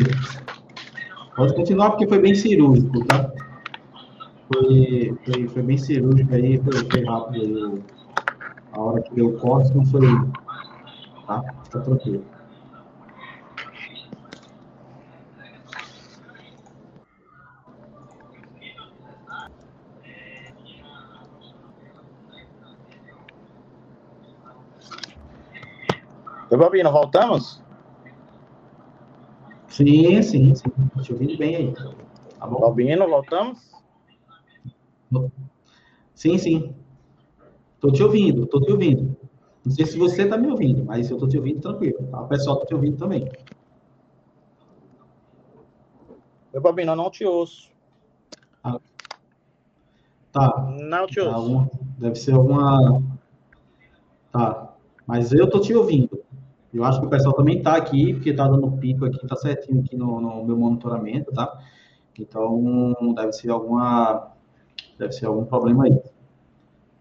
pode 1.37 1.55
continuar, 1.55 1.91
porque 1.91 2.09
foi 2.09 2.19
bem 2.19 2.35
cirúrgico, 2.35 3.05
tá? 3.05 3.31
Foi, 4.53 5.15
foi, 5.25 5.49
foi 5.49 5.63
bem 5.63 5.79
cirúrgico 5.79 6.35
aí, 6.35 6.59
foi, 6.59 6.73
foi 6.91 7.05
rápido 7.05 7.45
aí. 7.45 7.83
A 8.73 8.81
hora 8.81 9.03
que 9.03 9.15
deu 9.15 9.29
o 9.29 9.39
corte 9.39 9.75
não 9.77 9.85
foi. 9.87 10.09
Tá? 11.27 11.43
Fica 11.65 11.81
tranquilo. 11.81 12.25
Oi, 26.51 26.57
Bobino, 26.57 26.91
voltamos? 26.91 27.63
Sim, 29.69 30.23
sim, 30.23 30.55
sim. 30.55 30.71
Te 31.03 31.13
ouvindo 31.13 31.37
bem 31.37 31.57
aí. 31.57 31.75
Tá 32.39 32.47
bom? 32.47 32.59
Bobino, 32.61 33.07
voltamos? 33.07 33.59
Sim, 36.15 36.39
sim. 36.39 36.75
Tô 37.81 37.93
te 37.93 38.03
ouvindo, 38.03 38.47
tô 38.47 38.61
te 38.63 38.73
ouvindo. 38.73 39.15
Não 39.63 39.73
sei 39.73 39.85
se 39.85 39.99
você 39.99 40.27
tá 40.27 40.39
me 40.39 40.51
ouvindo, 40.51 40.85
mas 40.87 41.11
eu 41.11 41.19
tô 41.19 41.29
te 41.29 41.37
ouvindo 41.37 41.61
tranquilo. 41.61 42.07
Tá? 42.11 42.23
O 42.23 42.29
pessoal 42.29 42.61
tá 42.61 42.67
te 42.67 42.75
ouvindo 42.75 42.97
também. 42.97 43.31
Eu 46.53 46.63
não 46.97 47.11
te 47.11 47.27
ouço. 47.27 47.69
Ah. 48.65 48.81
Tá. 50.33 50.67
Não 50.81 51.07
te 51.07 51.21
ouço. 51.21 51.35
Alguma, 51.35 51.71
deve 51.99 52.15
ser 52.17 52.33
alguma. 52.33 53.03
Tá. 54.33 54.75
Mas 55.07 55.33
eu 55.33 55.49
tô 55.49 55.61
te 55.61 55.75
ouvindo. 55.75 56.08
Eu 56.73 56.85
acho 56.85 57.01
que 57.01 57.07
o 57.07 57.11
pessoal 57.11 57.35
também 57.35 57.59
está 57.59 57.77
aqui, 57.77 58.13
porque 58.15 58.31
está 58.31 58.47
dando 58.47 58.71
pico 58.73 59.07
aqui, 59.07 59.19
está 59.23 59.37
certinho 59.37 59.81
aqui 59.81 59.97
no, 59.97 60.21
no, 60.21 60.45
meu 60.45 60.57
monitoramento, 60.57 61.33
tá? 61.33 61.59
Então, 62.19 62.95
deve 63.15 63.33
ser 63.33 63.51
alguma, 63.51 64.33
deve 64.99 65.13
ser 65.13 65.27
algum 65.27 65.45
problema 65.45 65.85
aí. 65.85 65.99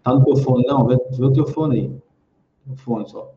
Tá 0.02 0.14
no 0.14 0.24
teu 0.24 0.36
fone? 0.36 0.64
Não, 0.66 0.86
vê, 0.86 0.96
vê 0.96 1.24
o 1.24 1.32
teu 1.32 1.46
fone 1.46 1.76
aí. 1.76 2.02
O 2.66 2.76
fone 2.76 3.08
só. 3.08 3.34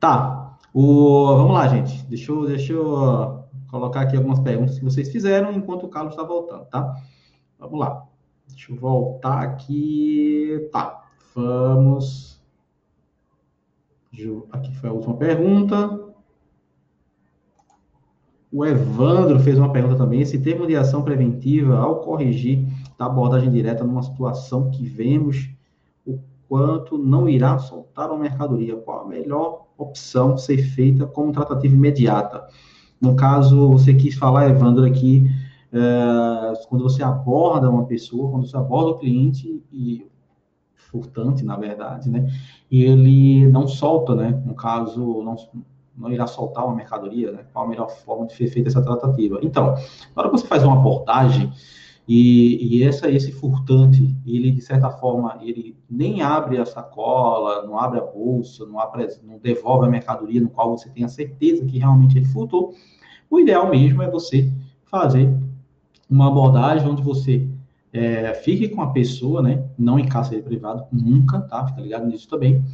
Tá. 0.00 0.56
O, 0.72 1.26
vamos 1.36 1.52
lá, 1.52 1.68
gente. 1.68 2.04
Deixa 2.06 2.32
eu, 2.32 2.46
deixa 2.46 2.72
eu 2.72 3.44
colocar 3.70 4.02
aqui 4.02 4.16
algumas 4.16 4.40
perguntas 4.40 4.78
que 4.78 4.84
vocês 4.84 5.10
fizeram 5.10 5.52
enquanto 5.52 5.84
o 5.84 5.88
Carlos 5.88 6.14
está 6.14 6.22
voltando, 6.22 6.64
tá? 6.66 6.94
Vamos 7.58 7.78
lá. 7.78 8.06
Deixa 8.48 8.72
eu 8.72 8.76
voltar 8.76 9.42
aqui. 9.42 10.68
Tá. 10.72 11.04
Vamos 11.34 12.31
Aqui 14.50 14.74
foi 14.76 14.90
a 14.90 14.92
última 14.92 15.16
pergunta. 15.16 15.98
O 18.52 18.66
Evandro 18.66 19.40
fez 19.40 19.56
uma 19.56 19.72
pergunta 19.72 19.96
também. 19.96 20.20
Esse 20.20 20.38
termo 20.38 20.66
de 20.66 20.76
ação 20.76 21.02
preventiva, 21.02 21.78
ao 21.78 22.00
corrigir 22.00 22.66
da 22.98 23.06
abordagem 23.06 23.50
direta 23.50 23.82
numa 23.82 24.02
situação 24.02 24.70
que 24.70 24.84
vemos 24.84 25.48
o 26.04 26.18
quanto 26.46 26.98
não 26.98 27.26
irá 27.26 27.58
soltar 27.58 28.10
uma 28.10 28.18
mercadoria, 28.18 28.76
qual 28.76 29.06
a 29.06 29.08
melhor 29.08 29.68
opção 29.78 30.36
ser 30.36 30.58
feita 30.58 31.06
como 31.06 31.32
tratativa 31.32 31.74
imediata? 31.74 32.46
No 33.00 33.16
caso, 33.16 33.70
você 33.70 33.94
quis 33.94 34.14
falar, 34.14 34.50
Evandro, 34.50 34.84
aqui, 34.84 35.26
é, 35.72 36.52
quando 36.68 36.82
você 36.82 37.02
aborda 37.02 37.70
uma 37.70 37.86
pessoa, 37.86 38.30
quando 38.30 38.46
você 38.46 38.56
aborda 38.58 38.90
o 38.90 38.98
cliente 38.98 39.64
e 39.72 40.06
furtante, 40.92 41.44
na 41.44 41.56
verdade, 41.56 42.10
né? 42.10 42.30
E 42.70 42.84
ele 42.84 43.50
não 43.50 43.66
solta, 43.66 44.14
né? 44.14 44.40
No 44.44 44.54
caso, 44.54 45.22
não, 45.22 45.36
não 45.96 46.12
irá 46.12 46.26
soltar 46.26 46.66
uma 46.66 46.76
mercadoria, 46.76 47.32
né? 47.32 47.44
qual 47.52 47.64
a 47.64 47.68
melhor 47.68 47.88
forma 47.88 48.26
de 48.26 48.34
ser 48.34 48.48
feita 48.48 48.68
essa 48.68 48.82
tratativa. 48.82 49.40
Então, 49.42 49.74
na 49.74 50.22
hora 50.22 50.30
que 50.30 50.38
você 50.38 50.46
faz 50.46 50.62
uma 50.62 50.76
abordagem, 50.76 51.50
e, 52.06 52.78
e 52.78 52.84
essa, 52.84 53.08
esse 53.08 53.30
furtante, 53.30 54.14
ele, 54.26 54.50
de 54.50 54.60
certa 54.60 54.90
forma, 54.90 55.38
ele 55.40 55.76
nem 55.88 56.20
abre 56.20 56.58
a 56.58 56.66
sacola, 56.66 57.64
não 57.64 57.78
abre 57.78 58.00
a 58.00 58.04
bolsa, 58.04 58.66
não, 58.66 58.78
abre, 58.78 59.08
não 59.22 59.38
devolve 59.38 59.86
a 59.86 59.90
mercadoria 59.90 60.40
no 60.40 60.50
qual 60.50 60.76
você 60.76 60.90
tem 60.90 61.04
a 61.04 61.08
certeza 61.08 61.64
que 61.64 61.78
realmente 61.78 62.18
ele 62.18 62.26
furtou, 62.26 62.74
o 63.30 63.38
ideal 63.38 63.70
mesmo 63.70 64.02
é 64.02 64.10
você 64.10 64.52
fazer 64.84 65.32
uma 66.10 66.26
abordagem 66.28 66.86
onde 66.86 67.02
você 67.02 67.48
é, 67.92 68.32
fique 68.34 68.68
com 68.68 68.80
a 68.80 68.90
pessoa, 68.90 69.42
né? 69.42 69.64
Não 69.78 69.98
em 69.98 70.06
cárcere 70.06 70.42
privado, 70.42 70.84
nunca, 70.90 71.40
tá? 71.40 71.66
Fica 71.66 71.80
ligado 71.80 72.06
nisso 72.06 72.28
também. 72.28 72.64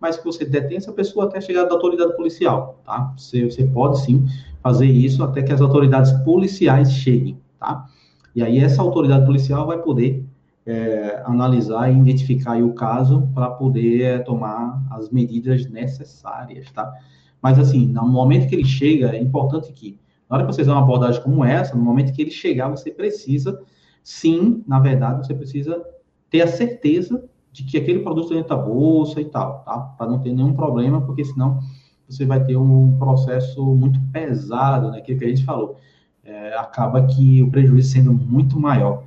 Mas 0.00 0.16
que 0.16 0.24
você 0.24 0.44
detém 0.44 0.78
essa 0.78 0.92
pessoa 0.92 1.26
até 1.26 1.40
chegar 1.40 1.64
da 1.64 1.74
autoridade 1.74 2.16
policial, 2.16 2.80
tá? 2.84 3.14
Você, 3.16 3.44
você 3.44 3.64
pode 3.64 4.00
sim 4.00 4.26
fazer 4.60 4.86
isso 4.86 5.22
até 5.22 5.42
que 5.42 5.52
as 5.52 5.60
autoridades 5.60 6.10
policiais 6.24 6.92
cheguem, 6.92 7.38
tá? 7.60 7.86
E 8.34 8.42
aí 8.42 8.58
essa 8.58 8.82
autoridade 8.82 9.24
policial 9.24 9.66
vai 9.66 9.80
poder 9.80 10.24
é, 10.66 11.22
analisar 11.24 11.92
e 11.92 11.96
identificar 11.96 12.60
o 12.62 12.72
caso 12.72 13.28
para 13.32 13.50
poder 13.50 14.02
é, 14.02 14.18
tomar 14.18 14.82
as 14.90 15.08
medidas 15.10 15.70
necessárias, 15.70 16.70
tá? 16.72 16.92
Mas 17.40 17.58
assim, 17.58 17.86
no 17.86 18.08
momento 18.08 18.48
que 18.48 18.54
ele 18.54 18.64
chega, 18.64 19.14
é 19.14 19.20
importante 19.20 19.72
que, 19.72 19.98
na 20.28 20.36
hora 20.36 20.46
que 20.46 20.52
você 20.52 20.62
fizer 20.62 20.72
uma 20.72 20.82
abordagem 20.82 21.22
como 21.22 21.44
essa, 21.44 21.76
no 21.76 21.82
momento 21.84 22.12
que 22.12 22.22
ele 22.22 22.30
chegar, 22.30 22.68
você 22.68 22.90
precisa 22.90 23.60
sim, 24.04 24.62
na 24.68 24.78
verdade, 24.78 25.26
você 25.26 25.34
precisa 25.34 25.82
ter 26.30 26.42
a 26.42 26.46
certeza 26.46 27.24
de 27.50 27.64
que 27.64 27.78
aquele 27.78 28.00
produto 28.00 28.34
está 28.34 28.54
da 28.54 28.62
bolsa 28.62 29.20
e 29.20 29.24
tal, 29.24 29.60
tá? 29.64 29.78
Para 29.78 30.10
não 30.10 30.20
ter 30.20 30.32
nenhum 30.32 30.54
problema, 30.54 31.00
porque 31.00 31.24
senão 31.24 31.58
você 32.06 32.26
vai 32.26 32.44
ter 32.44 32.56
um 32.56 32.98
processo 32.98 33.64
muito 33.74 33.98
pesado, 34.12 34.90
né? 34.90 34.98
Aquilo 34.98 35.18
que 35.18 35.24
a 35.24 35.28
gente 35.28 35.44
falou. 35.44 35.78
É, 36.22 36.56
acaba 36.56 37.06
que 37.06 37.42
o 37.42 37.50
prejuízo 37.50 37.92
sendo 37.92 38.12
muito 38.12 38.58
maior. 38.58 39.04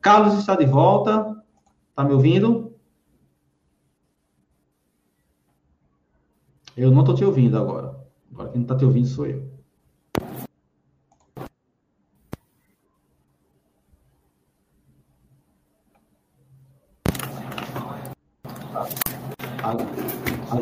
Carlos 0.00 0.38
está 0.38 0.54
de 0.54 0.66
volta. 0.66 1.42
Está 1.90 2.04
me 2.04 2.12
ouvindo? 2.12 2.72
Eu 6.76 6.90
não 6.90 7.00
estou 7.00 7.14
te 7.14 7.24
ouvindo 7.24 7.56
agora. 7.56 7.96
Agora 8.32 8.48
quem 8.48 8.58
não 8.58 8.64
está 8.64 8.76
te 8.76 8.84
ouvindo 8.84 9.06
sou 9.06 9.26
eu. 9.26 9.53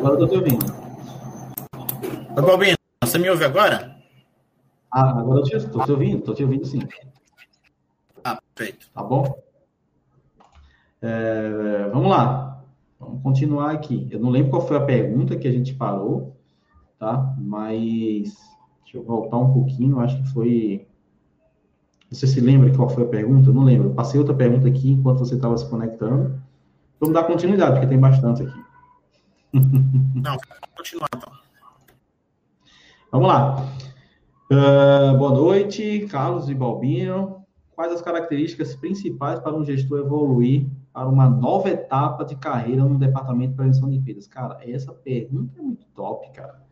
Agora 0.03 0.15
eu 0.15 0.19
tô 0.19 0.27
te 0.27 0.37
ouvindo. 0.37 0.65
Ô, 2.37 2.41
Balbino, 2.41 2.75
você 3.01 3.17
me 3.17 3.29
ouve 3.29 3.45
agora? 3.45 3.95
Ah, 4.91 5.17
agora 5.17 5.39
eu 5.49 5.57
estou 5.57 5.81
te 5.85 5.91
ouvindo, 5.93 6.19
estou 6.19 6.35
te 6.35 6.43
ouvindo 6.43 6.65
sim. 6.65 6.81
Ah, 8.21 8.37
perfeito. 8.53 8.91
Tá 8.93 9.01
bom? 9.01 9.41
É, 11.01 11.89
vamos 11.93 12.09
lá. 12.09 12.65
Vamos 12.99 13.23
continuar 13.23 13.71
aqui. 13.71 14.09
Eu 14.11 14.19
não 14.19 14.29
lembro 14.29 14.49
qual 14.49 14.67
foi 14.67 14.75
a 14.75 14.85
pergunta 14.85 15.37
que 15.37 15.47
a 15.47 15.51
gente 15.51 15.73
parou, 15.73 16.35
tá? 16.99 17.33
Mas 17.39 18.35
deixa 18.83 18.97
eu 18.97 19.03
voltar 19.05 19.37
um 19.37 19.53
pouquinho. 19.53 20.01
Acho 20.01 20.21
que 20.21 20.27
foi. 20.33 20.85
Você 22.11 22.27
se 22.27 22.41
lembra 22.41 22.75
qual 22.75 22.89
foi 22.89 23.05
a 23.05 23.07
pergunta? 23.07 23.51
Eu 23.51 23.53
não 23.53 23.63
lembro. 23.63 23.87
Eu 23.87 23.93
passei 23.93 24.19
outra 24.19 24.35
pergunta 24.35 24.67
aqui 24.67 24.91
enquanto 24.91 25.19
você 25.19 25.35
estava 25.35 25.57
se 25.57 25.69
conectando. 25.69 26.41
Vamos 26.99 27.15
dar 27.15 27.23
continuidade, 27.23 27.75
porque 27.75 27.87
tem 27.87 27.97
bastante 27.97 28.43
aqui. 28.43 28.72
Não, 29.53 30.35
continuar 30.75 31.07
então. 31.15 31.31
Vamos 33.11 33.27
lá. 33.27 33.69
Uh, 34.51 35.15
boa 35.17 35.31
noite, 35.31 36.07
Carlos 36.09 36.49
e 36.49 36.55
Balbino. 36.55 37.45
Quais 37.75 37.93
as 37.93 38.01
características 38.01 38.75
principais 38.75 39.39
para 39.39 39.55
um 39.55 39.63
gestor 39.63 39.99
evoluir 39.99 40.67
para 40.91 41.07
uma 41.07 41.29
nova 41.29 41.69
etapa 41.69 42.25
de 42.25 42.35
carreira 42.35 42.83
no 42.83 42.97
departamento 42.97 43.51
de 43.51 43.55
prevenção 43.55 43.91
de 43.91 43.99
perdas? 43.99 44.27
Cara, 44.27 44.57
essa 44.61 44.91
pergunta 44.91 45.59
é 45.59 45.61
muito 45.61 45.85
top, 45.93 46.31
cara. 46.33 46.63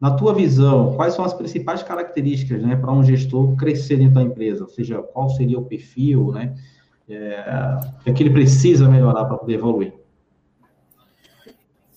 Na 0.00 0.12
tua 0.12 0.32
visão, 0.32 0.94
quais 0.94 1.14
são 1.14 1.24
as 1.24 1.34
principais 1.34 1.82
características 1.82 2.62
né, 2.62 2.76
para 2.76 2.92
um 2.92 3.02
gestor 3.02 3.56
crescer 3.56 3.96
dentro 3.96 4.14
da 4.14 4.22
empresa? 4.22 4.62
Ou 4.62 4.70
seja, 4.70 5.02
qual 5.02 5.28
seria 5.30 5.58
o 5.58 5.64
perfil, 5.64 6.30
né? 6.30 6.54
É, 7.08 8.12
que 8.12 8.22
ele 8.22 8.30
precisa 8.30 8.88
melhorar 8.88 9.24
para 9.24 9.38
poder 9.38 9.54
evoluir? 9.54 9.98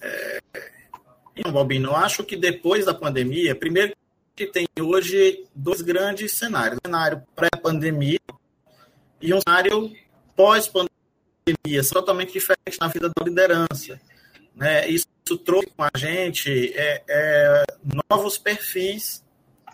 Não, 0.01 1.30
Balbino, 1.49 1.89
eu 1.89 1.95
acho 1.95 2.23
que 2.23 2.35
depois 2.35 2.85
da 2.85 2.93
pandemia, 2.93 3.55
primeiro 3.55 3.93
que 4.35 4.47
tem 4.47 4.67
hoje 4.79 5.45
dois 5.53 5.81
grandes 5.81 6.33
cenários. 6.33 6.79
Um 6.83 6.89
cenário 6.89 7.23
pré-pandemia 7.35 8.19
e 9.21 9.33
um 9.33 9.39
cenário 9.39 9.95
pós-pandemia, 10.35 11.83
totalmente 11.91 12.33
diferente 12.33 12.79
na 12.79 12.87
vida 12.87 13.09
da 13.09 13.23
liderança. 13.23 14.01
Né? 14.55 14.87
Isso 14.89 15.07
trouxe 15.45 15.69
com 15.75 15.83
a 15.83 15.91
gente 15.95 16.73
é, 16.75 17.03
é, 17.07 17.63
novos 18.09 18.37
perfis 18.37 19.23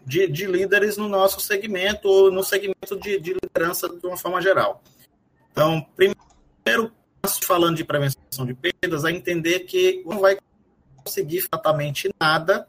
de, 0.06 0.28
de, 0.28 0.46
líderes 0.46 0.98
no 0.98 1.08
nosso 1.08 1.40
segmento, 1.40 2.08
ou 2.08 2.32
no 2.32 2.44
segmento 2.44 2.98
de, 3.00 3.20
de 3.20 3.34
liderança 3.34 3.90
de 3.90 4.06
uma 4.06 4.18
forma 4.18 4.42
geral. 4.42 4.84
Então, 5.52 5.86
primeiro 5.96 6.92
passo 7.22 7.44
falando 7.44 7.76
de 7.76 7.84
prevenção 7.84 8.46
de 8.46 8.54
perdas 8.54 9.04
é 9.04 9.12
entender 9.12 9.62
que 9.62 10.04
não 10.06 10.20
vai 10.20 10.38
conseguir 11.08 11.38
exatamente 11.38 12.10
nada 12.20 12.68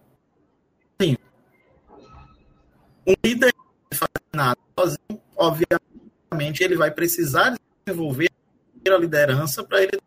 sozinho. 1.01 1.19
Um 3.05 3.15
líder 3.25 3.53
não 3.57 3.99
faz 3.99 4.11
nada 4.33 4.61
sozinho, 4.79 5.21
obviamente, 5.37 6.63
ele 6.63 6.77
vai 6.77 6.91
precisar 6.93 7.57
desenvolver 7.85 8.31
a 8.89 8.97
liderança 8.97 9.63
para 9.65 9.83
ele 9.83 9.99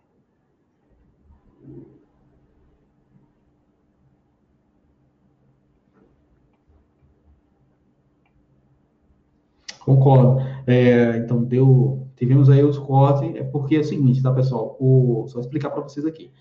Concordo. 9.80 10.40
É, 10.68 11.18
então, 11.18 11.44
deu, 11.44 12.08
tivemos 12.16 12.50
aí 12.50 12.64
os 12.64 12.78
cortes, 12.78 13.36
é 13.36 13.44
porque 13.44 13.76
é 13.76 13.80
o 13.80 13.84
seguinte, 13.84 14.22
tá, 14.22 14.32
pessoal? 14.32 14.78
O, 14.80 15.26
só 15.28 15.40
explicar 15.40 15.72
para 15.72 15.82
vocês 15.82 16.06
aqui 16.06 16.32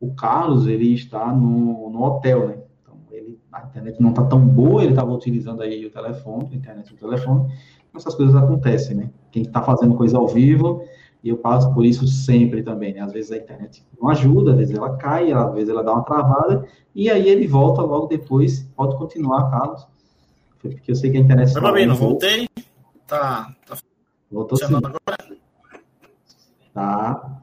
o 0.00 0.14
Carlos, 0.14 0.66
ele 0.66 0.94
está 0.94 1.32
no, 1.32 1.90
no 1.90 2.02
hotel, 2.02 2.48
né? 2.48 2.58
Então, 2.82 2.96
ele, 3.12 3.38
a 3.52 3.64
internet 3.64 4.00
não 4.00 4.10
está 4.10 4.24
tão 4.24 4.40
boa, 4.40 4.82
ele 4.82 4.92
estava 4.92 5.12
utilizando 5.12 5.62
aí 5.62 5.84
o 5.84 5.90
telefone, 5.90 6.48
a 6.52 6.56
internet 6.56 6.90
e 6.90 6.94
o 6.94 6.96
telefone, 6.96 7.52
essas 7.94 8.14
coisas 8.14 8.34
acontecem, 8.34 8.96
né? 8.96 9.10
Quem 9.30 9.42
está 9.42 9.62
fazendo 9.62 9.94
coisa 9.94 10.16
ao 10.16 10.26
vivo, 10.26 10.82
e 11.22 11.28
eu 11.28 11.36
passo 11.36 11.72
por 11.74 11.84
isso 11.84 12.06
sempre 12.06 12.62
também, 12.62 12.94
né? 12.94 13.00
Às 13.00 13.12
vezes 13.12 13.30
a 13.30 13.36
internet 13.36 13.84
não 14.00 14.08
ajuda, 14.08 14.52
às 14.52 14.56
vezes 14.56 14.74
ela 14.74 14.96
cai, 14.96 15.32
às 15.32 15.52
vezes 15.52 15.68
ela 15.68 15.82
dá 15.82 15.92
uma 15.92 16.04
travada, 16.04 16.66
e 16.94 17.10
aí 17.10 17.28
ele 17.28 17.46
volta 17.46 17.82
logo 17.82 18.06
depois, 18.06 18.60
pode 18.74 18.96
continuar, 18.96 19.50
Carlos, 19.50 19.86
porque 20.58 20.90
eu 20.90 20.94
sei 20.94 21.10
que 21.10 21.18
a 21.18 21.20
internet... 21.20 21.52
Tá 21.52 21.72
bem, 21.72 21.86
não 21.86 21.94
voltei, 21.94 22.48
tá, 23.06 23.54
tá 23.66 23.76
Voltou 24.30 24.56
sim. 24.56 24.64
agora? 24.76 25.18
Tá. 26.72 27.39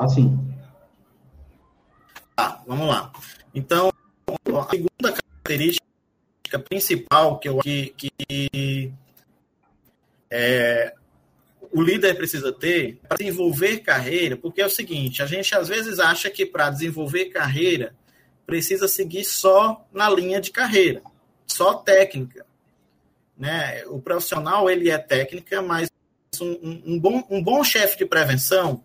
Tá 0.00 0.08
sim. 0.08 0.34
Tá, 2.34 2.62
vamos 2.66 2.88
lá. 2.88 3.12
Então, 3.54 3.92
a 4.26 4.70
segunda 4.70 5.12
característica 5.12 6.58
principal 6.66 7.38
que 7.38 7.50
eu 7.50 7.58
que, 7.58 7.94
que 7.98 8.94
é, 10.30 10.94
o 11.70 11.82
líder 11.82 12.16
precisa 12.16 12.50
ter 12.50 12.98
para 13.06 13.18
desenvolver 13.18 13.80
carreira, 13.80 14.38
porque 14.38 14.62
é 14.62 14.66
o 14.66 14.70
seguinte, 14.70 15.22
a 15.22 15.26
gente 15.26 15.54
às 15.54 15.68
vezes 15.68 15.98
acha 15.98 16.30
que 16.30 16.46
para 16.46 16.70
desenvolver 16.70 17.26
carreira 17.26 17.94
precisa 18.46 18.88
seguir 18.88 19.24
só 19.24 19.86
na 19.92 20.08
linha 20.08 20.40
de 20.40 20.50
carreira, 20.50 21.02
só 21.46 21.74
técnica. 21.74 22.46
Né? 23.36 23.84
O 23.84 24.00
profissional 24.00 24.70
ele 24.70 24.88
é 24.88 24.96
técnica, 24.96 25.60
mas 25.60 25.90
um, 26.40 26.94
um 26.94 26.98
bom, 26.98 27.22
um 27.28 27.42
bom 27.42 27.62
chefe 27.62 27.98
de 27.98 28.06
prevenção 28.06 28.82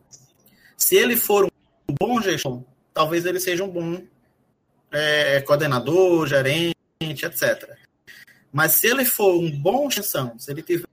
se 0.86 0.96
ele 0.96 1.18
for 1.18 1.46
um 1.46 1.96
bom 2.00 2.22
gestor, 2.22 2.62
talvez 2.94 3.26
ele 3.26 3.40
seja 3.40 3.64
um 3.64 3.68
bom 3.68 4.04
é, 4.92 5.42
coordenador, 5.42 6.28
gerente, 6.28 6.76
etc. 7.02 7.76
Mas 8.54 8.74
se 8.74 8.86
ele 8.86 9.04
for 9.04 9.36
um 9.36 9.50
bom 9.50 9.90
gestão, 9.90 10.38
se 10.38 10.52
ele 10.52 10.62
tiver 10.62 10.86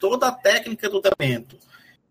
toda 0.00 0.26
a 0.26 0.32
técnica 0.32 0.88
do 0.90 1.00
tratamento, 1.00 1.56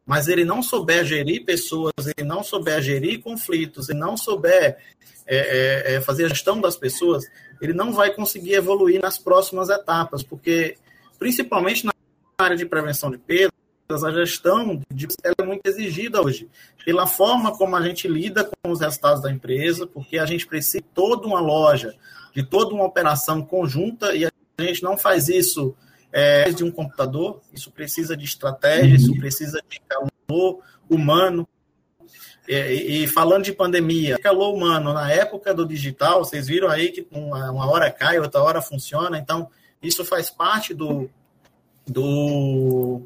mas 0.05 0.29
ele 0.29 0.45
não 0.45 0.63
souber 0.63 1.03
gerir 1.03 1.43
pessoas, 1.43 1.91
ele 2.15 2.25
não 2.25 2.41
souber 2.41 2.81
gerir 2.81 3.21
conflitos, 3.21 3.89
ele 3.89 3.99
não 3.99 4.15
souber 4.15 4.77
é, 5.27 5.37
é, 5.37 5.95
é, 5.95 6.01
fazer 6.01 6.27
a 6.27 6.29
gestão 6.29 6.61
das 6.61 6.77
pessoas, 6.77 7.25
ele 7.61 7.73
não 7.73 7.91
vai 7.91 8.13
conseguir 8.13 8.53
evoluir 8.53 9.01
nas 9.01 9.17
próximas 9.17 9.67
etapas, 9.67 10.23
porque, 10.23 10.77
principalmente 11.19 11.85
na 11.85 11.91
área 12.37 12.55
de 12.55 12.65
prevenção 12.65 13.11
de 13.11 13.17
perda, 13.17 13.51
a 13.89 14.11
gestão 14.11 14.81
de, 14.91 15.07
ela 15.23 15.35
é 15.39 15.43
muito 15.43 15.65
exigida 15.65 16.21
hoje, 16.21 16.49
pela 16.83 17.05
forma 17.05 17.55
como 17.55 17.75
a 17.75 17.81
gente 17.81 18.07
lida 18.07 18.43
com 18.43 18.71
os 18.71 18.79
resultados 18.79 19.21
da 19.21 19.31
empresa, 19.31 19.85
porque 19.85 20.17
a 20.17 20.25
gente 20.25 20.47
precisa 20.47 20.79
de 20.79 20.89
toda 20.93 21.27
uma 21.27 21.39
loja, 21.39 21.95
de 22.33 22.43
toda 22.43 22.73
uma 22.73 22.85
operação 22.85 23.43
conjunta, 23.43 24.15
e 24.15 24.25
a 24.25 24.31
gente 24.59 24.81
não 24.81 24.97
faz 24.97 25.29
isso 25.29 25.75
é, 26.11 26.51
de 26.51 26.63
um 26.63 26.71
computador, 26.71 27.41
isso 27.53 27.69
precisa 27.71 28.17
de 28.17 28.25
estratégia, 28.25 28.95
isso 28.95 29.15
precisa 29.17 29.61
de 29.69 29.79
calor 29.81 30.59
humano. 30.89 31.47
E, 32.47 33.03
e, 33.03 33.07
falando 33.07 33.43
de 33.43 33.53
pandemia, 33.53 34.17
calor 34.19 34.53
humano, 34.53 34.93
na 34.93 35.11
época 35.11 35.53
do 35.53 35.65
digital, 35.65 36.23
vocês 36.23 36.47
viram 36.47 36.69
aí 36.69 36.91
que 36.91 37.07
uma, 37.11 37.51
uma 37.51 37.69
hora 37.69 37.91
cai, 37.91 38.19
outra 38.19 38.41
hora 38.41 38.61
funciona, 38.61 39.17
então 39.17 39.49
isso 39.81 40.05
faz 40.05 40.29
parte 40.29 40.73
do, 40.73 41.09
do, 41.87 43.01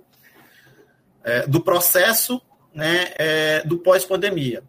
é, 1.23 1.47
do 1.47 1.61
processo 1.61 2.41
né, 2.73 3.11
é, 3.17 3.63
do 3.65 3.77
pós-pandemia. 3.77 4.63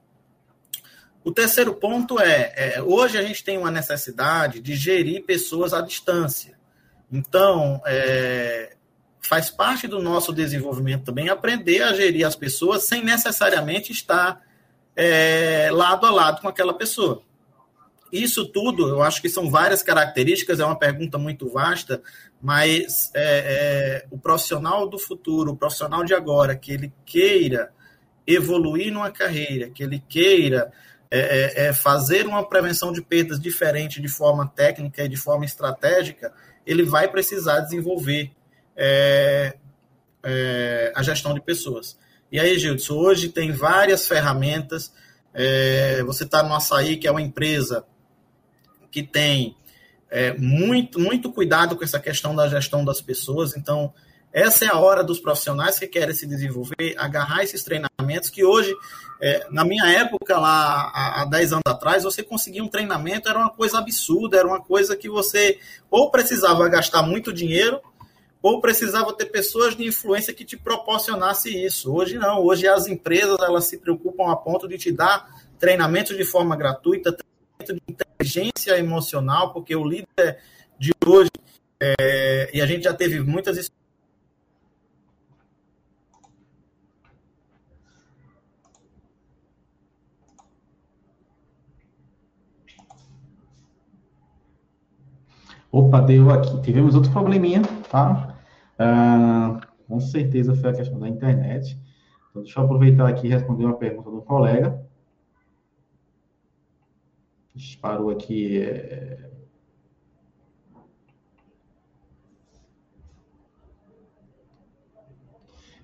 O 1.23 1.31
terceiro 1.31 1.75
ponto 1.75 2.19
é, 2.19 2.53
é, 2.57 2.83
hoje 2.83 3.19
a 3.19 3.23
gente 3.23 3.45
tem 3.45 3.59
uma 3.59 3.71
necessidade 3.71 4.61
de 4.61 4.75
gerir 4.75 5.25
pessoas 5.25 5.75
à 5.75 5.83
distância. 5.83 6.59
Então, 7.13 7.83
é, 7.85 8.75
faz 9.21 9.51
parte 9.51 9.87
do 9.87 10.01
nosso 10.01 10.33
desenvolvimento 10.33 11.05
também 11.05 11.29
aprender 11.29 11.83
a 11.83 11.93
gerir 11.93 12.27
as 12.27 12.35
pessoas 12.35 12.85
sem 12.85 13.05
necessariamente 13.05 13.93
estar 13.93 14.41
é, 14.97 15.69
lado 15.71 16.07
a 16.07 16.11
lado 16.11 16.41
com 16.41 16.49
aquela 16.49 16.73
pessoa. 16.73 17.23
Isso 18.13 18.47
tudo, 18.47 18.89
eu 18.89 19.03
acho 19.03 19.23
que 19.23 19.29
são 19.29 19.51
várias 19.51 19.83
características, 19.83 20.61
é 20.61 20.65
uma 20.65 20.79
pergunta 20.79 21.17
muito 21.17 21.49
vasta, 21.49 22.03
mas 22.43 23.11
é, 23.15 24.03
é, 24.03 24.07
o 24.11 24.19
profissional 24.19 24.89
do 24.89 24.99
futuro, 24.99 25.53
o 25.53 25.57
profissional 25.57 26.05
de 26.05 26.15
agora, 26.15 26.57
que 26.57 26.73
ele 26.73 26.93
queira 27.07 27.71
evoluir 28.27 28.93
numa 28.93 29.11
carreira, 29.11 29.71
que 29.71 29.83
ele 29.83 30.03
queira 30.09 30.73
é, 31.13 31.19
é, 31.19 31.67
é, 31.67 31.73
fazer 31.73 32.25
uma 32.25 32.49
prevenção 32.49 32.93
de 32.93 33.03
perdas 33.03 33.41
diferente 33.41 34.01
de 34.01 34.07
forma 34.07 34.47
técnica 34.47 35.03
e 35.05 35.09
de 35.09 35.17
forma 35.17 35.45
estratégica, 35.45 36.33
ele 36.65 36.85
vai 36.85 37.09
precisar 37.09 37.61
desenvolver 37.61 38.31
é, 38.77 39.57
a 40.95 41.03
gestão 41.03 41.35
de 41.35 41.41
pessoas. 41.41 41.99
E 42.31 42.39
aí, 42.39 42.57
Gilson, 42.57 42.95
hoje 42.95 43.29
tem 43.29 43.51
várias 43.51 44.07
ferramentas. 44.07 44.93
você 46.07 46.23
está 46.23 46.45
no 46.45 46.55
Açaí, 46.55 46.97
que 46.97 47.09
é 47.09 47.11
uma 47.11 47.23
empresa 47.23 47.85
que 48.91 49.03
tem 49.03 49.57
é, 50.11 50.33
muito, 50.35 50.99
muito 50.99 51.33
cuidado 51.33 51.77
com 51.77 51.85
essa 51.85 52.01
questão 52.01 52.35
da 52.35 52.49
gestão 52.49 52.85
das 52.85 53.01
pessoas. 53.01 53.57
Então, 53.57 53.93
essa 54.33 54.65
é 54.65 54.69
a 54.69 54.79
hora 54.79 55.03
dos 55.03 55.19
profissionais 55.19 55.79
que 55.79 55.87
querem 55.87 56.15
se 56.15 56.27
desenvolver, 56.27 56.95
agarrar 56.97 57.43
esses 57.43 57.65
treinamentos 57.65 58.31
que 58.31 58.45
hoje, 58.45 58.75
é, 59.21 59.47
na 59.51 59.65
minha 59.65 59.87
época, 59.87 60.39
lá 60.39 60.91
há, 60.95 61.23
há 61.23 61.25
10 61.25 61.53
anos 61.55 61.63
atrás, 61.67 62.05
você 62.05 62.23
conseguia 62.23 62.63
um 62.63 62.69
treinamento, 62.69 63.29
era 63.29 63.39
uma 63.39 63.51
coisa 63.51 63.79
absurda, 63.79 64.39
era 64.39 64.47
uma 64.47 64.61
coisa 64.61 64.97
que 64.97 65.09
você 65.09 65.59
ou 65.91 66.11
precisava 66.11 66.69
gastar 66.69 67.03
muito 67.03 67.33
dinheiro, 67.33 67.81
ou 68.43 68.61
precisava 68.61 69.13
ter 69.13 69.27
pessoas 69.27 69.77
de 69.77 69.85
influência 69.85 70.33
que 70.33 70.45
te 70.45 70.57
proporcionasse 70.57 71.51
isso. 71.51 71.93
Hoje 71.93 72.17
não, 72.17 72.43
hoje 72.43 72.67
as 72.67 72.87
empresas 72.87 73.39
elas 73.41 73.65
se 73.65 73.79
preocupam 73.79 74.31
a 74.31 74.37
ponto 74.37 74.67
de 74.67 74.79
te 74.79 74.91
dar 74.93 75.29
treinamentos 75.59 76.17
de 76.17 76.25
forma 76.25 76.57
gratuita, 76.57 77.11
de 77.13 77.97
inteligência 78.21 78.79
emocional, 78.79 79.53
porque 79.53 79.75
o 79.75 79.85
líder 79.85 80.39
de 80.79 80.93
hoje, 81.07 81.31
é, 81.81 82.51
e 82.53 82.61
a 82.61 82.67
gente 82.67 82.85
já 82.85 82.95
teve 82.95 83.21
muitas 83.21 83.71
Opa, 95.73 96.01
deu 96.01 96.31
aqui. 96.31 96.61
Tivemos 96.63 96.97
outro 96.97 97.13
probleminha, 97.13 97.63
tá? 97.89 98.37
Ah, 98.77 99.61
com 99.87 100.01
certeza 100.01 100.53
foi 100.57 100.71
a 100.71 100.73
questão 100.73 100.99
da 100.99 101.09
internet. 101.09 101.79
Então, 102.31 102.43
deixa 102.43 102.59
eu 102.59 102.65
aproveitar 102.65 103.09
aqui 103.09 103.29
e 103.29 103.31
responder 103.31 103.67
uma 103.67 103.77
pergunta 103.77 104.11
do 104.11 104.21
colega 104.21 104.90
disparou 107.55 108.11
aqui. 108.11 108.63
É... 108.63 109.31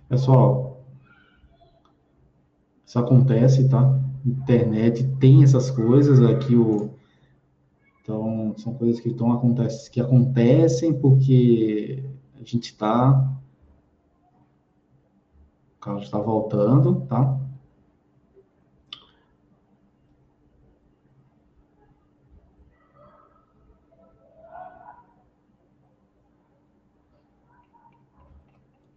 Pessoal, 0.08 0.84
isso 2.86 2.98
acontece, 2.98 3.68
tá? 3.68 4.00
Internet 4.24 5.04
tem 5.18 5.42
essas 5.42 5.70
coisas 5.70 6.22
aqui 6.22 6.56
o 6.56 6.94
então 8.02 8.54
são 8.56 8.72
coisas 8.74 9.00
que 9.00 9.08
estão 9.08 9.32
acontecem 9.32 9.90
que 9.90 10.00
acontecem 10.00 10.94
porque 10.94 12.04
a 12.36 12.44
gente 12.44 12.66
está 12.66 13.36
o 15.76 15.80
carro 15.80 15.98
está 15.98 16.18
voltando, 16.18 17.00
tá? 17.06 17.45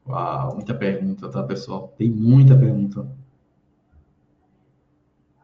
Uau, 0.09 0.55
muita 0.55 0.73
pergunta, 0.73 1.29
tá, 1.29 1.43
pessoal? 1.43 1.93
Tem 1.95 2.09
muita 2.09 2.57
pergunta. 2.57 3.07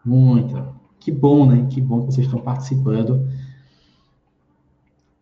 Muita. 0.04 0.74
Que 1.00 1.12
bom, 1.12 1.46
né? 1.46 1.68
Que 1.70 1.80
bom 1.80 2.00
que 2.00 2.14
vocês 2.14 2.26
estão 2.26 2.42
participando. 2.42 3.30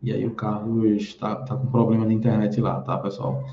E 0.02 0.14
aí 0.14 0.26
o 0.26 0.34
Carlos 0.34 1.02
está 1.02 1.36
tá 1.36 1.58
com 1.58 1.68
problema 1.68 2.06
na 2.06 2.14
internet 2.14 2.62
lá, 2.62 2.80
tá, 2.82 2.98
pessoal? 2.98 3.44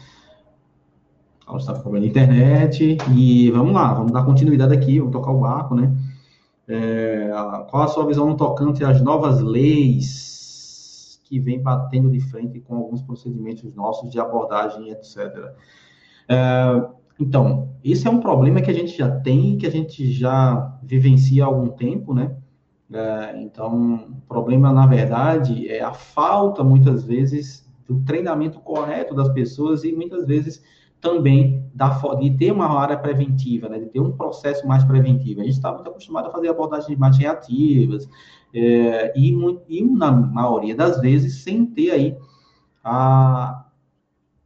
O 1.42 1.46
Carlos 1.46 1.62
está 1.64 1.74
com 1.74 1.80
problema 1.80 2.06
na 2.06 2.10
internet. 2.10 2.96
E 3.12 3.50
vamos 3.50 3.72
lá, 3.72 3.92
vamos 3.92 4.12
dar 4.12 4.24
continuidade 4.24 4.72
aqui, 4.72 5.00
vamos 5.00 5.12
tocar 5.12 5.32
o 5.32 5.40
barco, 5.40 5.74
né? 5.74 5.92
É, 6.68 7.30
qual 7.68 7.82
a 7.82 7.88
sua 7.88 8.06
visão 8.06 8.28
no 8.28 8.36
tocante 8.36 8.84
às 8.84 9.02
novas 9.02 9.40
leis 9.40 10.29
que 11.30 11.38
vem 11.38 11.62
batendo 11.62 12.10
de 12.10 12.18
frente 12.18 12.58
com 12.58 12.76
alguns 12.76 13.00
procedimentos 13.02 13.72
nossos 13.72 14.10
de 14.10 14.18
abordagem, 14.18 14.90
etc. 14.90 15.54
É, 16.28 16.88
então, 17.20 17.68
esse 17.84 18.08
é 18.08 18.10
um 18.10 18.18
problema 18.18 18.60
que 18.60 18.70
a 18.70 18.74
gente 18.74 18.98
já 18.98 19.08
tem, 19.08 19.56
que 19.56 19.64
a 19.64 19.70
gente 19.70 20.10
já 20.10 20.76
vivencia 20.82 21.44
há 21.44 21.46
algum 21.46 21.68
tempo, 21.68 22.12
né? 22.12 22.36
É, 22.92 23.40
então, 23.40 24.08
o 24.10 24.20
problema, 24.26 24.72
na 24.72 24.88
verdade, 24.88 25.68
é 25.68 25.80
a 25.80 25.92
falta, 25.92 26.64
muitas 26.64 27.04
vezes, 27.04 27.64
do 27.86 28.00
treinamento 28.00 28.58
correto 28.58 29.14
das 29.14 29.28
pessoas 29.28 29.84
e, 29.84 29.92
muitas 29.92 30.26
vezes, 30.26 30.60
também 31.00 31.64
da, 31.74 31.88
de 32.18 32.30
ter 32.36 32.52
uma 32.52 32.68
área 32.78 32.96
preventiva, 32.96 33.68
né? 33.68 33.78
de 33.78 33.86
ter 33.86 34.00
um 34.00 34.12
processo 34.12 34.66
mais 34.66 34.84
preventivo. 34.84 35.40
A 35.40 35.44
gente 35.44 35.54
está 35.54 35.72
muito 35.72 35.88
acostumado 35.88 36.28
a 36.28 36.30
fazer 36.30 36.48
abordagens 36.48 36.98
mais 36.98 37.16
reativas 37.16 38.08
é, 38.52 39.12
e, 39.16 39.34
e, 39.68 39.82
na 39.84 40.10
maioria 40.10 40.74
das 40.74 41.00
vezes, 41.00 41.42
sem 41.42 41.64
ter 41.64 41.90
aí 41.92 42.16
a, 42.84 43.64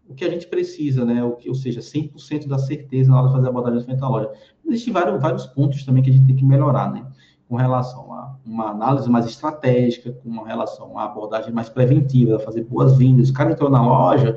o 0.09 0.15
que 0.15 0.25
a 0.25 0.31
gente 0.31 0.47
precisa, 0.47 1.05
né? 1.05 1.25
O 1.25 1.37
ou 1.49 1.55
seja, 1.55 1.81
100% 1.81 2.47
da 2.47 2.59
certeza 2.59 3.11
na 3.11 3.19
hora 3.19 3.29
de 3.29 3.35
fazer 3.35 3.47
a 3.47 3.51
abordagem 3.51 3.85
fentalógica. 3.85 4.35
Existem 4.67 4.93
vários, 4.93 5.21
vários 5.21 5.47
pontos 5.47 5.85
também 5.85 6.03
que 6.03 6.11
a 6.11 6.13
gente 6.13 6.27
tem 6.27 6.37
que 6.37 6.45
melhorar, 6.45 6.93
né? 6.93 7.07
Com 7.49 7.57
relação 7.57 8.13
a 8.13 8.37
uma 8.45 8.71
análise 8.71 9.09
mais 9.09 9.27
estratégica, 9.27 10.13
com 10.13 10.43
relação 10.43 10.99
a 10.99 11.05
abordagem 11.05 11.53
mais 11.53 11.69
preventiva, 11.69 12.39
fazer 12.39 12.65
boas-vindas. 12.65 13.31
O 13.31 13.33
cara 13.33 13.53
entrou 13.53 13.71
na 13.71 13.83
loja 13.85 14.37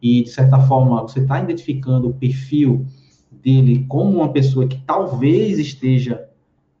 e, 0.00 0.22
de 0.22 0.30
certa 0.30 0.58
forma, 0.60 1.02
você 1.02 1.20
está 1.20 1.40
identificando 1.40 2.08
o 2.08 2.14
perfil 2.14 2.86
dele 3.30 3.84
como 3.88 4.18
uma 4.18 4.32
pessoa 4.32 4.66
que 4.66 4.80
talvez 4.86 5.58
esteja 5.58 6.28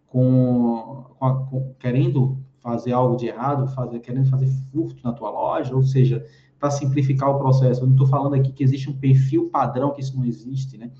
com, 0.06 1.04
com, 1.18 1.46
com 1.46 1.74
querendo 1.78 2.38
fazer 2.60 2.92
algo 2.92 3.16
de 3.16 3.26
errado, 3.26 3.68
fazer, 3.68 4.00
querendo 4.00 4.28
fazer 4.28 4.46
furto 4.70 5.02
na 5.04 5.12
tua 5.12 5.30
loja, 5.30 5.74
ou 5.74 5.82
seja, 5.82 6.24
para 6.58 6.70
simplificar 6.70 7.30
o 7.30 7.38
processo. 7.38 7.82
Eu 7.82 7.86
não 7.86 7.94
estou 7.94 8.06
falando 8.06 8.34
aqui 8.34 8.52
que 8.52 8.62
existe 8.62 8.90
um 8.90 8.96
perfil 8.96 9.48
padrão, 9.48 9.92
que 9.92 10.00
isso 10.00 10.16
não 10.16 10.24
existe, 10.24 10.76
né? 10.76 10.90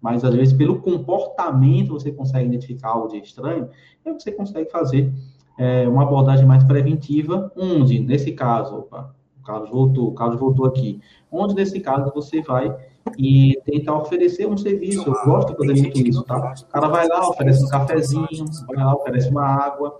Mas, 0.00 0.24
às 0.24 0.34
vezes, 0.34 0.52
pelo 0.52 0.80
comportamento, 0.80 1.92
você 1.92 2.10
consegue 2.10 2.48
identificar 2.48 2.88
algo 2.88 3.08
de 3.08 3.18
estranho, 3.18 3.68
e 4.04 4.12
você 4.12 4.32
consegue 4.32 4.68
fazer 4.68 5.12
é, 5.56 5.86
uma 5.88 6.02
abordagem 6.02 6.44
mais 6.44 6.64
preventiva, 6.64 7.52
onde, 7.56 8.00
nesse 8.00 8.32
caso, 8.32 8.78
opa, 8.78 9.14
o 9.42 9.44
Carlos 9.44 9.70
voltou, 9.70 10.08
o 10.08 10.14
Carlos 10.14 10.40
voltou 10.40 10.66
aqui, 10.66 11.00
onde, 11.30 11.54
nesse 11.54 11.80
caso, 11.80 12.10
você 12.14 12.40
vai 12.40 12.74
e 13.18 13.60
tentar 13.64 13.98
oferecer 13.98 14.46
um 14.46 14.56
serviço. 14.56 15.08
Eu 15.08 15.24
gosto 15.24 15.48
de 15.50 15.56
fazer 15.56 15.82
muito 15.82 16.00
isso, 16.00 16.22
tá? 16.22 16.54
O 16.62 16.66
cara 16.66 16.88
vai 16.88 17.06
lá, 17.08 17.28
oferece 17.28 17.64
um 17.64 17.68
cafezinho, 17.68 18.44
vai 18.66 18.76
lá, 18.76 18.94
oferece 18.94 19.28
uma 19.28 19.44
água, 19.44 19.98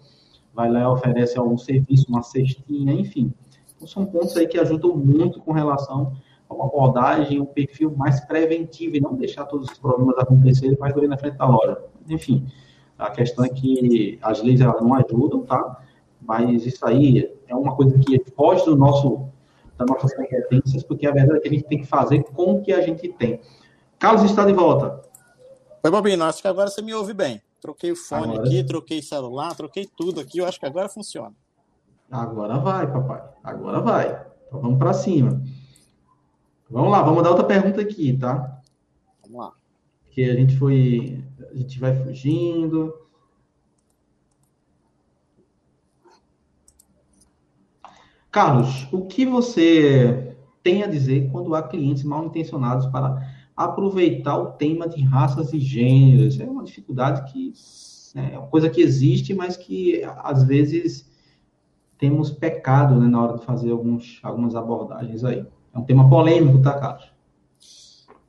vai 0.54 0.70
lá, 0.70 0.90
oferece 0.90 1.36
algum 1.36 1.58
serviço, 1.58 2.06
uma 2.08 2.22
cestinha, 2.22 2.94
enfim. 2.94 3.32
Então, 3.76 3.86
são 3.86 4.06
pontos 4.06 4.36
aí 4.36 4.46
que 4.46 4.58
ajudam 4.58 4.96
muito 4.96 5.40
com 5.40 5.52
relação 5.52 6.12
uma 6.52 6.66
abordagem, 6.66 7.40
um 7.40 7.46
perfil 7.46 7.94
mais 7.96 8.20
preventivo 8.20 8.96
e 8.96 9.00
não 9.00 9.14
deixar 9.14 9.46
todos 9.46 9.70
os 9.70 9.78
problemas 9.78 10.18
acontecerem 10.18 10.76
mais 10.78 10.94
do 10.94 11.06
na 11.08 11.16
frente 11.16 11.36
da 11.36 11.46
loja. 11.46 11.78
Enfim, 12.08 12.46
a 12.98 13.10
questão 13.10 13.44
é 13.44 13.48
que 13.48 14.18
as 14.22 14.42
leis 14.42 14.60
elas 14.60 14.80
não 14.80 14.94
ajudam, 14.94 15.42
tá? 15.42 15.82
Mas 16.20 16.66
isso 16.66 16.86
aí 16.86 17.32
é 17.48 17.54
uma 17.54 17.74
coisa 17.74 17.98
que 17.98 18.22
foge 18.36 18.64
do 18.64 18.76
nosso, 18.76 19.28
das 19.84 19.96
nossas 19.96 20.14
competências, 20.14 20.82
porque 20.82 21.06
a 21.06 21.12
verdade 21.12 21.38
é 21.38 21.40
que 21.40 21.48
a 21.48 21.52
gente 21.52 21.64
tem 21.64 21.80
que 21.80 21.86
fazer 21.86 22.22
com 22.22 22.54
o 22.54 22.62
que 22.62 22.72
a 22.72 22.80
gente 22.80 23.08
tem. 23.10 23.40
Carlos 23.98 24.24
está 24.24 24.44
de 24.44 24.52
volta. 24.52 25.02
Oi, 25.84 25.90
Bobino, 25.90 26.24
acho 26.24 26.40
que 26.40 26.48
agora 26.48 26.70
você 26.70 26.80
me 26.82 26.94
ouve 26.94 27.12
bem. 27.12 27.40
Troquei 27.60 27.92
o 27.92 27.96
fone 27.96 28.34
agora... 28.34 28.42
aqui, 28.42 28.64
troquei 28.64 29.02
celular, 29.02 29.54
troquei 29.54 29.88
tudo 29.96 30.20
aqui, 30.20 30.38
eu 30.38 30.46
acho 30.46 30.58
que 30.58 30.66
agora 30.66 30.88
funciona. 30.88 31.34
Agora 32.10 32.58
vai, 32.58 32.90
papai. 32.90 33.22
Agora 33.42 33.80
vai. 33.80 34.26
Então 34.46 34.60
vamos 34.60 34.78
para 34.78 34.92
cima. 34.92 35.42
Vamos 36.68 36.90
lá, 36.90 37.02
vamos 37.02 37.22
dar 37.22 37.30
outra 37.30 37.44
pergunta 37.44 37.80
aqui, 37.80 38.16
tá? 38.16 38.60
Vamos 39.22 39.38
lá. 39.38 39.52
Que 40.10 40.28
a 40.28 40.34
gente 40.34 40.56
foi. 40.56 41.22
A 41.50 41.54
gente 41.54 41.78
vai 41.80 41.94
fugindo. 41.94 42.94
Carlos, 48.32 48.88
o 48.90 49.04
que 49.04 49.26
você 49.26 50.34
tem 50.62 50.82
a 50.82 50.86
dizer 50.86 51.28
quando 51.30 51.54
há 51.54 51.62
clientes 51.62 52.02
mal 52.02 52.24
intencionados 52.24 52.86
para 52.86 53.30
aproveitar 53.54 54.38
o 54.38 54.52
tema 54.52 54.88
de 54.88 55.02
raças 55.02 55.52
e 55.52 55.60
gêneros? 55.60 56.40
É 56.40 56.44
uma 56.44 56.64
dificuldade 56.64 57.30
que 57.30 57.52
né, 58.14 58.30
é 58.32 58.38
uma 58.38 58.48
coisa 58.48 58.70
que 58.70 58.80
existe, 58.80 59.34
mas 59.34 59.56
que 59.56 60.02
às 60.18 60.42
vezes 60.42 61.06
temos 61.98 62.30
pecado 62.30 62.98
né, 62.98 63.06
na 63.06 63.22
hora 63.22 63.38
de 63.38 63.44
fazer 63.44 63.70
alguns, 63.70 64.18
algumas 64.22 64.56
abordagens 64.56 65.22
aí. 65.24 65.46
É 65.74 65.78
um 65.78 65.84
tema 65.84 66.08
polêmico, 66.08 66.60
tá, 66.62 66.78
Carlos? 66.78 67.12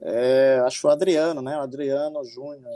É, 0.02 0.62
acho 0.66 0.86
o 0.86 0.90
Adriano, 0.90 1.42
né? 1.42 1.58
O 1.58 1.62
Adriano 1.62 2.24
Júnior. 2.26 2.70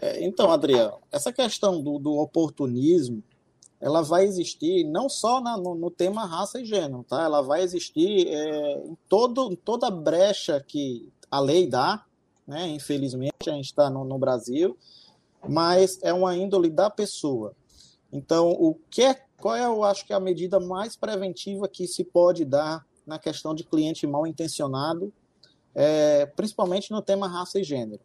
É, 0.00 0.24
então, 0.24 0.50
Adriano, 0.52 0.98
essa 1.10 1.32
questão 1.32 1.82
do, 1.82 1.98
do, 1.98 2.16
oportunismo, 2.16 3.22
ela 3.80 4.02
vai 4.02 4.24
existir 4.24 4.84
não 4.84 5.08
só 5.08 5.40
na, 5.40 5.56
no, 5.56 5.74
no, 5.74 5.90
tema 5.90 6.24
raça 6.24 6.60
e 6.60 6.64
gênero, 6.64 7.04
tá? 7.04 7.22
Ela 7.22 7.42
vai 7.42 7.62
existir 7.62 8.28
é, 8.28 8.78
em, 8.86 8.96
todo, 9.08 9.52
em 9.52 9.56
toda 9.56 9.90
brecha 9.90 10.64
que 10.66 11.08
a 11.30 11.38
lei 11.40 11.66
dá, 11.66 12.04
né? 12.46 12.66
Infelizmente, 12.68 13.48
a 13.48 13.52
gente 13.52 13.66
está 13.66 13.90
no, 13.90 14.04
no 14.04 14.18
Brasil, 14.18 14.76
mas 15.46 15.98
é 16.02 16.12
uma 16.12 16.36
índole 16.36 16.70
da 16.70 16.88
pessoa. 16.88 17.54
Então, 18.12 18.50
o 18.50 18.74
que 18.90 19.02
é, 19.02 19.14
qual 19.38 19.54
é, 19.54 19.64
eu 19.66 19.84
acho 19.84 20.06
que 20.06 20.12
é 20.12 20.16
a 20.16 20.20
medida 20.20 20.58
mais 20.58 20.96
preventiva 20.96 21.68
que 21.68 21.86
se 21.86 22.02
pode 22.02 22.44
dar 22.44 22.86
na 23.06 23.18
questão 23.18 23.54
de 23.54 23.62
cliente 23.62 24.06
mal 24.06 24.26
intencionado, 24.26 25.12
é, 25.74 26.24
principalmente 26.26 26.90
no 26.90 27.02
tema 27.02 27.28
raça 27.28 27.60
e 27.60 27.64
gênero. 27.64 28.00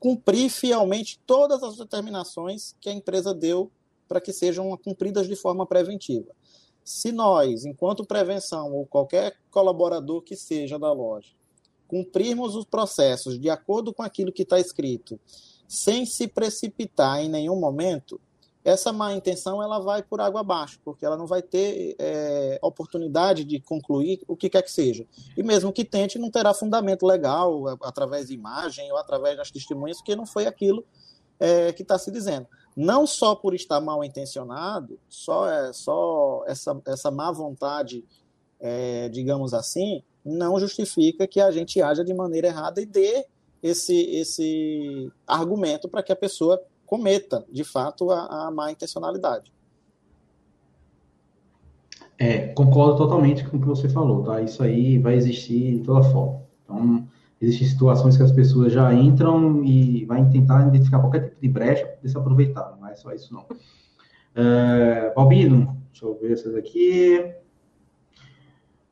Cumprir 0.00 0.50
fielmente 0.50 1.20
todas 1.24 1.62
as 1.62 1.76
determinações 1.76 2.74
que 2.80 2.88
a 2.88 2.92
empresa 2.92 3.32
deu 3.32 3.70
para 4.12 4.20
que 4.20 4.30
sejam 4.30 4.76
cumpridas 4.76 5.26
de 5.26 5.34
forma 5.34 5.64
preventiva. 5.64 6.36
Se 6.84 7.10
nós, 7.10 7.64
enquanto 7.64 8.04
prevenção 8.04 8.70
ou 8.70 8.84
qualquer 8.84 9.34
colaborador 9.50 10.20
que 10.20 10.36
seja 10.36 10.78
da 10.78 10.92
loja, 10.92 11.30
cumprirmos 11.88 12.54
os 12.54 12.66
processos 12.66 13.40
de 13.40 13.48
acordo 13.48 13.90
com 13.90 14.02
aquilo 14.02 14.30
que 14.30 14.42
está 14.42 14.60
escrito, 14.60 15.18
sem 15.66 16.04
se 16.04 16.28
precipitar 16.28 17.20
em 17.20 17.30
nenhum 17.30 17.58
momento, 17.58 18.20
essa 18.62 18.92
má 18.92 19.14
intenção 19.14 19.62
ela 19.62 19.78
vai 19.78 20.02
por 20.02 20.20
água 20.20 20.40
abaixo, 20.42 20.78
porque 20.84 21.06
ela 21.06 21.16
não 21.16 21.26
vai 21.26 21.40
ter 21.40 21.96
é, 21.98 22.58
oportunidade 22.60 23.44
de 23.44 23.60
concluir 23.60 24.20
o 24.28 24.36
que 24.36 24.50
quer 24.50 24.60
que 24.60 24.70
seja. 24.70 25.06
E 25.34 25.42
mesmo 25.42 25.72
que 25.72 25.86
tente, 25.86 26.18
não 26.18 26.30
terá 26.30 26.52
fundamento 26.52 27.06
legal 27.06 27.78
através 27.80 28.26
de 28.26 28.34
imagem 28.34 28.92
ou 28.92 28.98
através 28.98 29.38
das 29.38 29.50
testemunhas, 29.50 29.96
porque 29.96 30.14
não 30.14 30.26
foi 30.26 30.46
aquilo 30.46 30.84
é, 31.40 31.72
que 31.72 31.80
está 31.80 31.98
se 31.98 32.10
dizendo. 32.10 32.46
Não 32.76 33.06
só 33.06 33.34
por 33.34 33.54
estar 33.54 33.80
mal 33.80 34.02
intencionado, 34.02 34.98
só, 35.08 35.48
é, 35.48 35.72
só 35.72 36.44
essa, 36.46 36.80
essa 36.86 37.10
má 37.10 37.30
vontade, 37.30 38.04
é, 38.58 39.08
digamos 39.08 39.52
assim, 39.52 40.02
não 40.24 40.58
justifica 40.58 41.26
que 41.26 41.40
a 41.40 41.50
gente 41.50 41.82
haja 41.82 42.04
de 42.04 42.14
maneira 42.14 42.48
errada 42.48 42.80
e 42.80 42.86
dê 42.86 43.26
esse, 43.62 43.94
esse 43.94 45.12
argumento 45.26 45.88
para 45.88 46.02
que 46.02 46.12
a 46.12 46.16
pessoa 46.16 46.62
cometa, 46.86 47.44
de 47.50 47.64
fato, 47.64 48.10
a, 48.10 48.46
a 48.46 48.50
má 48.50 48.70
intencionalidade. 48.70 49.52
É, 52.18 52.48
concordo 52.48 52.96
totalmente 52.98 53.44
com 53.48 53.56
o 53.56 53.60
que 53.60 53.66
você 53.66 53.88
falou, 53.88 54.22
tá? 54.22 54.40
Isso 54.40 54.62
aí 54.62 54.98
vai 54.98 55.14
existir 55.14 55.78
de 55.78 55.84
toda 55.84 56.02
forma. 56.04 56.42
Então, 56.64 57.08
existem 57.42 57.68
situações 57.68 58.16
que 58.16 58.22
as 58.22 58.32
pessoas 58.32 58.72
já 58.72 58.94
entram 58.94 59.64
e 59.64 60.04
vai 60.04 60.24
tentar 60.30 60.66
identificar 60.68 61.00
qualquer 61.00 61.24
tipo 61.24 61.40
de 61.40 61.48
brecha 61.48 61.86
para 61.86 62.08
se 62.08 62.16
aproveitar, 62.16 62.76
não 62.80 62.88
é 62.88 62.94
só 62.94 63.12
isso 63.12 63.34
não. 63.34 63.44
É, 64.34 65.12
Balbino, 65.14 65.76
deixa 65.90 66.06
eu 66.06 66.18
ver 66.18 66.32
essas 66.32 66.54
aqui. 66.54 67.34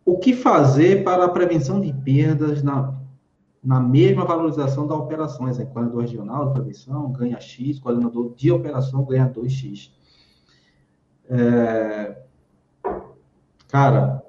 O 0.05 0.19
que 0.19 0.35
fazer 0.35 1.05
para 1.05 1.25
a 1.25 1.29
prevenção 1.29 1.81
de 1.81 1.93
perdas 1.93 2.63
na, 2.63 3.01
na 3.63 3.79
mesma 3.81 4.25
valorização 4.25 4.87
da 4.87 4.95
operação. 4.95 5.49
Exemplo, 5.49 5.73
coordenador 5.73 6.03
regional 6.03 6.47
de 6.49 6.55
prevenção 6.55 7.13
ganha 7.13 7.41
X, 7.41 7.79
coordenador 7.79 8.35
de 8.35 8.51
operação 8.51 9.05
ganha 9.05 9.29
2X. 9.29 9.93
É... 11.29 12.23
Cara, 13.69 14.25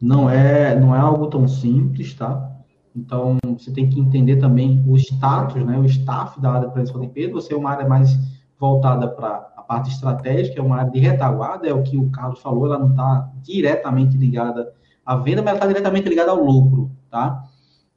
não 0.00 0.28
é, 0.28 0.78
não 0.78 0.94
é 0.94 0.98
algo 0.98 1.28
tão 1.28 1.48
simples, 1.48 2.14
tá? 2.14 2.55
Então, 2.96 3.36
você 3.58 3.70
tem 3.70 3.90
que 3.90 4.00
entender 4.00 4.36
também 4.36 4.82
o 4.88 4.96
status, 4.96 5.62
né, 5.62 5.78
o 5.78 5.84
staff 5.84 6.40
da 6.40 6.52
área 6.52 6.66
de 6.66 6.72
prevenção 6.72 7.00
de 7.00 7.08
perda. 7.08 7.34
Você 7.34 7.52
é 7.52 7.56
uma 7.56 7.70
área 7.70 7.86
mais 7.86 8.18
voltada 8.58 9.06
para 9.06 9.52
a 9.54 9.60
parte 9.60 9.90
estratégica, 9.90 10.58
é 10.58 10.62
uma 10.62 10.78
área 10.78 10.90
de 10.90 10.98
retaguarda, 10.98 11.68
é 11.68 11.74
o 11.74 11.82
que 11.82 11.98
o 11.98 12.08
Carlos 12.10 12.40
falou, 12.40 12.64
ela 12.64 12.78
não 12.78 12.90
está 12.90 13.30
diretamente 13.42 14.16
ligada 14.16 14.72
à 15.04 15.14
venda, 15.14 15.42
mas 15.42 15.50
ela 15.50 15.56
está 15.56 15.66
diretamente 15.66 16.08
ligada 16.08 16.30
ao 16.30 16.42
lucro, 16.42 16.90
tá? 17.10 17.44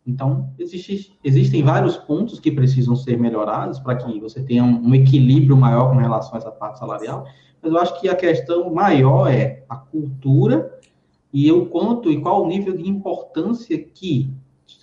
Então, 0.05 0.49
existe, 0.59 1.17
existem 1.23 1.63
vários 1.63 1.95
pontos 1.95 2.39
que 2.39 2.51
precisam 2.51 2.95
ser 2.95 3.17
melhorados 3.17 3.79
para 3.79 3.95
que 3.95 4.19
você 4.19 4.43
tenha 4.43 4.63
um, 4.63 4.87
um, 4.87 4.95
equilíbrio 4.95 5.55
maior 5.55 5.91
com 5.91 5.97
relação 5.97 6.33
a 6.33 6.37
essa 6.37 6.51
parte 6.51 6.79
salarial, 6.79 7.25
mas 7.61 7.71
eu 7.71 7.79
acho 7.79 8.01
que 8.01 8.09
a 8.09 8.15
questão 8.15 8.73
maior 8.73 9.31
é 9.31 9.63
a 9.69 9.77
cultura 9.77 10.77
e 11.31 11.49
o 11.51 11.67
quanto 11.67 12.11
e 12.11 12.19
qual 12.19 12.43
o 12.43 12.47
nível 12.47 12.75
de 12.75 12.89
importância 12.89 13.77
que 13.77 14.33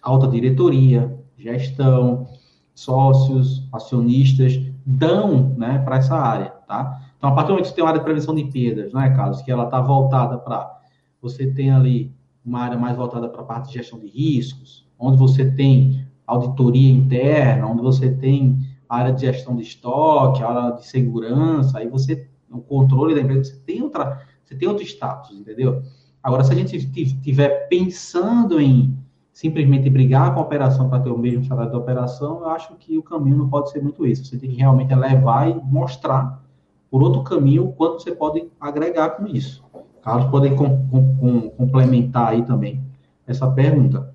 alta 0.03 0.29
diretoria, 0.29 1.19
gestão, 1.37 2.27
sócios, 2.75 3.67
acionistas 3.73 4.61
dão 4.85 5.55
né, 5.57 5.79
para 5.79 5.97
essa 5.97 6.17
área, 6.17 6.51
tá? 6.67 7.03
Então, 7.17 7.31
a 7.31 7.35
partir 7.35 7.49
do 7.49 7.53
momento 7.53 7.65
que 7.65 7.71
você 7.71 7.75
tem 7.75 7.85
uma 7.85 7.91
área 7.91 8.01
de 8.01 8.05
prevenção 8.05 8.35
de 8.35 8.45
perdas, 8.45 8.93
né, 8.93 9.11
Carlos, 9.11 9.43
que 9.43 9.51
ela 9.51 9.65
está 9.65 9.81
voltada 9.81 10.39
para... 10.39 10.81
Você 11.23 11.47
tem 11.47 11.71
ali 11.71 12.15
uma 12.45 12.61
área 12.61 12.79
mais 12.79 12.97
voltada 12.97 13.29
para 13.29 13.41
a 13.41 13.45
parte 13.45 13.69
de 13.69 13.75
gestão 13.75 13.99
de 13.99 14.07
riscos, 14.07 14.87
onde 14.99 15.17
você 15.17 15.51
tem 15.51 16.07
auditoria 16.27 16.93
interna, 16.93 17.67
onde 17.67 17.83
você 17.83 18.11
tem 18.11 18.59
área 18.89 19.13
de 19.13 19.23
gestão 19.23 19.57
de 19.57 19.63
estoque, 19.63 20.43
área 20.43 20.77
de 20.77 20.87
segurança, 20.87 21.79
aí 21.79 21.89
você, 21.89 22.29
o 22.51 22.61
controle 22.61 23.15
da 23.15 23.21
empresa, 23.21 23.45
você 23.45 23.61
tem 23.61 23.83
outra, 23.83 24.21
você 24.45 24.55
tem 24.55 24.69
outro 24.69 24.85
status, 24.85 25.37
entendeu? 25.37 25.83
Agora, 26.23 26.45
se 26.45 26.53
a 26.53 26.57
gente 26.57 26.77
estiver 26.77 27.69
pensando 27.69 28.61
em 28.61 28.97
simplesmente 29.37 29.91
brigar 29.91 30.33
com 30.33 30.41
a 30.41 30.43
operação 30.43 30.89
para 30.89 30.99
ter 30.99 31.11
o 31.11 31.19
mesmo 31.19 31.45
salário 31.45 31.71
da 31.71 31.77
operação, 31.77 32.41
eu 32.41 32.49
acho 32.49 32.75
que 32.77 32.97
o 32.97 33.03
caminho 33.03 33.37
não 33.37 33.51
pode 33.51 33.71
ser 33.71 33.83
muito 33.83 34.07
isso. 34.07 34.25
Você 34.25 34.39
tem 34.39 34.49
que 34.49 34.57
realmente 34.57 34.95
levar 34.95 35.51
e 35.51 35.55
mostrar 35.63 36.43
por 36.91 37.03
outro 37.03 37.23
caminho 37.23 37.67
o 37.67 37.73
quanto 37.75 38.03
você 38.03 38.13
pode 38.13 38.49
agregar 38.59 39.11
com 39.11 39.27
isso. 39.27 39.63
Carlos 40.01 40.31
pode 40.31 40.55
com, 40.55 40.89
com, 40.89 41.17
com, 41.19 41.51
complementar 41.51 42.29
aí 42.29 42.47
também 42.47 42.83
essa 43.27 43.47
pergunta. 43.51 44.11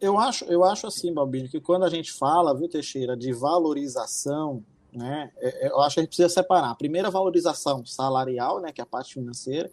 Eu 0.00 0.18
acho, 0.18 0.46
eu 0.46 0.64
acho 0.64 0.86
assim, 0.86 1.12
Balbino, 1.12 1.50
que 1.50 1.60
quando 1.60 1.84
a 1.84 1.90
gente 1.90 2.10
fala, 2.10 2.56
viu, 2.56 2.70
Teixeira, 2.70 3.14
de 3.14 3.34
valorização, 3.34 4.64
né, 4.94 5.30
é, 5.36 5.66
é, 5.66 5.70
eu 5.70 5.80
acho 5.80 5.94
que 5.94 6.00
a 6.00 6.02
gente 6.04 6.10
precisa 6.10 6.30
separar. 6.30 6.70
A 6.70 6.74
primeira 6.74 7.10
valorização 7.10 7.84
salarial, 7.84 8.62
né, 8.62 8.72
que 8.72 8.80
é 8.80 8.84
a 8.84 8.86
parte 8.86 9.12
financeira, 9.12 9.70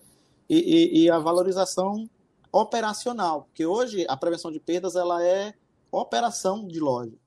e, 0.49 0.57
e, 0.57 1.03
e 1.03 1.09
a 1.09 1.17
valorização 1.17 2.09
operacional, 2.53 3.43
porque 3.43 3.65
hoje 3.65 4.05
a 4.07 4.15
prevenção 4.15 4.51
de 4.51 4.59
perdas 4.59 4.95
ela 4.95 5.25
é 5.25 5.55
operação 5.91 6.67
de 6.67 6.79
loja. 6.79 7.17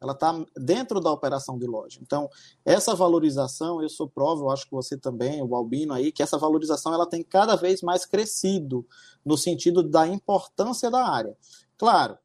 Ela 0.00 0.12
está 0.12 0.32
dentro 0.56 1.00
da 1.00 1.10
operação 1.10 1.58
de 1.58 1.66
loja. 1.66 1.98
Então, 2.00 2.30
essa 2.64 2.94
valorização, 2.94 3.82
eu 3.82 3.88
sou 3.88 4.08
prova, 4.08 4.42
eu 4.42 4.50
acho 4.50 4.64
que 4.64 4.70
você 4.70 4.96
também, 4.96 5.42
o 5.42 5.56
Albino 5.56 5.92
aí, 5.92 6.12
que 6.12 6.22
essa 6.22 6.38
valorização 6.38 6.94
ela 6.94 7.04
tem 7.04 7.24
cada 7.24 7.56
vez 7.56 7.82
mais 7.82 8.06
crescido 8.06 8.86
no 9.24 9.36
sentido 9.36 9.82
da 9.82 10.06
importância 10.06 10.88
da 10.88 11.04
área. 11.04 11.36
Claro, 11.76 12.16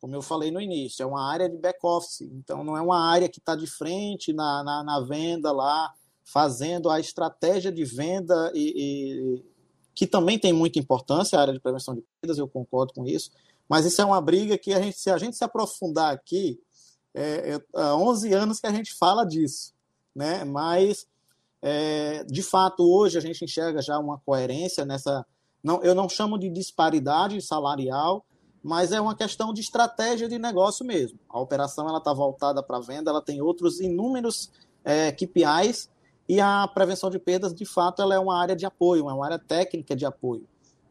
como 0.00 0.16
eu 0.16 0.22
falei 0.22 0.50
no 0.50 0.60
início, 0.60 1.04
é 1.04 1.06
uma 1.06 1.24
área 1.24 1.48
de 1.48 1.56
back-office, 1.56 2.22
então 2.22 2.64
não 2.64 2.76
é 2.76 2.80
uma 2.80 2.98
área 2.98 3.28
que 3.28 3.38
está 3.38 3.54
de 3.54 3.68
frente 3.68 4.32
na, 4.32 4.64
na, 4.64 4.82
na, 4.82 5.00
venda 5.00 5.52
lá, 5.52 5.94
fazendo 6.24 6.90
a 6.90 6.98
estratégia 6.98 7.70
de 7.70 7.84
venda, 7.84 8.50
e, 8.52 8.74
e, 8.76 9.51
que 9.94 10.06
também 10.06 10.38
tem 10.38 10.52
muita 10.52 10.78
importância, 10.78 11.38
a 11.38 11.42
área 11.42 11.52
de 11.52 11.60
prevenção 11.60 11.94
de 11.94 12.04
perdas, 12.20 12.38
eu 12.38 12.48
concordo 12.48 12.92
com 12.92 13.06
isso, 13.06 13.30
Mas 13.68 13.86
isso 13.86 14.02
é 14.02 14.04
uma 14.04 14.20
briga 14.20 14.58
que 14.58 14.72
a 14.74 14.80
gente, 14.80 14.98
se 14.98 15.10
a 15.10 15.16
gente 15.16 15.36
se 15.36 15.44
aprofundar 15.44 16.12
aqui, 16.12 16.60
é, 17.14 17.54
é, 17.54 17.60
há 17.74 17.94
11 17.96 18.32
anos 18.32 18.60
que 18.60 18.66
a 18.66 18.72
gente 18.72 18.94
fala 18.94 19.24
disso, 19.24 19.72
né? 20.14 20.44
Mas, 20.44 21.06
é, 21.60 22.24
de 22.24 22.42
fato, 22.42 22.82
hoje 22.82 23.16
a 23.16 23.20
gente 23.20 23.44
enxerga 23.44 23.80
já 23.80 23.98
uma 23.98 24.18
coerência 24.18 24.84
nessa. 24.84 25.24
Não, 25.62 25.82
eu 25.82 25.94
não 25.94 26.08
chamo 26.08 26.38
de 26.38 26.50
disparidade 26.50 27.40
salarial, 27.40 28.26
mas 28.62 28.92
é 28.92 29.00
uma 29.00 29.14
questão 29.14 29.52
de 29.52 29.60
estratégia 29.60 30.28
de 30.28 30.38
negócio 30.38 30.84
mesmo. 30.84 31.18
A 31.28 31.40
operação 31.40 31.88
ela 31.88 31.98
está 31.98 32.12
voltada 32.12 32.62
para 32.62 32.80
venda, 32.80 33.10
ela 33.10 33.22
tem 33.22 33.40
outros 33.40 33.80
inúmeros 33.80 34.50
é, 34.84 35.12
KPIs 35.12 35.88
e 36.28 36.40
a 36.40 36.68
prevenção 36.68 37.10
de 37.10 37.18
perdas, 37.18 37.54
de 37.54 37.64
fato, 37.64 38.00
ela 38.00 38.14
é 38.14 38.18
uma 38.18 38.38
área 38.38 38.56
de 38.56 38.64
apoio, 38.64 39.08
é 39.08 39.12
uma 39.12 39.24
área 39.24 39.38
técnica 39.38 39.94
de 39.94 40.06
apoio. 40.06 40.44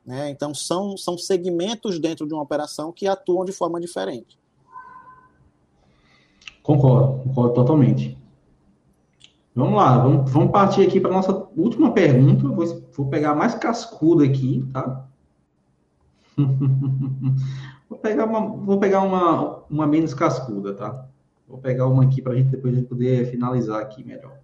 Né? 0.05 0.29
Então, 0.29 0.53
são, 0.53 0.97
são 0.97 1.17
segmentos 1.17 1.99
dentro 1.99 2.27
de 2.27 2.34
uma 2.34 2.43
operação 2.43 2.91
que 2.91 3.07
atuam 3.07 3.45
de 3.45 3.51
forma 3.51 3.79
diferente. 3.79 4.38
Concordo, 6.61 7.23
concordo 7.23 7.53
totalmente. 7.53 8.17
Vamos 9.53 9.75
lá, 9.75 9.97
vamos, 9.97 10.32
vamos 10.32 10.51
partir 10.51 10.88
aqui 10.88 10.99
para 10.99 11.11
a 11.11 11.15
nossa 11.15 11.47
última 11.57 11.91
pergunta. 11.91 12.47
Vou, 12.47 12.84
vou 12.93 13.07
pegar 13.07 13.36
mais 13.36 13.55
cascudo 13.55 14.23
aqui, 14.23 14.65
tá? 14.71 15.07
vou 17.89 17.99
pegar 17.99 18.25
uma, 18.25 18.47
vou 18.47 18.79
pegar 18.79 19.01
uma, 19.01 19.63
uma 19.69 19.88
menos 19.88 20.13
cascuda, 20.13 20.73
tá? 20.73 21.05
Vou 21.47 21.57
pegar 21.57 21.88
uma 21.88 22.03
aqui 22.03 22.21
para 22.21 22.34
a 22.34 22.36
gente 22.36 22.49
depois 22.49 22.82
poder 22.86 23.29
finalizar 23.29 23.82
aqui 23.82 24.03
melhor. 24.03 24.38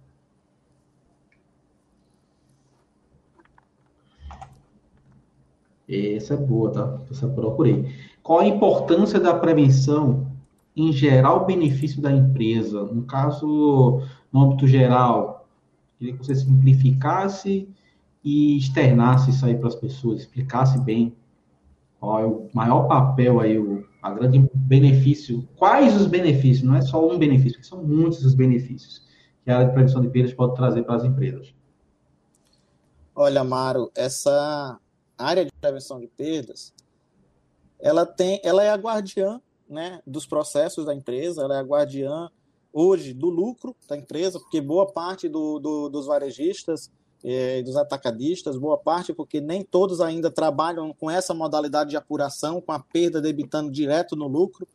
Essa 5.88 6.34
é 6.34 6.36
boa, 6.36 6.70
tá? 6.70 7.00
Essa 7.10 7.26
procurei. 7.28 7.94
Qual 8.22 8.40
a 8.40 8.46
importância 8.46 9.18
da 9.18 9.34
prevenção 9.34 10.26
em 10.76 10.92
geral 10.92 11.46
benefício 11.46 12.02
da 12.02 12.12
empresa? 12.12 12.84
No 12.84 13.02
caso, 13.02 14.02
no 14.30 14.42
âmbito 14.42 14.66
geral, 14.66 15.48
queria 15.98 16.14
que 16.14 16.18
você 16.18 16.34
simplificasse 16.34 17.68
e 18.22 18.58
externasse 18.58 19.30
isso 19.30 19.46
aí 19.46 19.56
para 19.56 19.68
as 19.68 19.74
pessoas, 19.74 20.20
explicasse 20.20 20.78
bem 20.80 21.14
qual 21.98 22.20
é 22.20 22.26
o 22.26 22.48
maior 22.52 22.86
papel 22.86 23.40
aí, 23.40 23.58
o 23.58 23.88
a 24.02 24.12
grande 24.12 24.48
benefício. 24.54 25.46
Quais 25.56 25.96
os 26.00 26.06
benefícios? 26.06 26.66
Não 26.66 26.76
é 26.76 26.82
só 26.82 27.06
um 27.06 27.18
benefício, 27.18 27.62
são 27.64 27.82
muitos 27.82 28.24
os 28.24 28.34
benefícios 28.34 29.02
que 29.44 29.50
a 29.50 29.56
área 29.56 29.66
de 29.68 29.72
prevenção 29.72 30.00
de 30.00 30.08
perdas 30.08 30.32
pode 30.34 30.54
trazer 30.54 30.82
para 30.82 30.96
as 30.96 31.04
empresas. 31.04 31.54
Olha, 33.14 33.42
Maro, 33.42 33.90
essa 33.96 34.78
área 35.18 35.44
de 35.44 35.50
prevenção 35.60 36.00
de 36.00 36.06
perdas, 36.06 36.72
ela 37.78 38.06
tem, 38.06 38.40
ela 38.42 38.62
é 38.62 38.70
a 38.70 38.76
guardiã, 38.76 39.40
né, 39.68 40.00
dos 40.06 40.26
processos 40.26 40.86
da 40.86 40.94
empresa, 40.94 41.42
ela 41.42 41.56
é 41.56 41.60
a 41.60 41.64
guardiã 41.64 42.30
hoje 42.72 43.12
do 43.12 43.28
lucro 43.28 43.76
da 43.88 43.96
empresa, 43.96 44.38
porque 44.38 44.60
boa 44.60 44.86
parte 44.86 45.28
do, 45.28 45.58
do, 45.58 45.88
dos 45.88 46.06
varejistas 46.06 46.90
e 47.22 47.62
dos 47.62 47.76
atacadistas, 47.76 48.56
boa 48.56 48.78
parte 48.78 49.12
porque 49.12 49.40
nem 49.40 49.62
todos 49.62 50.00
ainda 50.00 50.30
trabalham 50.30 50.94
com 50.94 51.10
essa 51.10 51.34
modalidade 51.34 51.90
de 51.90 51.96
apuração, 51.96 52.60
com 52.60 52.72
a 52.72 52.78
perda 52.78 53.20
debitando 53.20 53.70
direto 53.70 54.14
no 54.14 54.28
lucro. 54.28 54.66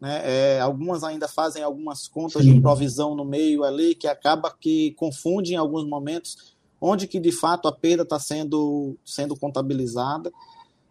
Né? 0.00 0.20
É, 0.56 0.60
algumas 0.60 1.04
ainda 1.04 1.28
fazem 1.28 1.62
algumas 1.62 2.08
contas 2.08 2.42
Sim. 2.42 2.54
de 2.54 2.60
provisão 2.60 3.14
no 3.14 3.24
meio 3.24 3.62
ali, 3.62 3.94
que 3.94 4.08
acaba 4.08 4.50
que 4.50 4.92
confunde 4.92 5.54
em 5.54 5.56
alguns 5.56 5.86
momentos 5.86 6.56
onde 6.84 7.06
que 7.06 7.20
de 7.20 7.30
fato 7.30 7.68
a 7.68 7.72
perda 7.72 8.02
está 8.02 8.18
sendo, 8.18 8.98
sendo 9.04 9.36
contabilizada. 9.36 10.32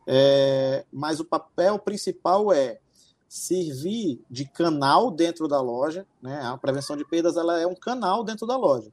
É, 0.08 0.86
mas 0.92 1.20
o 1.20 1.26
papel 1.26 1.78
principal 1.78 2.54
é 2.54 2.80
servir 3.28 4.22
de 4.30 4.46
canal 4.46 5.12
dentro 5.12 5.50
da 5.50 5.60
loja. 5.60 6.08
Né? 6.22 6.42
A 6.42 6.58
prevenção 6.58 6.96
de 6.96 7.04
perdas 7.04 7.36
ela 7.36 7.60
é 7.60 7.68
um 7.68 7.76
canal 7.76 8.24
dentro 8.24 8.48
da 8.48 8.56
loja. 8.56 8.90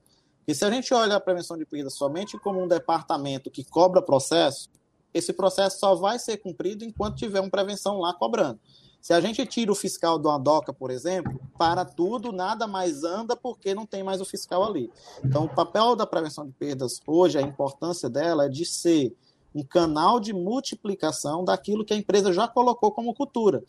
E 0.47 0.53
se 0.53 0.65
a 0.65 0.71
gente 0.71 0.93
olha 0.93 1.15
a 1.15 1.21
prevenção 1.21 1.57
de 1.57 1.65
perdas 1.65 1.95
somente 1.95 2.37
como 2.39 2.61
um 2.61 2.67
departamento 2.67 3.49
que 3.49 3.63
cobra 3.63 4.03
processo, 4.03 4.69
esse 5.15 5.33
processo 5.33 5.79
só 5.79 5.95
vai 5.95 6.19
ser 6.19 6.39
cumprido 6.39 6.85
enquanto 6.85 7.17
tiver 7.17 7.41
uma 7.41 7.51
prevenção 7.51 8.01
lá 8.01 8.13
cobrando. 8.13 8.59
Se 9.01 9.13
a 9.13 9.21
gente 9.21 9.45
tira 9.47 9.73
o 9.73 9.75
fiscal 9.75 10.19
do 10.19 10.29
ADOCA, 10.29 10.73
por 10.73 10.91
exemplo, 10.91 11.41
para 11.57 11.85
tudo, 11.85 12.33
nada 12.33 12.67
mais 12.67 13.05
anda 13.05 13.37
porque 13.37 13.75
não 13.75 13.87
tem 13.87 14.03
mais 14.03 14.21
o 14.21 14.25
fiscal 14.25 14.65
ali. 14.65 14.91
Então, 15.25 15.45
o 15.45 15.49
papel 15.49 15.97
da 15.97 16.07
prevenção 16.07 16.47
de 16.47 16.53
perdas 16.53 17.01
hoje, 17.07 17.39
a 17.39 17.43
importância 17.43 18.11
dela 18.11 18.47
é 18.47 18.49
de 18.49 18.65
ser 18.65 19.15
um 19.55 19.63
canal 19.63 20.21
de 20.21 20.33
multiplicação 20.33 21.45
daquilo 21.45 21.85
que 21.85 21.95
a 21.95 21.97
empresa 21.97 22.33
já 22.33 22.47
colocou 22.47 22.93
como 22.93 23.15
cultura 23.15 23.65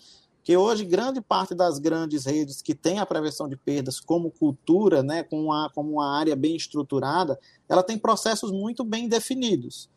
que 0.49 0.57
hoje 0.57 0.83
grande 0.83 1.21
parte 1.21 1.53
das 1.53 1.77
grandes 1.77 2.25
redes 2.25 2.61
que 2.61 2.73
tem 2.73 2.97
a 2.97 3.05
prevenção 3.05 3.47
de 3.47 3.55
perdas 3.55 3.99
como 3.99 4.31
cultura, 4.31 5.03
né, 5.03 5.21
com 5.21 5.43
uma, 5.43 5.69
como 5.69 5.93
uma 5.93 6.17
área 6.17 6.35
bem 6.35 6.55
estruturada, 6.55 7.39
ela 7.69 7.83
tem 7.83 7.99
processos 7.99 8.51
muito 8.51 8.83
bem 8.83 9.07
definidos. 9.07 9.89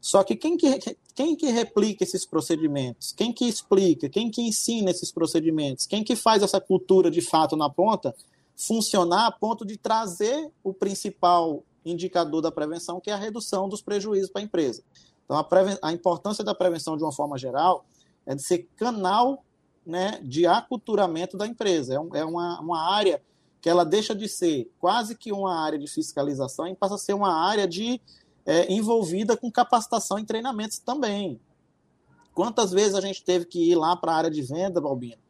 Só 0.00 0.24
que 0.24 0.34
quem 0.34 0.56
que, 0.56 0.96
quem 1.14 1.36
que 1.36 1.48
replica 1.48 2.02
esses 2.02 2.24
procedimentos? 2.24 3.12
Quem 3.12 3.32
que 3.32 3.46
explica? 3.46 4.08
Quem 4.08 4.30
que 4.30 4.40
ensina 4.40 4.90
esses 4.90 5.12
procedimentos? 5.12 5.86
Quem 5.86 6.02
que 6.02 6.16
faz 6.16 6.42
essa 6.42 6.60
cultura 6.60 7.10
de 7.10 7.20
fato 7.20 7.56
na 7.56 7.68
ponta 7.68 8.14
funcionar 8.56 9.26
a 9.26 9.32
ponto 9.32 9.64
de 9.64 9.76
trazer 9.76 10.50
o 10.62 10.72
principal 10.72 11.62
indicador 11.84 12.42
da 12.42 12.52
prevenção, 12.52 13.00
que 13.00 13.10
é 13.10 13.14
a 13.14 13.16
redução 13.16 13.68
dos 13.68 13.80
prejuízos 13.80 14.30
para 14.30 14.42
a 14.42 14.44
empresa. 14.44 14.82
Então, 15.24 15.36
a, 15.36 15.46
a 15.82 15.92
importância 15.92 16.44
da 16.44 16.54
prevenção, 16.54 16.96
de 16.96 17.02
uma 17.02 17.12
forma 17.12 17.38
geral, 17.38 17.86
é 18.26 18.34
de 18.34 18.42
ser 18.42 18.68
canal 18.76 19.44
né, 19.84 20.20
de 20.22 20.46
aculturamento 20.46 21.36
da 21.36 21.46
empresa. 21.46 21.94
É, 21.94 22.00
um, 22.00 22.14
é 22.14 22.24
uma, 22.24 22.60
uma 22.60 22.94
área 22.94 23.22
que 23.60 23.68
ela 23.68 23.84
deixa 23.84 24.14
de 24.14 24.28
ser 24.28 24.70
quase 24.78 25.14
que 25.14 25.32
uma 25.32 25.54
área 25.54 25.78
de 25.78 25.86
fiscalização 25.86 26.66
e 26.66 26.74
passa 26.74 26.94
a 26.94 26.98
ser 26.98 27.14
uma 27.14 27.32
área 27.32 27.66
de 27.66 28.00
é, 28.44 28.72
envolvida 28.72 29.36
com 29.36 29.50
capacitação 29.50 30.18
e 30.18 30.24
treinamentos 30.24 30.78
também. 30.78 31.40
Quantas 32.34 32.70
vezes 32.70 32.94
a 32.94 33.00
gente 33.00 33.22
teve 33.22 33.44
que 33.44 33.70
ir 33.70 33.74
lá 33.74 33.96
para 33.96 34.12
a 34.12 34.16
área 34.16 34.30
de 34.30 34.42
venda, 34.42 34.80
Balbino, 34.80 35.20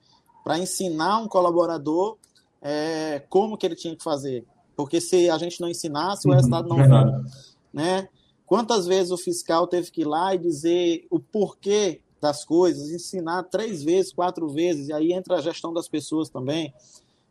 para 0.44 0.58
ensinar 0.58 1.18
um 1.18 1.28
colaborador 1.28 2.16
é, 2.62 3.24
como 3.28 3.56
que 3.56 3.66
ele 3.66 3.74
tinha 3.74 3.96
que 3.96 4.02
fazer? 4.02 4.44
Porque 4.76 5.00
se 5.00 5.28
a 5.28 5.38
gente 5.38 5.60
não 5.60 5.68
ensinasse, 5.68 6.28
o 6.28 6.32
resultado 6.32 6.68
não 6.68 6.76
vinha. 6.76 7.24
Né? 7.72 8.08
Quantas 8.46 8.86
vezes 8.86 9.12
o 9.12 9.16
fiscal 9.16 9.66
teve 9.66 9.90
que 9.90 10.02
ir 10.02 10.06
lá 10.06 10.34
e 10.34 10.38
dizer 10.38 11.06
o 11.10 11.18
porquê 11.18 12.00
das 12.20 12.44
coisas, 12.44 12.90
ensinar 12.90 13.44
três 13.44 13.82
vezes, 13.82 14.12
quatro 14.12 14.48
vezes, 14.48 14.88
e 14.88 14.92
aí 14.92 15.12
entra 15.12 15.36
a 15.36 15.40
gestão 15.40 15.72
das 15.72 15.88
pessoas 15.88 16.28
também. 16.28 16.72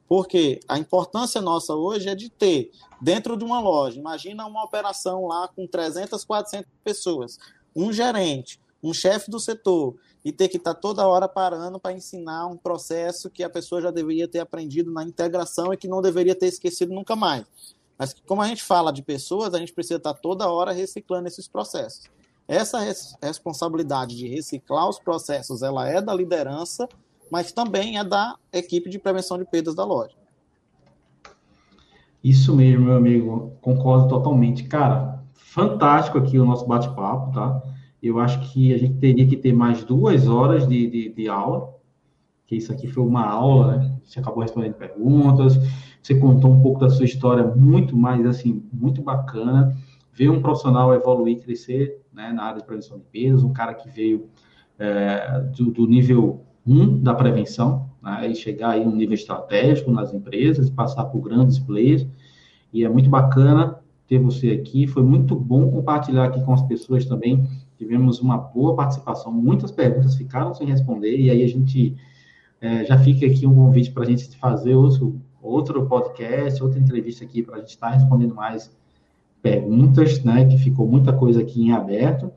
Porque 0.09 0.59
a 0.67 0.79
importância 0.79 1.39
nossa 1.39 1.75
hoje 1.75 2.09
é 2.09 2.15
de 2.15 2.31
ter, 2.31 2.71
dentro 2.99 3.37
de 3.37 3.43
uma 3.45 3.59
loja, 3.59 3.99
imagina 3.99 4.43
uma 4.47 4.63
operação 4.63 5.27
lá 5.27 5.47
com 5.47 5.67
300, 5.67 6.25
400 6.25 6.67
pessoas, 6.83 7.37
um 7.75 7.93
gerente, 7.93 8.59
um 8.81 8.91
chefe 8.91 9.29
do 9.29 9.39
setor, 9.39 9.95
e 10.25 10.31
ter 10.31 10.49
que 10.49 10.57
estar 10.57 10.73
tá 10.73 10.79
toda 10.79 11.07
hora 11.07 11.29
parando 11.29 11.79
para 11.79 11.93
ensinar 11.93 12.47
um 12.47 12.57
processo 12.57 13.29
que 13.29 13.43
a 13.43 13.49
pessoa 13.49 13.81
já 13.81 13.91
deveria 13.91 14.27
ter 14.27 14.39
aprendido 14.39 14.91
na 14.91 15.03
integração 15.03 15.71
e 15.71 15.77
que 15.77 15.87
não 15.87 16.01
deveria 16.01 16.35
ter 16.35 16.47
esquecido 16.47 16.91
nunca 16.91 17.15
mais. 17.15 17.45
Mas 17.97 18.15
como 18.25 18.41
a 18.41 18.47
gente 18.47 18.63
fala 18.63 18.91
de 18.91 19.03
pessoas, 19.03 19.53
a 19.53 19.59
gente 19.59 19.73
precisa 19.73 19.97
estar 19.97 20.15
tá 20.15 20.19
toda 20.19 20.49
hora 20.49 20.71
reciclando 20.71 21.27
esses 21.27 21.47
processos. 21.47 22.05
Essa 22.47 22.79
res 22.79 23.15
responsabilidade 23.21 24.17
de 24.17 24.27
reciclar 24.27 24.89
os 24.89 24.97
processos, 24.97 25.61
ela 25.61 25.87
é 25.87 26.01
da 26.01 26.13
liderança, 26.15 26.89
mas 27.31 27.51
também 27.51 27.97
é 27.97 28.03
da 28.03 28.35
equipe 28.51 28.89
de 28.89 28.99
prevenção 28.99 29.37
de 29.37 29.45
perdas 29.45 29.75
da 29.75 29.83
loja. 29.83 30.15
Isso 32.23 32.55
mesmo, 32.55 32.85
meu 32.85 32.95
amigo, 32.95 33.53
concordo 33.61 34.07
totalmente. 34.09 34.63
Cara, 34.63 35.23
fantástico 35.33 36.17
aqui 36.17 36.37
o 36.37 36.45
nosso 36.45 36.65
bate-papo, 36.65 37.33
tá? 37.33 37.61
Eu 38.01 38.19
acho 38.19 38.51
que 38.51 38.73
a 38.73 38.77
gente 38.77 38.95
teria 38.95 39.27
que 39.27 39.37
ter 39.37 39.53
mais 39.53 39.83
duas 39.83 40.27
horas 40.27 40.67
de, 40.67 40.89
de, 40.89 41.09
de 41.09 41.27
aula, 41.29 41.73
que 42.45 42.55
isso 42.55 42.71
aqui 42.71 42.87
foi 42.87 43.03
uma 43.03 43.25
aula, 43.25 43.77
né? 43.77 43.95
Você 44.03 44.19
acabou 44.19 44.41
respondendo 44.41 44.73
perguntas, 44.73 45.57
você 46.01 46.15
contou 46.15 46.51
um 46.51 46.61
pouco 46.61 46.79
da 46.79 46.89
sua 46.89 47.05
história, 47.05 47.43
muito 47.43 47.95
mais, 47.95 48.25
assim, 48.25 48.63
muito 48.73 49.01
bacana. 49.01 49.77
Ver 50.11 50.29
um 50.29 50.41
profissional 50.41 50.93
evoluir, 50.93 51.41
crescer 51.41 52.01
né, 52.11 52.31
na 52.31 52.43
área 52.43 52.59
de 52.59 52.65
prevenção 52.65 52.97
de 52.97 53.05
perdas, 53.05 53.43
um 53.43 53.53
cara 53.53 53.73
que 53.73 53.89
veio 53.89 54.29
é, 54.77 55.41
do, 55.55 55.71
do, 55.71 55.87
nível 55.87 56.43
1 56.65 57.01
da 57.01 57.13
prevenção, 57.13 57.89
né, 58.01 58.29
e 58.29 58.35
chegar 58.35 58.71
aí 58.71 58.81
um 58.85 58.95
nível 58.95 59.15
estratégico 59.15 59.91
nas 59.91 60.13
empresas, 60.13 60.69
passar 60.69 61.05
por 61.05 61.21
grandes 61.21 61.59
players, 61.59 62.05
e 62.73 62.83
é 62.83 62.89
muito 62.89 63.09
bacana 63.09 63.79
ter 64.07 64.19
você 64.19 64.51
aqui, 64.51 64.87
foi 64.87 65.03
muito 65.03 65.35
bom 65.35 65.69
compartilhar 65.71 66.25
aqui 66.25 66.43
com 66.43 66.53
as 66.53 66.61
pessoas 66.63 67.05
também, 67.05 67.47
tivemos 67.77 68.19
uma 68.19 68.37
boa 68.37 68.75
participação, 68.75 69.31
muitas 69.31 69.71
perguntas 69.71 70.15
ficaram 70.15 70.53
sem 70.53 70.67
responder, 70.67 71.17
e 71.17 71.29
aí 71.29 71.43
a 71.43 71.47
gente 71.47 71.95
é, 72.61 72.85
já 72.85 72.97
fica 72.97 73.25
aqui 73.25 73.45
um 73.45 73.55
convite 73.55 73.91
para 73.91 74.03
a 74.03 74.05
gente 74.05 74.35
fazer 74.37 74.75
outro, 74.75 75.19
outro 75.41 75.85
podcast, 75.85 76.61
outra 76.61 76.79
entrevista 76.79 77.23
aqui, 77.23 77.41
para 77.41 77.55
a 77.55 77.59
gente 77.59 77.69
estar 77.69 77.89
tá 77.89 77.93
respondendo 77.93 78.35
mais 78.35 78.71
perguntas, 79.41 80.21
né, 80.23 80.45
que 80.45 80.57
ficou 80.57 80.87
muita 80.87 81.13
coisa 81.13 81.41
aqui 81.41 81.61
em 81.61 81.71
aberto, 81.71 82.31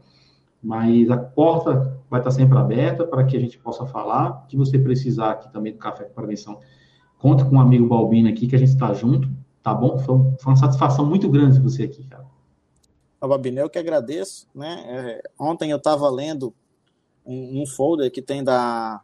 mas 0.62 1.10
a 1.10 1.16
porta 1.16 1.91
vai 2.12 2.20
estar 2.20 2.30
sempre 2.30 2.58
aberta 2.58 3.06
para 3.06 3.24
que 3.24 3.34
a 3.34 3.40
gente 3.40 3.58
possa 3.58 3.86
falar. 3.86 4.46
que 4.46 4.54
você 4.54 4.78
precisar 4.78 5.30
aqui 5.30 5.50
também 5.50 5.72
do 5.72 5.78
Café 5.78 6.04
com 6.04 6.12
Prevenção, 6.12 6.60
conta 7.18 7.42
com 7.42 7.52
o 7.52 7.58
um 7.58 7.60
amigo 7.60 7.88
Balbino 7.88 8.28
aqui, 8.28 8.46
que 8.46 8.54
a 8.54 8.58
gente 8.58 8.68
está 8.68 8.92
junto, 8.92 9.30
tá 9.62 9.72
bom? 9.72 9.98
Foi, 9.98 10.16
uma 10.44 10.54
satisfação 10.56 11.06
muito 11.06 11.26
grande 11.30 11.58
você 11.58 11.84
aqui, 11.84 12.06
cara. 12.06 12.26
Balbino, 13.18 13.60
eu 13.60 13.70
que 13.70 13.78
agradeço, 13.78 14.46
né? 14.54 14.84
É, 14.86 15.22
ontem 15.40 15.70
eu 15.70 15.78
estava 15.78 16.10
lendo 16.10 16.54
um, 17.24 17.62
um, 17.62 17.66
folder 17.66 18.12
que 18.12 18.20
tem 18.20 18.44
da, 18.44 19.00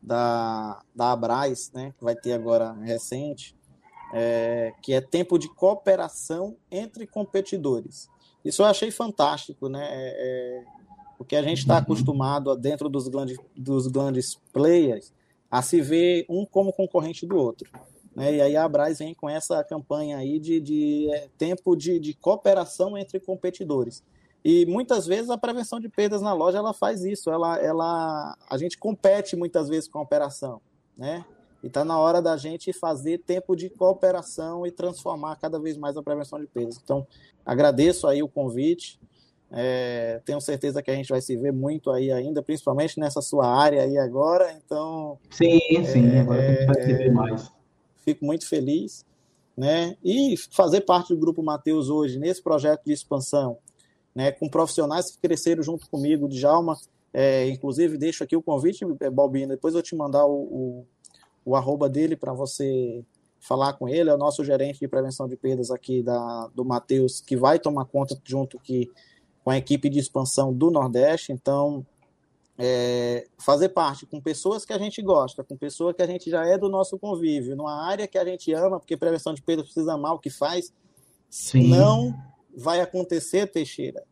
da, 0.00 0.80
da 0.94 1.10
Abraz, 1.10 1.72
né? 1.74 1.92
Que 1.98 2.04
vai 2.04 2.14
ter 2.14 2.34
agora 2.34 2.72
recente, 2.74 3.56
é, 4.14 4.72
que 4.80 4.92
é 4.92 5.00
tempo 5.00 5.40
de 5.40 5.48
cooperação 5.48 6.56
entre 6.70 7.04
competidores. 7.04 8.08
Isso 8.44 8.62
eu 8.62 8.66
achei 8.66 8.92
fantástico, 8.92 9.68
né? 9.68 9.88
É, 9.90 10.60
é 10.60 10.82
porque 11.22 11.36
a 11.36 11.42
gente 11.42 11.58
está 11.58 11.74
uhum. 11.74 11.80
acostumado, 11.80 12.56
dentro 12.56 12.88
dos 12.88 13.06
grandes, 13.06 13.38
dos 13.56 13.86
grandes 13.86 14.34
players, 14.52 15.12
a 15.48 15.62
se 15.62 15.80
ver 15.80 16.26
um 16.28 16.44
como 16.44 16.72
concorrente 16.72 17.24
do 17.24 17.36
outro. 17.36 17.70
Né? 18.14 18.34
E 18.34 18.40
aí 18.40 18.56
a 18.56 18.64
Abraz 18.64 18.98
vem 18.98 19.14
com 19.14 19.30
essa 19.30 19.62
campanha 19.62 20.18
aí 20.18 20.40
de, 20.40 20.60
de 20.60 21.08
é, 21.12 21.28
tempo 21.38 21.76
de, 21.76 22.00
de 22.00 22.12
cooperação 22.12 22.98
entre 22.98 23.20
competidores. 23.20 24.02
E 24.44 24.66
muitas 24.66 25.06
vezes 25.06 25.30
a 25.30 25.38
prevenção 25.38 25.78
de 25.78 25.88
perdas 25.88 26.20
na 26.20 26.32
loja 26.32 26.58
ela 26.58 26.74
faz 26.74 27.04
isso. 27.04 27.30
Ela, 27.30 27.56
ela, 27.58 28.36
a 28.50 28.58
gente 28.58 28.76
compete 28.76 29.36
muitas 29.36 29.68
vezes 29.68 29.88
com 29.88 30.00
a 30.00 30.02
operação, 30.02 30.60
né? 30.98 31.24
E 31.62 31.68
está 31.68 31.84
na 31.84 31.96
hora 31.96 32.20
da 32.20 32.36
gente 32.36 32.72
fazer 32.72 33.18
tempo 33.18 33.54
de 33.54 33.70
cooperação 33.70 34.66
e 34.66 34.72
transformar 34.72 35.36
cada 35.36 35.60
vez 35.60 35.76
mais 35.76 35.96
a 35.96 36.02
prevenção 36.02 36.40
de 36.40 36.48
perdas. 36.48 36.80
Então, 36.82 37.06
agradeço 37.46 38.08
aí 38.08 38.20
o 38.20 38.28
convite. 38.28 38.98
É, 39.54 40.20
tenho 40.24 40.40
certeza 40.40 40.82
que 40.82 40.90
a 40.90 40.94
gente 40.94 41.10
vai 41.10 41.20
se 41.20 41.36
ver 41.36 41.52
muito 41.52 41.90
aí 41.90 42.10
ainda, 42.10 42.42
principalmente 42.42 42.98
nessa 42.98 43.20
sua 43.20 43.46
área 43.46 43.82
aí 43.82 43.98
agora. 43.98 44.58
Então. 44.64 45.18
Sim, 45.30 45.60
sim, 45.84 46.10
é, 46.10 46.20
agora 46.20 46.40
a 46.40 46.52
gente 46.54 46.66
vai 46.66 46.82
se 46.82 46.92
ver 46.94 47.06
é, 47.08 47.10
mais. 47.10 47.52
Fico 47.96 48.24
muito 48.24 48.48
feliz. 48.48 49.04
Né? 49.54 49.96
E 50.02 50.34
fazer 50.50 50.80
parte 50.80 51.14
do 51.14 51.20
Grupo 51.20 51.42
Mateus 51.42 51.90
hoje, 51.90 52.18
nesse 52.18 52.42
projeto 52.42 52.82
de 52.86 52.92
expansão, 52.92 53.58
né, 54.14 54.32
com 54.32 54.48
profissionais 54.48 55.10
que 55.10 55.18
cresceram 55.18 55.62
junto 55.62 55.88
comigo, 55.90 56.26
Djalma. 56.26 56.78
É, 57.12 57.46
inclusive, 57.48 57.98
deixo 57.98 58.24
aqui 58.24 58.34
o 58.34 58.42
convite, 58.42 58.86
é, 59.00 59.10
Balbino, 59.10 59.48
depois 59.48 59.74
eu 59.74 59.82
te 59.82 59.94
mandar 59.94 60.24
o, 60.24 60.32
o, 60.32 60.86
o 61.44 61.54
arroba 61.54 61.86
dele 61.86 62.16
para 62.16 62.32
você 62.32 63.04
falar 63.38 63.74
com 63.74 63.86
ele. 63.86 64.08
É 64.08 64.14
o 64.14 64.18
nosso 64.18 64.42
gerente 64.42 64.80
de 64.80 64.88
prevenção 64.88 65.28
de 65.28 65.36
perdas 65.36 65.70
aqui 65.70 66.02
da, 66.02 66.48
do 66.54 66.64
Mateus, 66.64 67.20
que 67.20 67.36
vai 67.36 67.58
tomar 67.58 67.84
conta 67.84 68.18
junto 68.24 68.58
que 68.58 68.90
com 69.44 69.50
a 69.50 69.58
equipe 69.58 69.88
de 69.88 69.98
expansão 69.98 70.52
do 70.52 70.70
Nordeste. 70.70 71.32
Então, 71.32 71.84
é, 72.58 73.26
fazer 73.38 73.70
parte 73.70 74.06
com 74.06 74.20
pessoas 74.20 74.64
que 74.64 74.72
a 74.72 74.78
gente 74.78 75.02
gosta, 75.02 75.42
com 75.42 75.56
pessoas 75.56 75.96
que 75.96 76.02
a 76.02 76.06
gente 76.06 76.30
já 76.30 76.44
é 76.44 76.56
do 76.56 76.68
nosso 76.68 76.98
convívio, 76.98 77.56
numa 77.56 77.84
área 77.84 78.06
que 78.06 78.18
a 78.18 78.24
gente 78.24 78.52
ama, 78.52 78.78
porque 78.78 78.96
prevenção 78.96 79.34
de 79.34 79.42
perda 79.42 79.62
precisa 79.62 79.94
amar 79.94 80.14
o 80.14 80.18
que 80.18 80.30
faz, 80.30 80.72
Sim. 81.28 81.68
não 81.68 82.14
vai 82.56 82.80
acontecer, 82.80 83.46
Teixeira. 83.46 84.04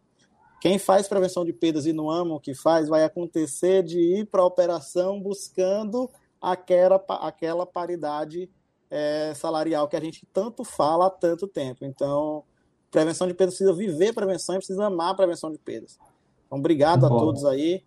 Quem 0.60 0.78
faz 0.78 1.08
prevenção 1.08 1.44
de 1.44 1.52
perdas 1.52 1.86
e 1.86 1.92
não 1.92 2.10
ama 2.10 2.34
o 2.34 2.40
que 2.40 2.54
faz, 2.54 2.88
vai 2.88 3.04
acontecer 3.04 3.82
de 3.82 3.98
ir 3.98 4.26
para 4.26 4.42
a 4.42 4.46
operação 4.46 5.20
buscando 5.20 6.10
aquela, 6.40 7.02
aquela 7.20 7.64
paridade 7.64 8.50
é, 8.90 9.32
salarial 9.34 9.88
que 9.88 9.96
a 9.96 10.00
gente 10.00 10.26
tanto 10.32 10.64
fala 10.64 11.06
há 11.06 11.10
tanto 11.10 11.46
tempo. 11.46 11.84
Então, 11.84 12.44
prevenção 12.90 13.26
de 13.26 13.34
perdas 13.34 13.54
precisa 13.54 13.72
viver 13.72 14.12
prevenção 14.12 14.54
e 14.54 14.58
precisa 14.58 14.86
amar 14.86 15.10
a 15.10 15.14
prevenção 15.14 15.50
de 15.50 15.58
perdas. 15.58 15.98
Então, 16.46 16.58
obrigado 16.58 17.06
a 17.06 17.08
todos 17.08 17.44
aí. 17.44 17.82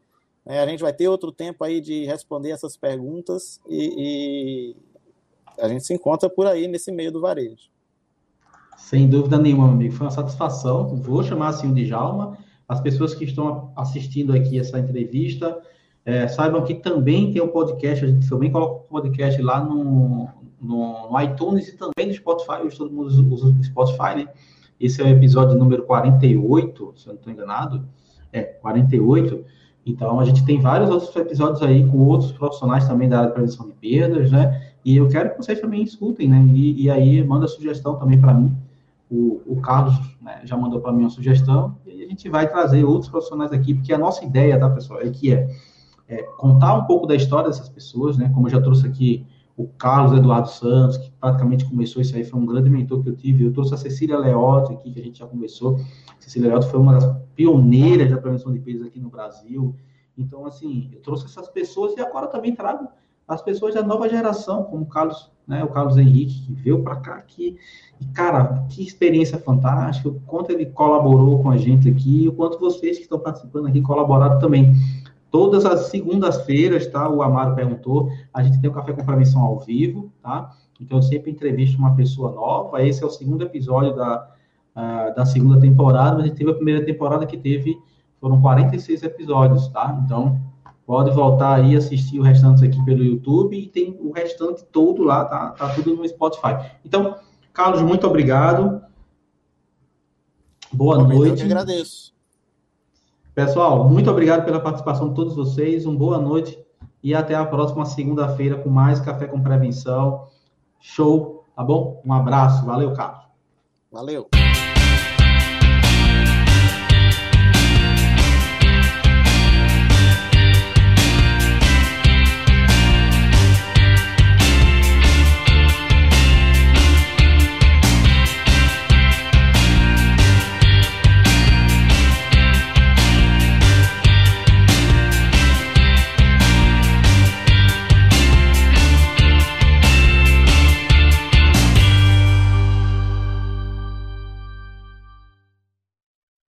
É, 0.46 0.60
a 0.60 0.68
gente 0.68 0.82
vai 0.82 0.94
ter 0.94 1.08
outro 1.08 1.32
tempo 1.32 1.64
aí 1.64 1.80
de 1.80 2.06
responder 2.06 2.52
essas 2.52 2.76
perguntas 2.76 3.60
e, 3.68 3.94
e, 3.98 4.76
a 5.58 5.68
gente 5.68 5.86
se 5.86 5.94
encontra 5.94 6.30
por 6.30 6.48
aí 6.48 6.68
nesse 6.68 6.92
meio 6.92 7.12
do 7.12 7.22
varejo. 7.22 7.70
Sem 8.78 9.08
dúvida 9.08 9.38
nenhuma, 9.38 9.70
amigo. 9.70 9.94
Foi 9.94 10.08
uma 10.08 10.12
satisfação. 10.12 10.88
Vou 10.96 11.24
chamar 11.24 11.50
assim 11.50 11.72
o 11.72 11.74
Djalma. 11.74 12.38
As 12.68 12.82
pessoas 12.82 13.14
que 13.14 13.24
estão 13.24 13.72
assistindo 13.76 14.34
aqui 14.34 14.60
essa 14.60 14.80
entrevista, 14.80 15.62
é, 16.06 16.28
saibam 16.28 16.64
que 16.64 16.76
também 16.76 17.32
tem 17.32 17.42
o 17.42 17.46
um 17.46 17.50
podcast, 17.50 18.04
a 18.04 18.08
gente 18.08 18.28
também 18.28 18.52
coloca 18.52 18.74
o 18.74 18.88
podcast 18.88 19.42
lá 19.42 19.64
no, 19.64 20.28
no, 20.60 21.10
no 21.12 21.22
iTunes 21.22 21.70
e 21.70 21.78
também 21.78 22.08
no 22.08 22.14
Spotify, 22.14 22.64
hoje 22.64 22.78
todo 22.78 22.92
mundo 22.92 23.08
usa 23.08 23.48
o 23.48 23.64
Spotify, 23.64 24.16
né? 24.16 24.28
Esse 24.84 25.02
é 25.02 25.06
o 25.06 25.08
episódio 25.08 25.58
número 25.58 25.84
48, 25.84 26.94
se 26.98 27.08
eu 27.08 27.14
não 27.14 27.16
estou 27.18 27.32
enganado. 27.32 27.88
É, 28.34 28.42
48. 28.42 29.46
Então, 29.86 30.20
a 30.20 30.26
gente 30.26 30.44
tem 30.44 30.60
vários 30.60 30.90
outros 30.90 31.16
episódios 31.16 31.62
aí 31.62 31.88
com 31.88 32.00
outros 32.00 32.34
profissionais 32.34 32.86
também 32.86 33.08
da 33.08 33.20
área 33.20 33.30
de 33.30 33.34
prevenção 33.34 33.66
de 33.66 33.72
perdas, 33.76 34.30
né? 34.30 34.72
E 34.84 34.98
eu 34.98 35.08
quero 35.08 35.30
que 35.30 35.38
vocês 35.38 35.62
também 35.62 35.82
escutem, 35.84 36.28
né? 36.28 36.46
E, 36.54 36.84
e 36.84 36.90
aí, 36.90 37.24
manda 37.24 37.48
sugestão 37.48 37.96
também 37.96 38.20
para 38.20 38.34
mim. 38.34 38.54
O, 39.10 39.42
o 39.46 39.62
Carlos 39.62 39.96
né, 40.22 40.42
já 40.44 40.58
mandou 40.58 40.82
para 40.82 40.92
mim 40.92 41.04
uma 41.04 41.10
sugestão 41.10 41.78
e 41.86 42.04
a 42.04 42.08
gente 42.10 42.28
vai 42.28 42.50
trazer 42.50 42.84
outros 42.84 43.10
profissionais 43.10 43.54
aqui, 43.54 43.74
porque 43.74 43.94
a 43.94 43.98
nossa 43.98 44.26
ideia, 44.26 44.60
tá, 44.60 44.70
pessoal, 44.70 45.00
é 45.00 45.10
que 45.10 45.32
é, 45.32 45.48
é 46.10 46.24
contar 46.38 46.74
um 46.74 46.84
pouco 46.84 47.08
da 47.08 47.16
história 47.16 47.48
dessas 47.48 47.70
pessoas, 47.70 48.18
né? 48.18 48.30
Como 48.34 48.48
eu 48.48 48.52
já 48.52 48.60
trouxe 48.60 48.86
aqui 48.86 49.26
o 49.56 49.68
Carlos 49.68 50.18
Eduardo 50.18 50.50
Santos, 50.50 50.98
que 50.98 51.12
praticamente 51.12 51.66
começou 51.66 52.02
isso 52.02 52.16
aí, 52.16 52.24
foi 52.24 52.40
um 52.40 52.46
grande 52.46 52.70
mentor 52.70 53.04
que 53.04 53.10
eu 53.10 53.16
tive. 53.16 53.44
Eu 53.44 53.54
trouxe 53.54 53.74
a 53.74 53.78
Cecília 53.78 54.18
Leotti 54.18 54.74
aqui, 54.74 54.92
que 54.92 55.00
a 55.00 55.04
gente 55.04 55.20
já 55.20 55.28
conversou. 55.28 55.80
Cecília 56.20 56.50
Leotti 56.50 56.68
foi 56.68 56.80
uma 56.80 56.94
das 56.94 57.16
pioneiras 57.36 58.10
da 58.10 58.18
prevenção 58.18 58.52
de 58.52 58.60
perdas 58.60 58.88
aqui 58.88 59.00
no 59.00 59.10
Brasil. 59.10 59.76
Então, 60.18 60.46
assim, 60.46 60.90
eu 60.92 61.02
trouxe 61.02 61.26
essas 61.26 61.48
pessoas 61.50 61.96
e 61.98 62.02
agora 62.02 62.28
também 62.28 62.56
trago 62.56 62.88
as 63.28 63.42
pessoas 63.42 63.74
da 63.74 63.84
nova 63.84 64.10
geração, 64.10 64.64
como 64.64 64.84
o 64.84 64.86
Carlos, 64.86 65.32
né, 65.48 65.64
o 65.64 65.70
Carlos 65.70 65.98
Henrique, 65.98 66.42
que 66.46 66.54
veio 66.54 66.84
para 66.84 66.98
cá 66.98 67.16
aqui. 67.16 67.58
E, 68.00 68.06
cara, 68.08 68.66
que 68.70 68.84
experiência 68.84 69.38
fantástica, 69.38 70.10
o 70.10 70.20
quanto 70.22 70.52
ele 70.52 70.66
colaborou 70.66 71.42
com 71.42 71.50
a 71.50 71.58
gente 71.58 71.90
aqui, 71.90 72.24
e 72.24 72.30
o 72.30 72.34
quanto 72.34 72.60
vocês 72.60 72.98
que 72.98 73.04
estão 73.04 73.20
participando 73.20 73.68
aqui 73.68 73.82
colaboraram 73.82 74.40
também. 74.40 74.74
Todas 75.34 75.66
as 75.66 75.88
segundas-feiras, 75.88 76.86
tá? 76.86 77.10
O 77.10 77.24
Amaro 77.24 77.56
perguntou, 77.56 78.08
a 78.32 78.44
gente 78.44 78.62
tem 78.62 78.70
o 78.70 78.74
Café 78.74 78.94
com 78.94 79.04
Prevenção 79.04 79.42
ao 79.42 79.58
vivo, 79.58 80.14
tá? 80.22 80.56
Então, 80.80 81.00
eu 81.00 81.02
sempre 81.02 81.32
entrevisto 81.32 81.80
uma 81.80 81.96
pessoa 81.96 82.32
nova. 82.32 82.84
Esse 82.84 83.04
é 83.04 83.08
o 83.08 83.10
segundo 83.10 83.44
episódio 83.44 83.96
da, 83.96 84.30
uh, 84.76 85.16
da 85.16 85.26
segunda 85.26 85.60
temporada, 85.60 86.18
mas 86.18 86.26
a 86.26 86.28
gente 86.28 86.38
teve 86.38 86.52
a 86.52 86.54
primeira 86.54 86.86
temporada 86.86 87.26
que 87.26 87.36
teve, 87.36 87.76
foram 88.22 88.40
46 88.40 89.02
episódios, 89.02 89.68
tá? 89.70 90.00
Então, 90.06 90.40
pode 90.86 91.10
voltar 91.10 91.56
aí 91.56 91.76
assistir 91.76 92.20
o 92.20 92.22
restante 92.22 92.64
aqui 92.64 92.86
pelo 92.86 93.04
YouTube 93.04 93.58
e 93.58 93.66
tem 93.66 93.98
o 94.00 94.12
restante 94.12 94.64
todo 94.66 95.02
lá, 95.02 95.26
tá? 95.26 95.50
Tá 95.50 95.74
tudo 95.74 95.96
no 95.96 96.08
Spotify. 96.08 96.78
Então, 96.86 97.16
Carlos, 97.52 97.82
muito 97.82 98.06
obrigado. 98.06 98.84
Boa 100.72 101.00
noite. 101.00 101.30
Eu 101.30 101.36
que 101.38 101.42
agradeço. 101.42 102.13
Pessoal, 103.36 103.90
muito 103.90 104.12
obrigado 104.12 104.46
pela 104.46 104.60
participação 104.60 105.10
de 105.10 105.16
todos 105.16 105.36
vocês. 105.36 105.88
Uma 105.88 105.98
boa 105.98 106.20
noite 106.20 106.64
e 107.02 107.16
até 107.16 107.34
a 107.34 107.44
próxima 107.44 107.84
segunda-feira 107.84 108.58
com 108.58 108.70
mais 108.70 109.00
Café 109.00 109.26
com 109.26 109.42
Prevenção. 109.42 110.28
Show, 110.80 111.44
tá 111.56 111.64
bom? 111.64 112.00
Um 112.06 112.14
abraço. 112.14 112.64
Valeu, 112.64 112.94
Carlos. 112.94 113.24
Valeu. 113.92 114.43